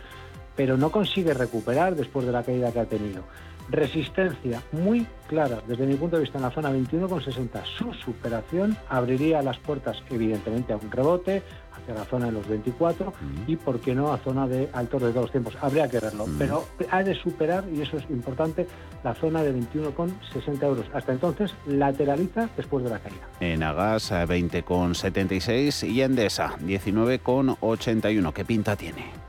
pero 0.55 0.77
no 0.77 0.91
consigue 0.91 1.33
recuperar 1.33 1.95
después 1.95 2.25
de 2.25 2.31
la 2.31 2.43
caída 2.43 2.71
que 2.71 2.79
ha 2.79 2.85
tenido. 2.85 3.23
Resistencia 3.69 4.61
muy 4.71 5.07
clara 5.27 5.59
desde 5.67 5.87
mi 5.87 5.95
punto 5.95 6.17
de 6.17 6.21
vista 6.21 6.37
en 6.37 6.43
la 6.43 6.51
zona 6.51 6.71
21,60. 6.71 7.63
Su 7.77 7.93
superación 7.93 8.77
abriría 8.89 9.41
las 9.41 9.57
puertas 9.57 9.97
evidentemente 10.11 10.73
a 10.73 10.77
un 10.77 10.91
rebote 10.91 11.41
hacia 11.75 11.95
la 11.95 12.05
zona 12.05 12.27
de 12.27 12.31
los 12.33 12.47
24 12.47 13.11
y 13.47 13.55
por 13.55 13.79
qué 13.79 13.95
no 13.95 14.13
a 14.13 14.19
zona 14.19 14.47
de 14.47 14.69
altos 14.71 15.01
de 15.01 15.09
todos 15.09 15.23
los 15.23 15.31
tiempos. 15.31 15.57
Habría 15.61 15.89
que 15.89 15.99
verlo, 15.99 16.25
pero 16.37 16.65
ha 16.91 17.03
de 17.03 17.15
superar, 17.15 17.63
y 17.73 17.81
eso 17.81 17.97
es 17.97 18.07
importante, 18.09 18.67
la 19.03 19.15
zona 19.15 19.41
de 19.41 19.53
21,60 19.53 20.63
euros. 20.63 20.85
Hasta 20.93 21.13
entonces 21.13 21.53
lateraliza 21.65 22.49
después 22.55 22.83
de 22.83 22.91
la 22.91 22.99
caída. 22.99 23.27
En 23.39 23.63
Agas 23.63 24.11
eh, 24.11 24.25
20 24.27 24.61
con 24.63 24.93
76 24.93 25.83
y 25.83 26.01
Endesa 26.01 26.55
19 26.59 27.19
con 27.19 27.57
81. 27.59 28.31
¿Qué 28.31 28.45
pinta 28.45 28.75
tiene? 28.75 29.25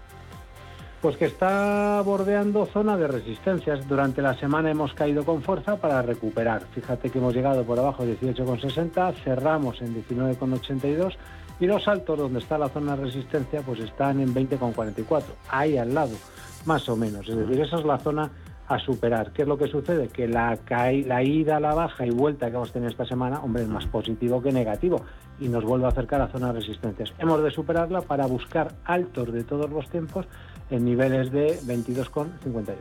Pues 1.06 1.18
que 1.18 1.26
está 1.26 2.02
bordeando 2.04 2.66
zona 2.66 2.96
de 2.96 3.06
resistencias. 3.06 3.86
Durante 3.86 4.20
la 4.20 4.34
semana 4.34 4.72
hemos 4.72 4.92
caído 4.92 5.24
con 5.24 5.40
fuerza 5.40 5.76
para 5.76 6.02
recuperar. 6.02 6.62
Fíjate 6.74 7.10
que 7.10 7.18
hemos 7.18 7.32
llegado 7.32 7.62
por 7.62 7.78
abajo 7.78 8.04
de 8.04 8.18
18,60, 8.18 9.14
cerramos 9.22 9.80
en 9.82 9.94
19,82 10.04 11.14
y 11.60 11.66
los 11.66 11.86
altos 11.86 12.18
donde 12.18 12.40
está 12.40 12.58
la 12.58 12.68
zona 12.70 12.96
de 12.96 13.04
resistencia 13.04 13.60
pues 13.60 13.78
están 13.78 14.18
en 14.18 14.34
20,44, 14.34 15.22
ahí 15.48 15.76
al 15.76 15.94
lado, 15.94 16.16
más 16.64 16.88
o 16.88 16.96
menos. 16.96 17.28
Es 17.28 17.36
decir, 17.36 17.60
esa 17.60 17.76
es 17.76 17.84
la 17.84 17.98
zona 17.98 18.28
a 18.68 18.78
superar. 18.78 19.32
¿Qué 19.32 19.42
es 19.42 19.48
lo 19.48 19.58
que 19.58 19.66
sucede? 19.68 20.08
Que 20.08 20.28
la, 20.28 20.58
la 20.68 21.22
ida 21.22 21.56
a 21.56 21.60
la 21.60 21.74
baja 21.74 22.06
y 22.06 22.10
vuelta 22.10 22.50
que 22.50 22.56
hemos 22.56 22.72
tenido 22.72 22.90
esta 22.90 23.06
semana, 23.06 23.40
hombre, 23.40 23.62
es 23.62 23.68
más 23.68 23.86
positivo 23.86 24.42
que 24.42 24.52
negativo 24.52 25.02
y 25.38 25.48
nos 25.48 25.64
vuelve 25.64 25.86
a 25.86 25.88
acercar 25.88 26.20
a 26.22 26.28
zonas 26.28 26.54
de 26.54 26.60
resistencias. 26.60 27.12
Hemos 27.18 27.42
de 27.42 27.50
superarla 27.50 28.02
para 28.02 28.26
buscar 28.26 28.74
altos 28.84 29.32
de 29.32 29.42
todos 29.44 29.70
los 29.70 29.88
tiempos 29.88 30.26
en 30.70 30.84
niveles 30.84 31.32
de 31.32 31.58
22,58. 31.60 32.74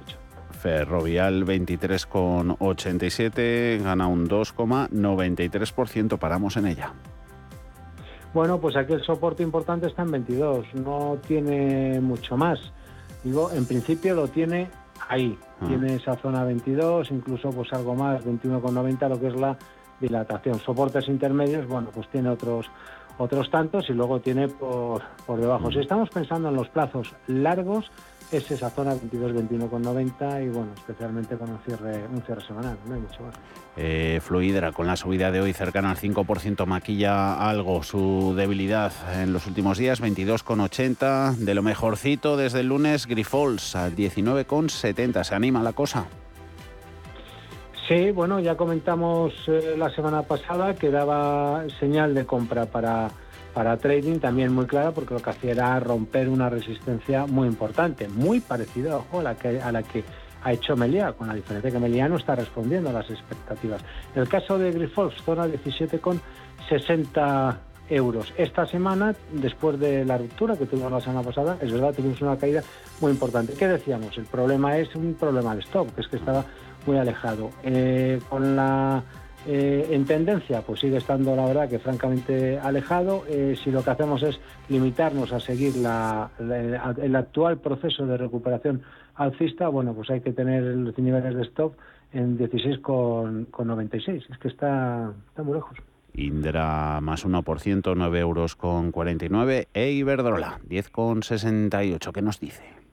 Ferrovial 0.52 1.46
23,87, 1.46 3.82
gana 3.84 4.08
un 4.08 4.28
2,93%, 4.28 6.18
paramos 6.18 6.58
en 6.58 6.66
ella. 6.68 6.92
Bueno, 8.34 8.60
pues 8.60 8.76
aquí 8.76 8.92
el 8.94 9.04
soporte 9.04 9.44
importante 9.44 9.86
está 9.88 10.02
en 10.02 10.12
22, 10.12 10.66
no 10.74 11.18
tiene 11.26 12.02
mucho 12.02 12.36
más. 12.36 12.60
Digo, 13.24 13.50
en 13.52 13.66
principio 13.66 14.14
lo 14.16 14.28
tiene 14.28 14.68
ahí, 15.08 15.38
ah. 15.62 15.66
tiene 15.68 15.96
esa 15.96 16.16
zona 16.16 16.43
22, 16.43 17.12
incluso 17.12 17.50
pues 17.50 17.72
algo 17.74 17.96
más, 17.96 18.24
21,90, 18.26 19.10
lo 19.10 19.20
que 19.20 19.28
es 19.28 19.36
la 19.36 19.58
dilatación. 20.00 20.60
Soportes 20.60 21.08
intermedios, 21.08 21.68
bueno, 21.68 21.89
pues 21.93 22.08
tiene 22.10 22.30
otros 22.30 22.70
otros 23.18 23.50
tantos 23.50 23.89
y 23.89 23.93
luego 23.93 24.20
tiene 24.20 24.48
por, 24.48 25.02
por 25.26 25.39
debajo. 25.39 25.72
Si 25.72 25.78
mm. 25.78 25.82
estamos 25.82 26.10
pensando 26.10 26.50
en 26.50 26.56
los 26.56 26.68
plazos 26.70 27.16
largos, 27.28 27.89
es 28.32 28.49
esa 28.51 28.69
zona 28.69 28.93
22-21,90 28.93 30.45
y 30.45 30.49
bueno, 30.49 30.71
especialmente 30.76 31.38
con 31.38 31.49
un 31.49 31.59
cierre, 31.59 32.05
un 32.07 32.21
cierre 32.21 32.41
semanal, 32.45 32.78
no 32.86 32.95
hay 32.95 33.01
mucho 33.01 33.23
más. 33.23 33.36
Eh, 33.78 34.19
Fluidra, 34.21 34.71
con 34.71 34.88
la 34.88 34.95
subida 34.95 35.32
de 35.32 35.41
hoy 35.41 35.53
cercana 35.53 35.91
al 35.91 35.97
5%, 35.97 36.65
maquilla 36.65 37.49
algo 37.49 37.84
su 37.84 38.34
debilidad 38.36 38.91
en 39.21 39.34
los 39.34 39.47
últimos 39.47 39.78
días, 39.78 40.01
22,80. 40.01 41.36
De 41.36 41.53
lo 41.53 41.61
mejorcito 41.61 42.38
desde 42.38 42.61
el 42.61 42.67
lunes, 42.67 43.05
Grifols 43.05 43.76
a 43.76 43.89
19,70. 43.89 45.23
¿Se 45.23 45.36
anima 45.36 45.61
la 45.61 45.73
cosa? 45.73 46.07
Sí, 47.88 48.09
bueno, 48.11 48.39
ya 48.39 48.55
comentamos 48.55 49.34
eh, 49.47 49.76
la 49.78 49.91
semana 49.91 50.23
pasada 50.23 50.73
que 50.73 50.89
daba 50.89 51.63
señal 51.80 52.15
de 52.15 52.26
compra 52.26 52.65
para, 52.65 53.11
para 53.56 53.78
trading 53.78 54.20
también 54.20 54.53
muy 54.53 54.66
clara 54.66 54.91
porque 54.91 55.14
lo 55.14 55.22
que 55.22 55.30
hacía 55.30 55.53
era 55.53 55.80
romper 55.80 56.28
una 56.28 56.49
resistencia 56.49 57.26
muy 57.26 57.47
importante, 57.47 58.10
muy 58.10 58.41
parecida 58.41 58.99
a 59.12 59.24
la 59.24 59.36
que, 59.36 59.62
a 59.62 59.72
la 59.72 59.82
que 59.82 60.03
ha 60.43 60.51
hecho 60.51 60.76
Melia, 60.76 61.14
con 61.14 61.30
la 61.30 61.34
diferencia 61.34 61.72
que 61.72 61.80
Melia 61.80 62.10
no 62.10 62.18
está 62.18 62.36
respondiendo 62.36 62.89
a 62.89 62.93
las 62.93 63.10
expectativas. 63.10 63.82
En 64.14 64.24
el 64.24 64.28
caso 64.28 64.60
de 64.60 64.74
Grifols, 64.74 65.16
zona 65.24 65.47
17,60 65.47 67.56
euros. 67.89 68.34
Esta 68.38 68.66
semana, 68.66 69.16
después 69.32 69.80
de 69.80 70.03
la 70.03 70.18
ruptura 70.18 70.58
que 70.58 70.66
tuvimos 70.66 70.91
la 70.91 70.99
semana 70.99 71.24
pasada, 71.24 71.58
es 71.62 71.72
verdad, 71.72 71.93
tuvimos 71.93 72.22
una 72.22 72.36
caída 72.36 72.62
muy 72.99 73.14
importante. 73.14 73.53
¿Qué 73.53 73.70
decíamos? 73.70 74.18
El 74.18 74.26
problema 74.26 74.78
es 74.78 74.93
un 74.95 75.14
problema 75.14 75.56
de 75.56 75.62
stop, 75.62 75.95
que 75.95 76.01
es 76.01 76.10
que 76.10 76.18
estaba 76.18 76.43
muy 76.86 76.97
alejado. 76.97 77.51
Eh, 77.64 78.20
con 78.30 78.58
la 78.58 79.01
eh, 79.48 79.89
en 79.91 80.06
tendencia, 80.06 80.62
pues 80.62 80.80
sigue 80.80 80.98
estando 80.98 81.36
la 81.36 81.46
verdad 81.46 81.70
que 81.70 81.80
francamente 81.80 82.58
alejado. 82.60 83.24
Eh, 83.30 83.56
si 83.64 83.72
lo 83.72 83.84
que 83.84 83.91
hacemos 83.91 84.24
es 84.24 84.39
limitarnos 84.70 85.32
a 85.32 85.39
seguir 85.39 85.76
la, 85.78 86.30
el 86.39 87.16
actual 87.16 87.58
proceso 87.58 88.06
de 88.06 88.18
recuperación 88.18 88.82
alcista, 89.16 89.68
bueno, 89.68 89.93
pues 89.93 90.10
hay 90.10 90.22
que 90.22 90.34
tener 90.34 90.64
los 90.64 90.98
niveles 90.98 91.36
de 91.36 91.43
stop 91.43 91.74
en 92.14 92.38
16,96. 92.38 94.26
Es 94.32 94.38
que 94.39 94.48
está, 94.48 95.12
muy 95.38 95.56
lejos. 95.56 95.78
Indra 96.14 97.02
más 97.02 97.26
1%, 97.26 97.93
9 97.96 98.20
euros 98.20 98.56
con 98.56 98.91
49. 98.91 99.68
E 99.74 99.91
Iberdrola, 99.91 100.60
10,68. 100.68 102.12
¿Qué 102.14 102.22
nos 102.22 102.39
dice? 102.39 102.85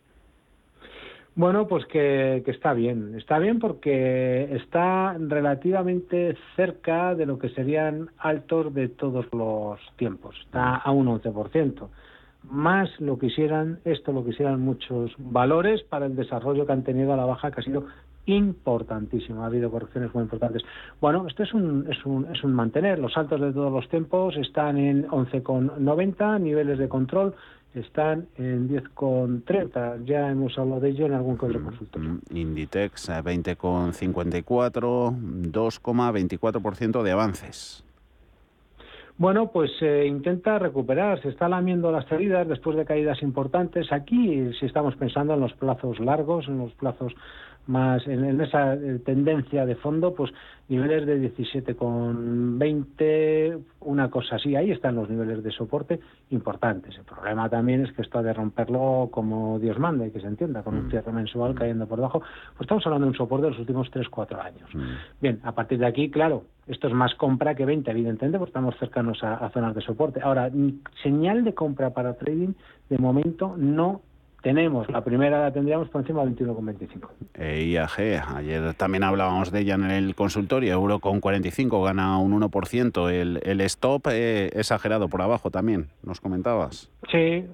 Bueno, 1.35 1.67
pues 1.67 1.87
que, 1.87 2.43
está 2.47 2.75
bien. 2.75 3.15
Está 3.17 3.39
bien 3.39 3.59
porque 3.59 4.55
está 4.55 5.17
relativamente 5.19 6.37
cerca 6.57 7.15
de 7.15 7.25
lo 7.25 7.39
que 7.39 7.49
serían 7.51 8.11
altos 8.19 8.75
de 8.75 8.89
todos 8.89 9.27
los 9.33 9.81
tiempos. 9.97 10.37
Está 10.45 10.77
a 10.77 10.91
un 10.91 11.07
11%. 11.07 11.89
Más 12.51 12.91
lo 13.01 13.19
quisieran, 13.19 13.79
esto 13.85 14.13
lo 14.13 14.25
quisieran 14.25 14.61
muchos 14.61 15.13
valores 15.17 15.83
para 15.85 16.07
el 16.07 16.17
desarrollo 16.17 16.67
que 16.67 16.73
han 16.73 16.83
tenido 16.83 17.15
a 17.15 17.17
la 17.17 17.25
baja, 17.25 17.51
que 17.51 17.61
ha 17.61 17.65
sido 17.65 17.87
importantísimo. 18.27 19.43
Ha 19.43 19.47
habido 19.47 19.71
correcciones 19.71 20.13
muy 20.13 20.25
importantes. 20.25 20.63
Bueno, 21.01 21.27
esto 21.27 21.45
es 21.45 21.55
un, 21.55 21.87
es 21.91 22.05
un, 22.05 22.27
es 22.35 22.45
un 22.45 22.53
mantener. 22.53 22.99
Los 22.99 23.17
altos 23.17 23.41
de 23.41 23.53
todos 23.53 23.73
los 23.73 23.89
tiempos 23.89 24.37
están 24.37 24.77
en 24.77 25.09
11,90, 25.09 26.41
niveles 26.41 26.79
de 26.79 26.89
control 26.89 27.35
están 27.75 28.29
en 28.37 28.69
10,30. 28.69 30.05
Ya 30.05 30.31
hemos 30.31 30.59
hablado 30.59 30.81
de 30.81 30.91
ello 30.91 31.07
en 31.07 31.15
algún 31.15 31.35
otro 31.35 31.59
mm, 31.59 31.65
consultorio. 31.65 32.11
Mm, 32.11 32.21
Inditex 32.37 33.09
20,54, 33.09 35.17
2,24% 35.51 37.03
de 37.03 37.11
avances. 37.11 37.85
Bueno, 39.19 39.51
pues 39.53 39.71
se 39.79 40.07
intenta 40.07 40.59
recuperar, 40.59 41.21
se 41.23 41.29
está 41.29 41.49
lamiendo 41.49 41.93
las 41.93 42.07
salidas 42.07 42.49
después 42.49 42.77
de 42.77 42.85
caídas 42.85 43.23
importantes. 43.23 43.93
Aquí, 43.93 44.53
si 44.59 44.67
estamos 44.67 44.97
pensando 44.97 45.35
en 45.35 45.41
los 45.41 45.53
plazos 45.53 46.01
largos, 46.01 46.49
en 46.49 46.59
los 46.59 46.73
plazos 46.73 47.13
más 47.67 48.07
en, 48.07 48.41
esa 48.41 48.75
eh, 48.75 49.01
tendencia 49.05 49.67
de 49.67 49.75
fondo, 49.77 50.15
pues 50.15 50.33
niveles 50.69 51.07
de 51.07 51.35
17,20, 51.35 53.63
una 53.81 54.09
cosa 54.11 54.37
así. 54.37 54.55
Ahí 54.57 54.71
están 54.71 54.95
los 54.97 55.11
niveles 55.11 55.43
de 55.43 55.51
soporte 55.53 56.01
importantes. 56.31 56.97
El 56.97 57.05
problema 57.05 57.47
también 57.49 57.85
es 57.85 57.93
que 57.93 58.03
esto 58.03 58.19
ha 58.19 58.23
de 58.23 58.33
romperlo 58.33 59.09
como 59.11 59.59
Dios 59.59 59.79
manda 59.79 60.07
y 60.07 60.11
que 60.11 60.21
se 60.21 60.27
entienda, 60.27 60.63
con 60.63 60.77
un 60.77 60.87
mm. 60.87 60.91
cierre 60.91 61.13
mensual 61.13 61.55
cayendo 61.55 61.87
por 61.87 61.99
debajo. 61.99 62.21
Pues 62.21 62.63
estamos 62.63 62.87
hablando 62.87 63.05
de 63.07 63.11
un 63.11 63.17
soporte 63.17 63.45
de 63.45 63.51
los 63.51 63.61
últimos 63.61 63.93
3-4 63.93 64.41
años. 64.41 64.75
Mm. 64.75 64.95
Bien, 65.21 65.41
a 65.45 65.53
partir 65.53 65.79
de 65.79 65.87
aquí, 65.87 66.11
claro, 66.11 66.45
esto 66.67 66.89
es 66.89 66.95
más 66.95 67.15
compra 67.17 67.55
que 67.55 67.67
venta, 67.67 67.91
evidentemente, 67.91 68.39
porque 68.39 68.51
estamos 68.51 68.75
cercanos 68.79 69.23
a 69.23 69.51
zonas 69.51 69.75
de 69.75 69.83
soporte. 69.83 70.23
Ahora, 70.23 70.51
señal 71.03 71.45
de 71.45 71.53
compra 71.55 71.91
para 71.91 72.15
trading, 72.15 72.55
de 72.89 72.99
momento 72.99 73.57
no 73.59 74.01
tenemos. 74.43 74.89
La 74.91 75.03
primera 75.03 75.41
la 75.41 75.53
tendríamos 75.53 75.89
por 75.89 76.03
encima 76.03 76.25
de 76.25 76.33
21,25. 76.33 77.09
E 77.35 77.65
IAG, 77.65 78.37
ayer 78.37 78.75
también 78.75 79.05
hablábamos 79.05 79.51
de 79.51 79.61
ella 79.61 79.75
en 79.75 79.91
el 79.91 80.15
consultorio, 80.15 80.73
euro 80.75 80.99
con 80.99 81.21
45 81.21 81.83
gana 81.83 82.19
un 82.19 82.39
1%. 82.39 83.11
El, 83.11 83.41
el 83.45 83.61
stop 83.63 84.09
eh, 84.11 84.51
exagerado 84.53 85.09
por 85.09 85.23
abajo 85.23 85.51
también, 85.51 85.89
nos 86.03 86.21
comentabas. 86.21 86.91
Sí, 87.11 87.47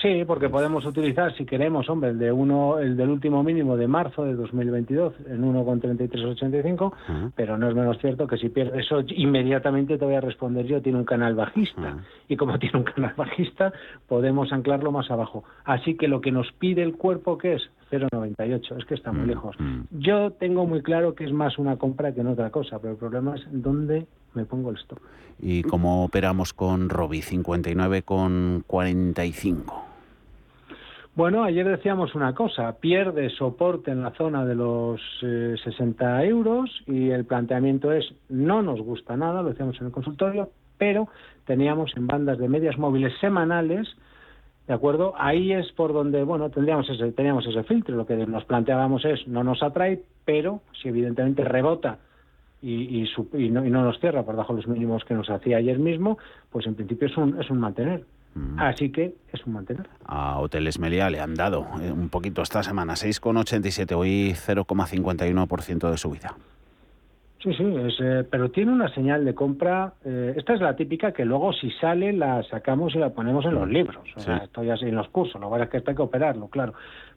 Sí, 0.00 0.24
porque 0.26 0.48
podemos 0.48 0.84
utilizar, 0.84 1.34
si 1.36 1.44
queremos, 1.44 1.88
hombre, 1.88 2.10
el 2.10 2.18
de 2.18 2.32
uno, 2.32 2.78
el 2.78 2.96
del 2.96 3.10
último 3.10 3.42
mínimo 3.42 3.76
de 3.76 3.86
marzo 3.86 4.24
de 4.24 4.34
2022 4.34 5.14
en 5.26 5.42
1,3385, 5.42 7.32
pero 7.34 7.58
no 7.58 7.68
es 7.68 7.74
menos 7.74 7.98
cierto 7.98 8.26
que 8.26 8.36
si 8.36 8.48
pierdes 8.48 8.86
eso, 8.86 9.00
inmediatamente 9.08 9.98
te 9.98 10.04
voy 10.04 10.14
a 10.14 10.20
responder 10.20 10.66
yo, 10.66 10.82
tiene 10.82 10.98
un 10.98 11.04
canal 11.04 11.34
bajista. 11.34 11.98
Y 12.28 12.36
como 12.36 12.58
tiene 12.58 12.78
un 12.78 12.84
canal 12.84 13.14
bajista, 13.16 13.72
podemos 14.08 14.52
anclarlo 14.52 14.92
más 14.92 15.10
abajo. 15.10 15.44
Así 15.64 15.96
que 15.96 16.08
lo 16.08 16.20
que 16.20 16.32
nos 16.32 16.50
pide 16.52 16.82
el 16.82 16.96
cuerpo, 16.96 17.38
¿qué 17.38 17.54
es? 17.54 17.62
0,98, 17.90 18.78
es 18.78 18.84
que 18.84 18.94
está 18.94 19.12
muy 19.12 19.26
lejos. 19.26 19.56
Yo 19.90 20.32
tengo 20.32 20.66
muy 20.66 20.82
claro 20.82 21.14
que 21.14 21.24
es 21.24 21.32
más 21.32 21.58
una 21.58 21.76
compra 21.76 22.12
que 22.12 22.24
no 22.24 22.32
otra 22.32 22.50
cosa, 22.50 22.80
pero 22.80 22.92
el 22.92 22.98
problema 22.98 23.36
es 23.36 23.42
dónde 23.50 24.06
me 24.36 24.44
pongo 24.44 24.70
el 24.70 24.76
stop. 24.76 24.98
¿Y 25.40 25.62
cómo 25.64 26.04
operamos 26.04 26.52
con 26.52 26.88
Robi 26.88 27.22
59 27.22 28.02
con 28.02 28.64
45? 28.66 29.84
Bueno, 31.16 31.44
ayer 31.44 31.66
decíamos 31.66 32.14
una 32.14 32.34
cosa, 32.34 32.76
pierde 32.78 33.30
soporte 33.30 33.90
en 33.90 34.02
la 34.02 34.10
zona 34.10 34.44
de 34.44 34.54
los 34.54 35.00
60 35.20 36.22
eh, 36.22 36.28
euros 36.28 36.70
y 36.86 37.08
el 37.08 37.24
planteamiento 37.24 37.90
es 37.90 38.04
no 38.28 38.60
nos 38.60 38.80
gusta 38.82 39.16
nada, 39.16 39.40
lo 39.40 39.48
decíamos 39.48 39.80
en 39.80 39.86
el 39.86 39.92
consultorio, 39.92 40.50
pero 40.76 41.08
teníamos 41.46 41.96
en 41.96 42.06
bandas 42.06 42.38
de 42.38 42.50
medias 42.50 42.76
móviles 42.76 43.14
semanales, 43.18 43.88
¿de 44.66 44.74
acuerdo? 44.74 45.14
Ahí 45.16 45.52
es 45.52 45.72
por 45.72 45.94
donde, 45.94 46.22
bueno, 46.22 46.50
tendríamos 46.50 46.88
ese, 46.90 47.10
teníamos 47.12 47.46
ese 47.46 47.62
filtro, 47.62 47.96
lo 47.96 48.06
que 48.06 48.14
nos 48.26 48.44
planteábamos 48.44 49.06
es 49.06 49.26
no 49.26 49.42
nos 49.42 49.62
atrae, 49.62 50.02
pero 50.26 50.60
si 50.82 50.88
evidentemente 50.88 51.44
rebota 51.44 51.96
y, 52.66 53.04
y, 53.34 53.48
no, 53.50 53.62
nos 53.62 54.00
cierra 54.00 54.24
por 54.24 54.34
debajo 54.34 54.54
de 54.54 54.62
los 54.62 54.68
mínimos 54.68 55.04
que 55.04 55.14
nos 55.14 55.30
hacía 55.30 55.58
ayer 55.58 55.78
mismo, 55.78 56.18
pues 56.50 56.66
en 56.66 56.74
principio 56.74 57.06
es 57.06 57.16
un, 57.16 57.40
es 57.40 57.48
un 57.48 57.58
mantener. 57.58 58.04
Mm. 58.34 58.58
Así 58.58 58.90
que 58.90 59.14
es 59.32 59.46
un 59.46 59.52
mantener. 59.52 59.88
A 60.04 60.38
Hoteles 60.40 60.78
Meliá 60.78 61.08
le 61.08 61.20
han 61.20 61.34
dado 61.34 61.66
eh, 61.80 61.92
un 61.92 62.08
poquito 62.08 62.42
esta 62.42 62.62
semana, 62.62 62.94
6,87, 62.94 63.94
hoy 63.96 64.34
0,51% 64.34 65.90
de 65.90 65.96
subida. 65.96 66.34
Sí, 67.42 67.52
sí, 67.54 67.64
eh, 67.64 68.24
pero 68.28 68.50
tiene 68.50 68.72
una 68.72 68.92
señal 68.92 69.24
de 69.24 69.34
compra. 69.34 69.92
Eh, 70.04 70.34
esta 70.36 70.54
es 70.54 70.60
la 70.60 70.74
típica 70.74 71.12
que 71.12 71.24
luego 71.24 71.52
si 71.52 71.70
sale 71.70 72.12
la 72.12 72.42
sacamos 72.42 72.94
y 72.96 72.98
la 72.98 73.10
ponemos 73.10 73.44
en 73.44 73.54
los 73.54 73.68
mm. 73.68 73.72
libros. 73.72 74.04
O 74.16 74.20
sea, 74.20 74.38
esto 74.38 74.64
ya 74.64 74.74
en 74.74 74.96
los 74.96 75.08
cursos, 75.10 75.40
lo 75.40 75.52
que 75.52 75.62
es 75.62 75.68
que 75.68 75.76
esto 75.76 75.90
hay 75.92 75.96
que 75.96 76.02
operarlo, 76.02 76.48
claro. 76.48 76.74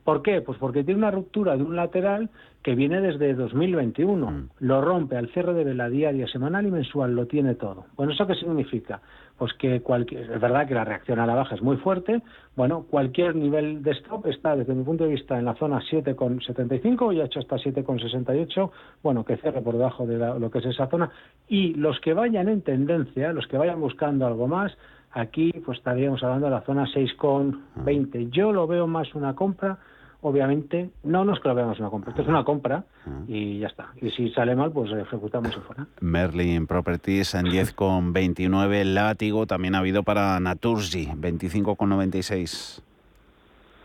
¿Por 0.10 0.24
qué? 0.24 0.42
Pues 0.42 0.58
porque 0.58 0.84
tiene 0.84 0.98
una 0.98 1.12
ruptura 1.12 1.56
de 1.56 1.62
un 1.62 1.76
lateral 1.76 2.32
que 2.64 2.74
viene 2.74 3.00
desde 3.00 3.36
2021. 3.36 4.32
Mm. 4.32 4.50
Lo 4.62 4.82
rompe 4.82 5.16
al 5.16 5.30
cierre 5.30 5.54
de 5.54 5.64
vela 5.64 5.88
diaria, 5.88 6.28
semanal 6.28 6.66
y 6.66 6.72
mensual, 6.72 7.16
lo 7.16 7.28
tiene 7.28 7.54
todo. 7.54 7.86
Bueno, 7.96 8.14
¿eso 8.14 8.26
qué 8.26 8.34
significa? 8.34 9.02
Pues 9.38 9.54
que 9.54 9.82
cualquier, 9.82 10.32
es 10.32 10.42
verdad 10.42 10.68
que 10.68 10.74
la 10.74 10.84
reacción 10.84 11.20
a 11.20 11.28
la 11.28 11.36
baja 11.36 11.54
es 11.54 11.62
muy 11.62 11.78
fuerte. 11.78 12.24
Bueno, 12.56 12.88
cualquier 12.90 13.36
nivel 13.36 13.84
de 13.84 13.92
stop 13.92 14.26
está, 14.26 14.56
desde 14.56 14.74
mi 14.74 14.84
punto 14.84 15.04
de 15.04 15.12
vista, 15.12 15.38
en 15.38 15.46
la 15.46 15.54
zona 15.54 15.80
7,75 15.80 17.14
y 17.14 17.22
ha 17.22 17.26
hecho 17.26 17.42
hasta 17.42 17.58
7,68. 17.58 18.72
Bueno, 19.04 19.24
que 19.24 19.38
cierre 19.38 19.62
por 19.62 19.76
debajo 19.76 20.08
de 20.08 20.18
lo 20.18 20.50
que 20.50 20.58
es 20.58 20.66
esa 20.66 20.88
zona. 20.88 21.12
Y 21.48 21.76
los 21.76 22.00
que 22.00 22.16
vayan 22.16 22.50
en 22.50 22.64
tendencia, 22.64 23.32
los 23.32 23.46
que 23.46 23.60
vayan 23.60 23.80
buscando 23.80 24.26
algo 24.26 24.48
más, 24.48 24.76
aquí 25.12 25.52
pues 25.64 25.78
estaríamos 25.78 26.24
hablando 26.24 26.48
de 26.48 26.52
la 26.54 26.62
zona 26.62 26.86
6,20. 26.86 28.26
Mm. 28.26 28.32
Yo 28.32 28.52
lo 28.52 28.66
veo 28.66 28.88
más 28.88 29.14
una 29.14 29.36
compra 29.36 29.78
obviamente, 30.22 30.90
no 31.04 31.24
nos 31.24 31.42
veamos 31.42 31.80
una 31.80 31.90
compra, 31.90 32.12
esto 32.12 32.22
es 32.22 32.28
una 32.28 32.44
compra 32.44 32.84
y 33.28 33.60
ya 33.60 33.68
está. 33.68 33.90
Y 34.02 34.10
si 34.12 34.30
sale 34.32 34.56
mal, 34.56 34.72
pues 34.72 34.92
ejecutamos 34.92 35.56
y 35.56 35.60
fuera. 35.62 35.88
Merlin 36.02 36.68
Properties 36.68 37.36
en 37.36 37.46
10,29, 37.46 38.84
látigo 38.84 39.46
también 39.48 39.76
ha 39.76 39.80
habido 39.80 40.04
para 40.04 40.40
Naturgy, 40.40 41.08
25,96. 41.08 42.82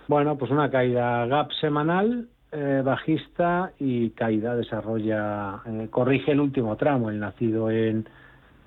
Bueno, 0.06 0.36
pues 0.36 0.50
una 0.50 0.70
caída 0.70 1.24
gap 1.26 1.50
semanal, 1.60 2.28
eh, 2.52 2.82
bajista 2.84 3.72
y 3.78 4.10
caída 4.10 4.54
desarrolla, 4.54 5.62
eh, 5.66 5.88
corrige 5.90 6.32
el 6.32 6.40
último 6.40 6.76
tramo, 6.76 7.10
el 7.10 7.18
nacido 7.18 7.70
en 7.70 8.06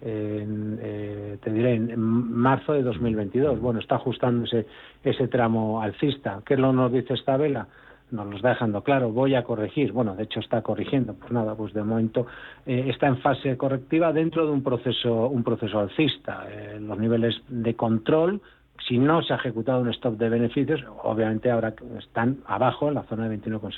en, 0.02 0.80
eh, 0.82 1.38
te 1.42 1.52
diré, 1.52 1.76
en, 1.76 2.00
marzo 2.00 2.74
de 2.74 2.84
2022. 2.84 3.60
Bueno, 3.60 3.80
está 3.80 3.96
ajustándose 3.96 4.66
ese 5.04 5.28
tramo 5.28 5.82
alcista. 5.82 6.42
¿Qué 6.46 6.58
lo 6.58 6.74
nos 6.74 6.92
dice 6.92 7.14
esta 7.14 7.38
vela? 7.38 7.68
Nos 8.10 8.26
lo 8.26 8.38
está 8.38 8.50
dejando 8.50 8.84
claro, 8.84 9.12
voy 9.12 9.36
a 9.36 9.44
corregir. 9.44 9.92
Bueno, 9.92 10.16
de 10.16 10.24
hecho 10.24 10.40
está 10.40 10.62
corrigiendo. 10.62 11.14
Pues 11.14 11.32
nada, 11.32 11.56
pues 11.56 11.74
de 11.74 11.84
momento 11.84 12.28
eh, 12.66 12.86
está 12.88 13.08
en 13.08 13.18
fase 13.18 13.58
correctiva 13.58 14.14
dentro 14.14 14.46
de 14.46 14.52
un 14.52 14.64
proceso, 14.64 15.28
un 15.28 15.44
proceso 15.44 15.80
alcista. 15.80 16.46
Eh, 16.50 16.80
los 16.80 16.98
niveles 16.98 17.36
de 17.50 17.76
control, 17.76 18.42
si 18.88 18.98
no 18.98 19.22
se 19.24 19.34
ha 19.34 19.38
ejecutado 19.38 19.82
un 19.82 19.90
stop 19.90 20.18
de 20.18 20.30
beneficios, 20.30 20.82
obviamente 21.04 21.52
ahora 21.52 21.74
están 22.00 22.38
abajo 22.46 22.88
en 22.88 22.94
la 22.94 23.04
zona 23.04 23.28
de 23.28 23.40
21,60. 23.42 23.74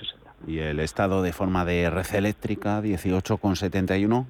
¿Y 0.45 0.59
el 0.59 0.79
estado 0.79 1.23
de 1.23 1.33
forma 1.33 1.65
de 1.65 1.89
red 1.89 2.13
eléctrica 2.13 2.81
18,71? 2.81 4.25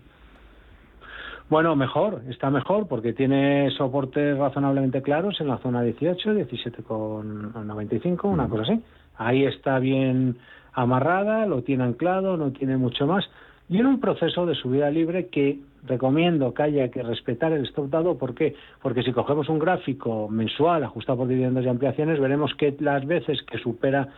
Bueno, 1.50 1.76
mejor, 1.76 2.22
está 2.30 2.52
mejor 2.52 2.88
porque 2.88 3.12
tiene 3.14 3.72
soportes 3.72 4.38
razonablemente 4.38 5.02
claros 5.02 5.42
en 5.42 5.48
la 5.48 5.58
zona 5.58 5.82
18, 5.82 6.34
17,95, 6.36 8.26
una 8.26 8.48
cosa 8.48 8.64
así. 8.64 8.84
Ahí 9.18 9.46
está 9.46 9.80
bien 9.80 10.38
amarrada, 10.74 11.48
lo 11.48 11.64
tiene 11.64 11.86
anclado, 11.86 12.38
no 12.38 12.52
tiene 12.52 12.78
mucho 12.78 13.08
más. 13.08 13.28
Y 13.68 13.80
en 13.80 13.88
un 13.88 14.00
proceso 14.00 14.46
de 14.46 14.54
subida 14.54 14.92
libre 14.92 15.28
que 15.30 15.60
recomiendo 15.88 16.54
que 16.54 16.64
haya 16.64 16.90
que 16.90 17.02
respetar 17.02 17.52
el 17.52 17.66
stop 17.66 17.90
dado. 17.90 18.18
¿Por 18.18 18.36
qué? 18.36 18.56
Porque 18.82 19.02
si 19.02 19.12
cogemos 19.12 19.50
un 19.50 19.58
gráfico 19.58 20.30
mensual 20.30 20.84
ajustado 20.84 21.20
por 21.20 21.28
dividendos 21.28 21.66
y 21.66 21.70
ampliaciones, 21.70 22.20
veremos 22.20 22.54
que 22.56 22.76
las 22.80 23.06
veces 23.08 23.42
que 23.44 23.58
supera 23.58 24.10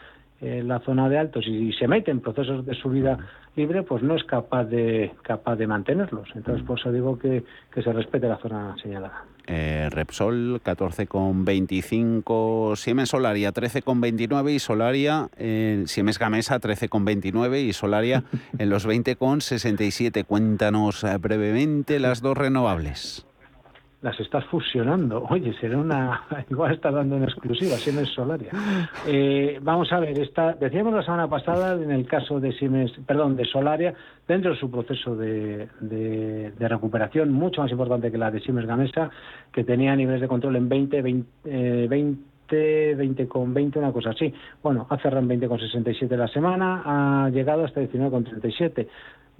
en 0.42 0.68
la 0.68 0.80
zona 0.80 1.08
de 1.08 1.20
altos 1.20 1.48
y, 1.48 1.72
se 1.74 1.88
mete 1.88 2.10
en 2.12 2.20
procesos 2.20 2.66
de 2.66 2.74
subida 2.76 3.18
libre, 3.56 3.84
pues 3.84 4.04
no 4.04 4.16
es 4.16 4.24
capaz 4.24 4.64
de 4.66 5.12
capaz 5.22 5.56
de 5.56 5.68
mantenerlos. 5.68 6.28
Entonces, 6.36 6.66
por 6.66 6.80
eso 6.80 6.92
digo 6.92 7.20
que, 7.20 7.44
se 7.74 7.94
respete 7.94 8.28
la 8.28 8.38
zona 8.38 8.76
señalada. 8.82 9.24
Eh, 9.48 9.88
Repsol 9.92 10.62
14,25, 10.64 12.76
Siemens 12.76 13.10
Solaria 13.10 13.54
13,29 13.54 14.54
y 14.54 14.60
Solaria, 14.60 15.30
eh, 15.38 15.84
Siemens 15.86 16.20
Gamesa 16.20 16.60
13,29 16.60 17.64
y 17.64 17.74
Solaria 17.74 18.24
en 18.58 18.70
los 18.70 18.88
20,67. 18.88 20.26
Cuéntanos 20.26 21.04
eh, 21.04 21.18
brevemente 21.18 22.00
las 22.00 22.22
dos 22.22 22.38
renovables 22.38 23.26
las 24.02 24.20
estás 24.20 24.44
fusionando. 24.46 25.26
Oye, 25.30 25.54
será 25.60 25.78
una. 25.78 26.24
Igual 26.50 26.74
estás 26.74 26.94
dando 26.94 27.16
una 27.16 27.26
exclusiva, 27.26 27.76
Siemens 27.76 28.10
Solaria. 28.10 28.52
Eh, 29.08 29.60
vamos 29.62 29.92
a 29.94 30.00
ver, 30.00 30.18
está, 30.20 30.54
decíamos 30.54 30.94
la 30.94 31.04
semana 31.04 31.28
pasada 31.28 31.74
en 31.74 31.92
el 31.92 32.08
caso 32.08 32.40
de 32.40 32.52
Siemens, 32.54 32.92
perdón, 33.06 33.36
de 33.36 33.46
Solaria, 33.46 33.94
dentro 34.28 34.52
de 34.52 34.60
su 34.60 34.72
proceso 34.72 35.16
de, 35.16 35.68
de, 35.80 36.68
recuperación, 36.68 37.32
mucho 37.32 37.62
más 37.62 37.72
importante 37.72 38.12
que 38.12 38.18
la 38.18 38.32
de 38.32 38.40
Siemens 38.40 38.68
Gamesa, 38.68 39.10
que 39.52 39.64
tenía 39.64 39.96
niveles 39.96 40.22
de 40.22 40.28
control 40.28 40.56
en 40.56 40.70
20, 40.70 41.02
20, 41.02 41.88
20 41.88 42.32
20 42.52 43.28
con 43.28 43.54
20, 43.54 43.80
una 43.80 43.92
cosa 43.92 44.10
así. 44.10 44.34
Bueno, 44.62 44.86
ha 44.90 44.98
cerrado 44.98 45.22
en 45.22 45.42
20,67 45.42 46.16
la 46.18 46.28
semana, 46.28 46.82
ha 46.86 47.30
llegado 47.30 47.64
hasta 47.64 47.82
19,37. 47.82 48.88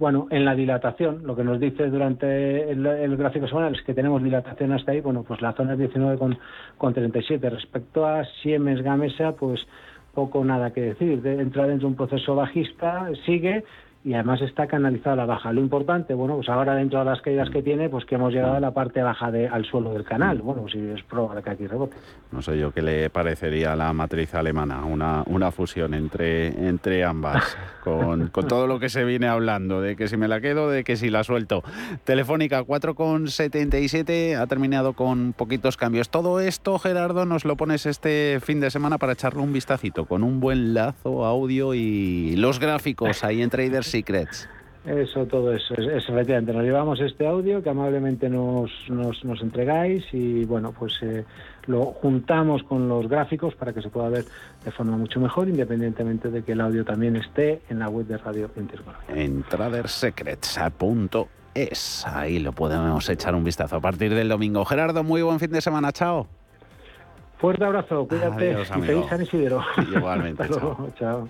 Bueno, 0.02 0.26
en 0.32 0.46
la 0.46 0.56
dilatación, 0.56 1.22
lo 1.28 1.36
que 1.36 1.44
nos 1.44 1.60
dice 1.60 1.86
durante 1.92 2.72
el, 2.72 3.18
gráfico 3.18 3.48
semanal 3.48 3.76
es 3.76 3.84
que 3.84 3.94
tenemos 3.94 4.24
dilatación 4.24 4.72
hasta 4.72 4.94
ahí, 4.94 5.00
bueno, 5.00 5.22
pues 5.22 5.44
la 5.44 5.54
zona 5.54 5.74
es 5.74 5.80
19,37. 5.80 7.40
Respecto 7.52 8.08
a 8.08 8.26
Siemens 8.42 8.82
Gamesa, 8.82 9.34
pues 9.34 9.62
poco 10.16 10.44
nada 10.44 10.74
que 10.74 10.82
decir. 10.82 11.24
entra 11.24 11.68
dentro 11.68 11.78
de 11.78 11.86
un 11.86 11.96
proceso 11.96 12.34
bajista, 12.34 13.12
sigue 13.28 13.64
y 14.04 14.14
además 14.16 14.42
está 14.42 14.66
canalizada 14.68 15.16
la 15.16 15.26
baja. 15.26 15.54
Lo 15.54 15.62
importante, 15.62 16.14
bueno, 16.16 16.36
pues 16.36 16.50
ahora 16.50 16.74
dentro 16.74 17.00
de 17.00 17.06
las 17.06 17.22
caídas 17.22 17.50
que 17.52 17.62
tiene, 17.62 17.88
pues 17.88 18.06
que 18.06 18.16
hemos 18.16 18.34
llegado 18.34 18.56
a 18.56 18.60
la 18.60 18.72
parte 18.72 19.02
baja 19.04 19.30
de, 19.30 19.48
al 19.48 19.64
suelo 19.66 19.94
del 19.94 20.04
canal. 20.04 20.42
Bueno, 20.42 20.66
si 20.70 20.80
es 20.80 21.04
probable 21.04 21.44
que 21.44 21.50
aquí 21.52 21.68
rebote. 21.68 21.96
No 22.32 22.42
sé 22.42 22.58
yo 22.58 22.72
qué 22.72 22.82
le 22.82 23.10
parecería 23.12 23.74
a 23.74 23.76
la 23.76 23.94
matriz 23.94 24.34
alemana, 24.34 24.84
una, 24.86 25.24
una 25.28 25.52
fusión 25.52 25.94
entre, 25.94 26.48
entre 26.68 27.04
ambas, 27.04 27.56
con, 27.84 28.30
con, 28.30 28.48
todo 28.48 28.66
lo 28.66 28.80
que 28.80 28.90
se 28.90 29.04
viene 29.04 29.28
hablando, 29.28 29.82
de 29.82 29.96
que 29.96 30.08
si 30.08 30.18
me 30.18 30.28
la 30.28 30.42
quedo, 30.42 30.70
de 30.70 30.84
que 30.84 30.96
si 30.96 31.12
la 31.12 31.24
suelto. 31.24 31.64
Telefónica 32.04 32.64
4,77 32.64 34.36
ha 34.36 34.48
terminado 34.48 34.94
con 34.94 35.34
poquitos 35.34 35.78
cambios. 35.78 36.10
Todo 36.10 36.40
esto, 36.40 36.80
Gerardo, 36.80 37.26
nos 37.26 37.46
lo 37.46 37.56
pones 37.56 37.86
este 37.86 38.40
fin 38.42 38.60
de 38.62 38.72
semana 38.72 38.98
para 38.98 39.14
echarle 39.14 39.42
un 39.42 39.54
vistacito, 39.54 40.06
con 40.06 40.24
un 40.24 40.40
buen 40.40 40.74
lazo, 40.74 41.26
audio 41.26 41.76
y 41.76 42.36
los 42.38 42.60
gráficos 42.60 43.24
ahí 43.24 43.44
en 43.44 43.52
Traders 43.52 43.91
Secrets. 43.92 44.50
Eso, 44.86 45.26
todo 45.28 45.54
eso, 45.54 45.76
es, 45.76 46.10
efectivamente. 46.10 46.54
Nos 46.54 46.64
llevamos 46.64 47.00
este 47.02 47.28
audio 47.28 47.62
que 47.62 47.70
amablemente 47.70 48.30
nos, 48.30 48.72
nos, 48.90 49.24
nos 49.24 49.40
entregáis 49.42 50.04
y 50.12 50.44
bueno, 50.46 50.72
pues 50.72 50.98
eh, 51.04 51.24
lo 51.68 51.86
juntamos 51.86 52.64
con 52.64 52.90
los 52.90 53.08
gráficos 53.08 53.54
para 53.54 53.74
que 53.74 53.84
se 53.84 53.90
pueda 53.90 54.10
ver 54.10 54.26
de 54.66 54.72
forma 54.72 54.98
mucho 54.98 55.20
mejor, 55.20 55.50
independientemente 55.50 56.30
de 56.30 56.44
que 56.44 56.54
el 56.54 56.62
audio 56.62 56.84
también 56.84 57.16
esté 57.16 57.62
en 57.70 57.78
la 57.78 57.90
web 57.90 58.08
de 58.08 58.18
Radio 58.18 58.50
Intersecolombia. 58.58 59.24
En 59.24 59.44
tradersecrets.es, 59.44 62.08
ahí 62.08 62.40
lo 62.40 62.54
podemos 62.54 63.08
echar 63.08 63.36
un 63.36 63.44
vistazo 63.44 63.76
a 63.76 63.82
partir 63.82 64.16
del 64.16 64.30
domingo. 64.30 64.66
Gerardo, 64.66 65.04
muy 65.04 65.22
buen 65.22 65.40
fin 65.40 65.52
de 65.52 65.62
semana, 65.62 65.92
chao. 65.92 66.26
Fuerte 67.38 67.66
abrazo, 67.66 68.08
cuídate 68.08 68.52
y 68.52 68.56
feliz 68.82 69.06
San 69.10 69.22
Isidro. 69.22 69.62
Igualmente, 69.96 70.44
chao. 70.50 70.90
chao. 70.98 71.30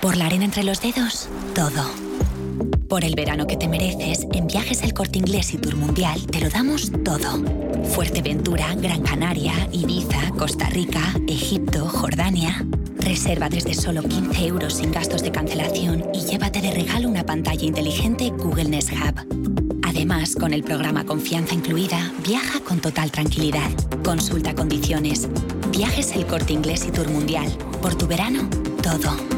Por 0.00 0.16
la 0.16 0.26
arena 0.26 0.44
entre 0.44 0.62
los 0.62 0.80
dedos, 0.80 1.28
todo. 1.56 1.90
Por 2.88 3.04
el 3.04 3.16
verano 3.16 3.48
que 3.48 3.56
te 3.56 3.66
mereces, 3.66 4.28
en 4.32 4.46
Viajes 4.46 4.82
El 4.82 4.94
Corte 4.94 5.18
Inglés 5.18 5.52
y 5.54 5.58
Tour 5.58 5.74
Mundial 5.74 6.24
te 6.26 6.40
lo 6.40 6.48
damos 6.48 6.92
todo. 7.04 7.42
Fuerteventura, 7.94 8.74
Gran 8.76 9.02
Canaria, 9.02 9.68
Ibiza, 9.72 10.30
Costa 10.38 10.68
Rica, 10.70 11.02
Egipto, 11.26 11.88
Jordania. 11.88 12.64
Reserva 12.98 13.48
desde 13.48 13.74
solo 13.74 14.02
15 14.02 14.46
euros 14.46 14.74
sin 14.74 14.92
gastos 14.92 15.22
de 15.22 15.32
cancelación 15.32 16.04
y 16.14 16.20
llévate 16.20 16.60
de 16.60 16.70
regalo 16.70 17.08
una 17.08 17.26
pantalla 17.26 17.64
inteligente 17.64 18.30
Google 18.30 18.68
Nest 18.68 18.92
Hub. 18.92 19.80
Además, 19.82 20.36
con 20.36 20.52
el 20.52 20.62
programa 20.62 21.04
Confianza 21.04 21.54
Incluida, 21.54 22.12
viaja 22.24 22.60
con 22.60 22.80
total 22.80 23.10
tranquilidad. 23.10 23.70
Consulta 24.04 24.54
condiciones. 24.54 25.28
Viajes 25.72 26.12
El 26.12 26.24
Corte 26.26 26.52
Inglés 26.52 26.86
y 26.86 26.92
Tour 26.92 27.08
Mundial. 27.08 27.48
Por 27.82 27.96
tu 27.96 28.06
verano, 28.06 28.48
todo. 28.80 29.37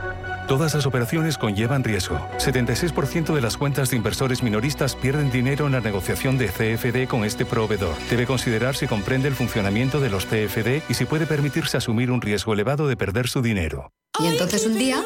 Todas 0.51 0.73
las 0.73 0.85
operaciones 0.85 1.37
conllevan 1.37 1.81
riesgo. 1.81 2.19
76% 2.37 3.33
de 3.33 3.39
las 3.39 3.55
cuentas 3.55 3.89
de 3.89 3.95
inversores 3.95 4.43
minoristas 4.43 4.97
pierden 4.97 5.31
dinero 5.31 5.65
en 5.65 5.71
la 5.71 5.79
negociación 5.79 6.37
de 6.37 6.47
CFD 6.47 7.07
con 7.07 7.23
este 7.23 7.45
proveedor. 7.45 7.95
Debe 8.09 8.25
considerar 8.27 8.75
si 8.75 8.85
comprende 8.85 9.29
el 9.29 9.35
funcionamiento 9.35 10.01
de 10.01 10.09
los 10.09 10.25
CFD 10.25 10.81
y 10.89 10.93
si 10.93 11.05
puede 11.05 11.25
permitirse 11.25 11.77
asumir 11.77 12.11
un 12.11 12.19
riesgo 12.19 12.51
elevado 12.51 12.89
de 12.89 12.97
perder 12.97 13.29
su 13.29 13.41
dinero. 13.41 13.93
Y 14.19 14.25
entonces 14.25 14.65
un 14.65 14.77
día. 14.77 15.01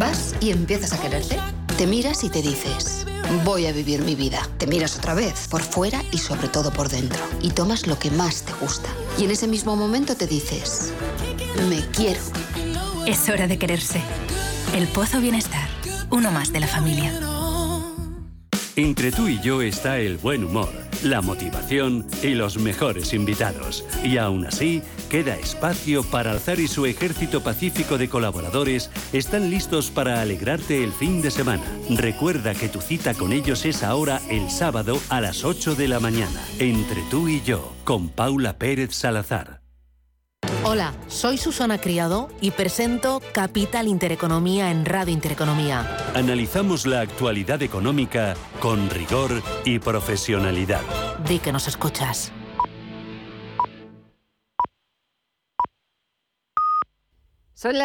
Vas 0.00 0.34
y 0.40 0.50
empiezas 0.50 0.92
a 0.94 1.00
quererte. 1.00 1.38
Te 1.76 1.86
miras 1.86 2.24
y 2.24 2.28
te 2.28 2.42
dices, 2.42 3.06
voy 3.44 3.66
a 3.66 3.72
vivir 3.72 4.02
mi 4.02 4.16
vida. 4.16 4.40
Te 4.58 4.66
miras 4.66 4.98
otra 4.98 5.14
vez, 5.14 5.46
por 5.46 5.62
fuera 5.62 6.02
y 6.10 6.18
sobre 6.18 6.48
todo 6.48 6.72
por 6.72 6.88
dentro. 6.88 7.22
Y 7.40 7.50
tomas 7.50 7.86
lo 7.86 7.96
que 8.00 8.10
más 8.10 8.42
te 8.42 8.52
gusta. 8.54 8.88
Y 9.16 9.26
en 9.26 9.30
ese 9.30 9.46
mismo 9.46 9.76
momento 9.76 10.16
te 10.16 10.26
dices, 10.26 10.92
me 11.68 11.86
quiero. 11.92 12.20
Es 13.08 13.26
hora 13.30 13.46
de 13.46 13.56
quererse. 13.56 14.02
El 14.76 14.86
Pozo 14.86 15.18
Bienestar, 15.18 15.66
uno 16.10 16.30
más 16.30 16.52
de 16.52 16.60
la 16.60 16.66
familia. 16.66 17.10
Entre 18.76 19.10
tú 19.12 19.28
y 19.28 19.40
yo 19.40 19.62
está 19.62 19.98
el 19.98 20.18
buen 20.18 20.44
humor, 20.44 20.68
la 21.02 21.22
motivación 21.22 22.06
y 22.22 22.34
los 22.34 22.58
mejores 22.58 23.14
invitados. 23.14 23.86
Y 24.04 24.18
aún 24.18 24.44
así, 24.44 24.82
queda 25.08 25.36
espacio 25.36 26.04
para 26.04 26.32
Alzar 26.32 26.60
y 26.60 26.68
su 26.68 26.84
ejército 26.84 27.42
pacífico 27.42 27.96
de 27.96 28.10
colaboradores 28.10 28.90
están 29.14 29.48
listos 29.48 29.90
para 29.90 30.20
alegrarte 30.20 30.84
el 30.84 30.92
fin 30.92 31.22
de 31.22 31.30
semana. 31.30 31.64
Recuerda 31.88 32.54
que 32.54 32.68
tu 32.68 32.82
cita 32.82 33.14
con 33.14 33.32
ellos 33.32 33.64
es 33.64 33.84
ahora 33.84 34.20
el 34.28 34.50
sábado 34.50 35.00
a 35.08 35.22
las 35.22 35.46
8 35.46 35.76
de 35.76 35.88
la 35.88 35.98
mañana. 35.98 36.44
Entre 36.58 37.00
tú 37.10 37.26
y 37.26 37.40
yo, 37.40 37.72
con 37.84 38.10
Paula 38.10 38.58
Pérez 38.58 38.94
Salazar. 38.94 39.57
Hola, 40.70 40.92
soy 41.06 41.38
Susana 41.38 41.78
Criado 41.78 42.28
y 42.42 42.50
presento 42.50 43.22
Capital 43.32 43.88
Intereconomía 43.88 44.70
en 44.70 44.84
Radio 44.84 45.14
Intereconomía. 45.14 45.96
Analizamos 46.14 46.84
la 46.84 47.00
actualidad 47.00 47.62
económica 47.62 48.34
con 48.60 48.90
rigor 48.90 49.42
y 49.64 49.78
profesionalidad. 49.78 50.82
Di 51.26 51.38
que 51.38 51.52
nos 51.52 51.68
escuchas. 51.68 52.32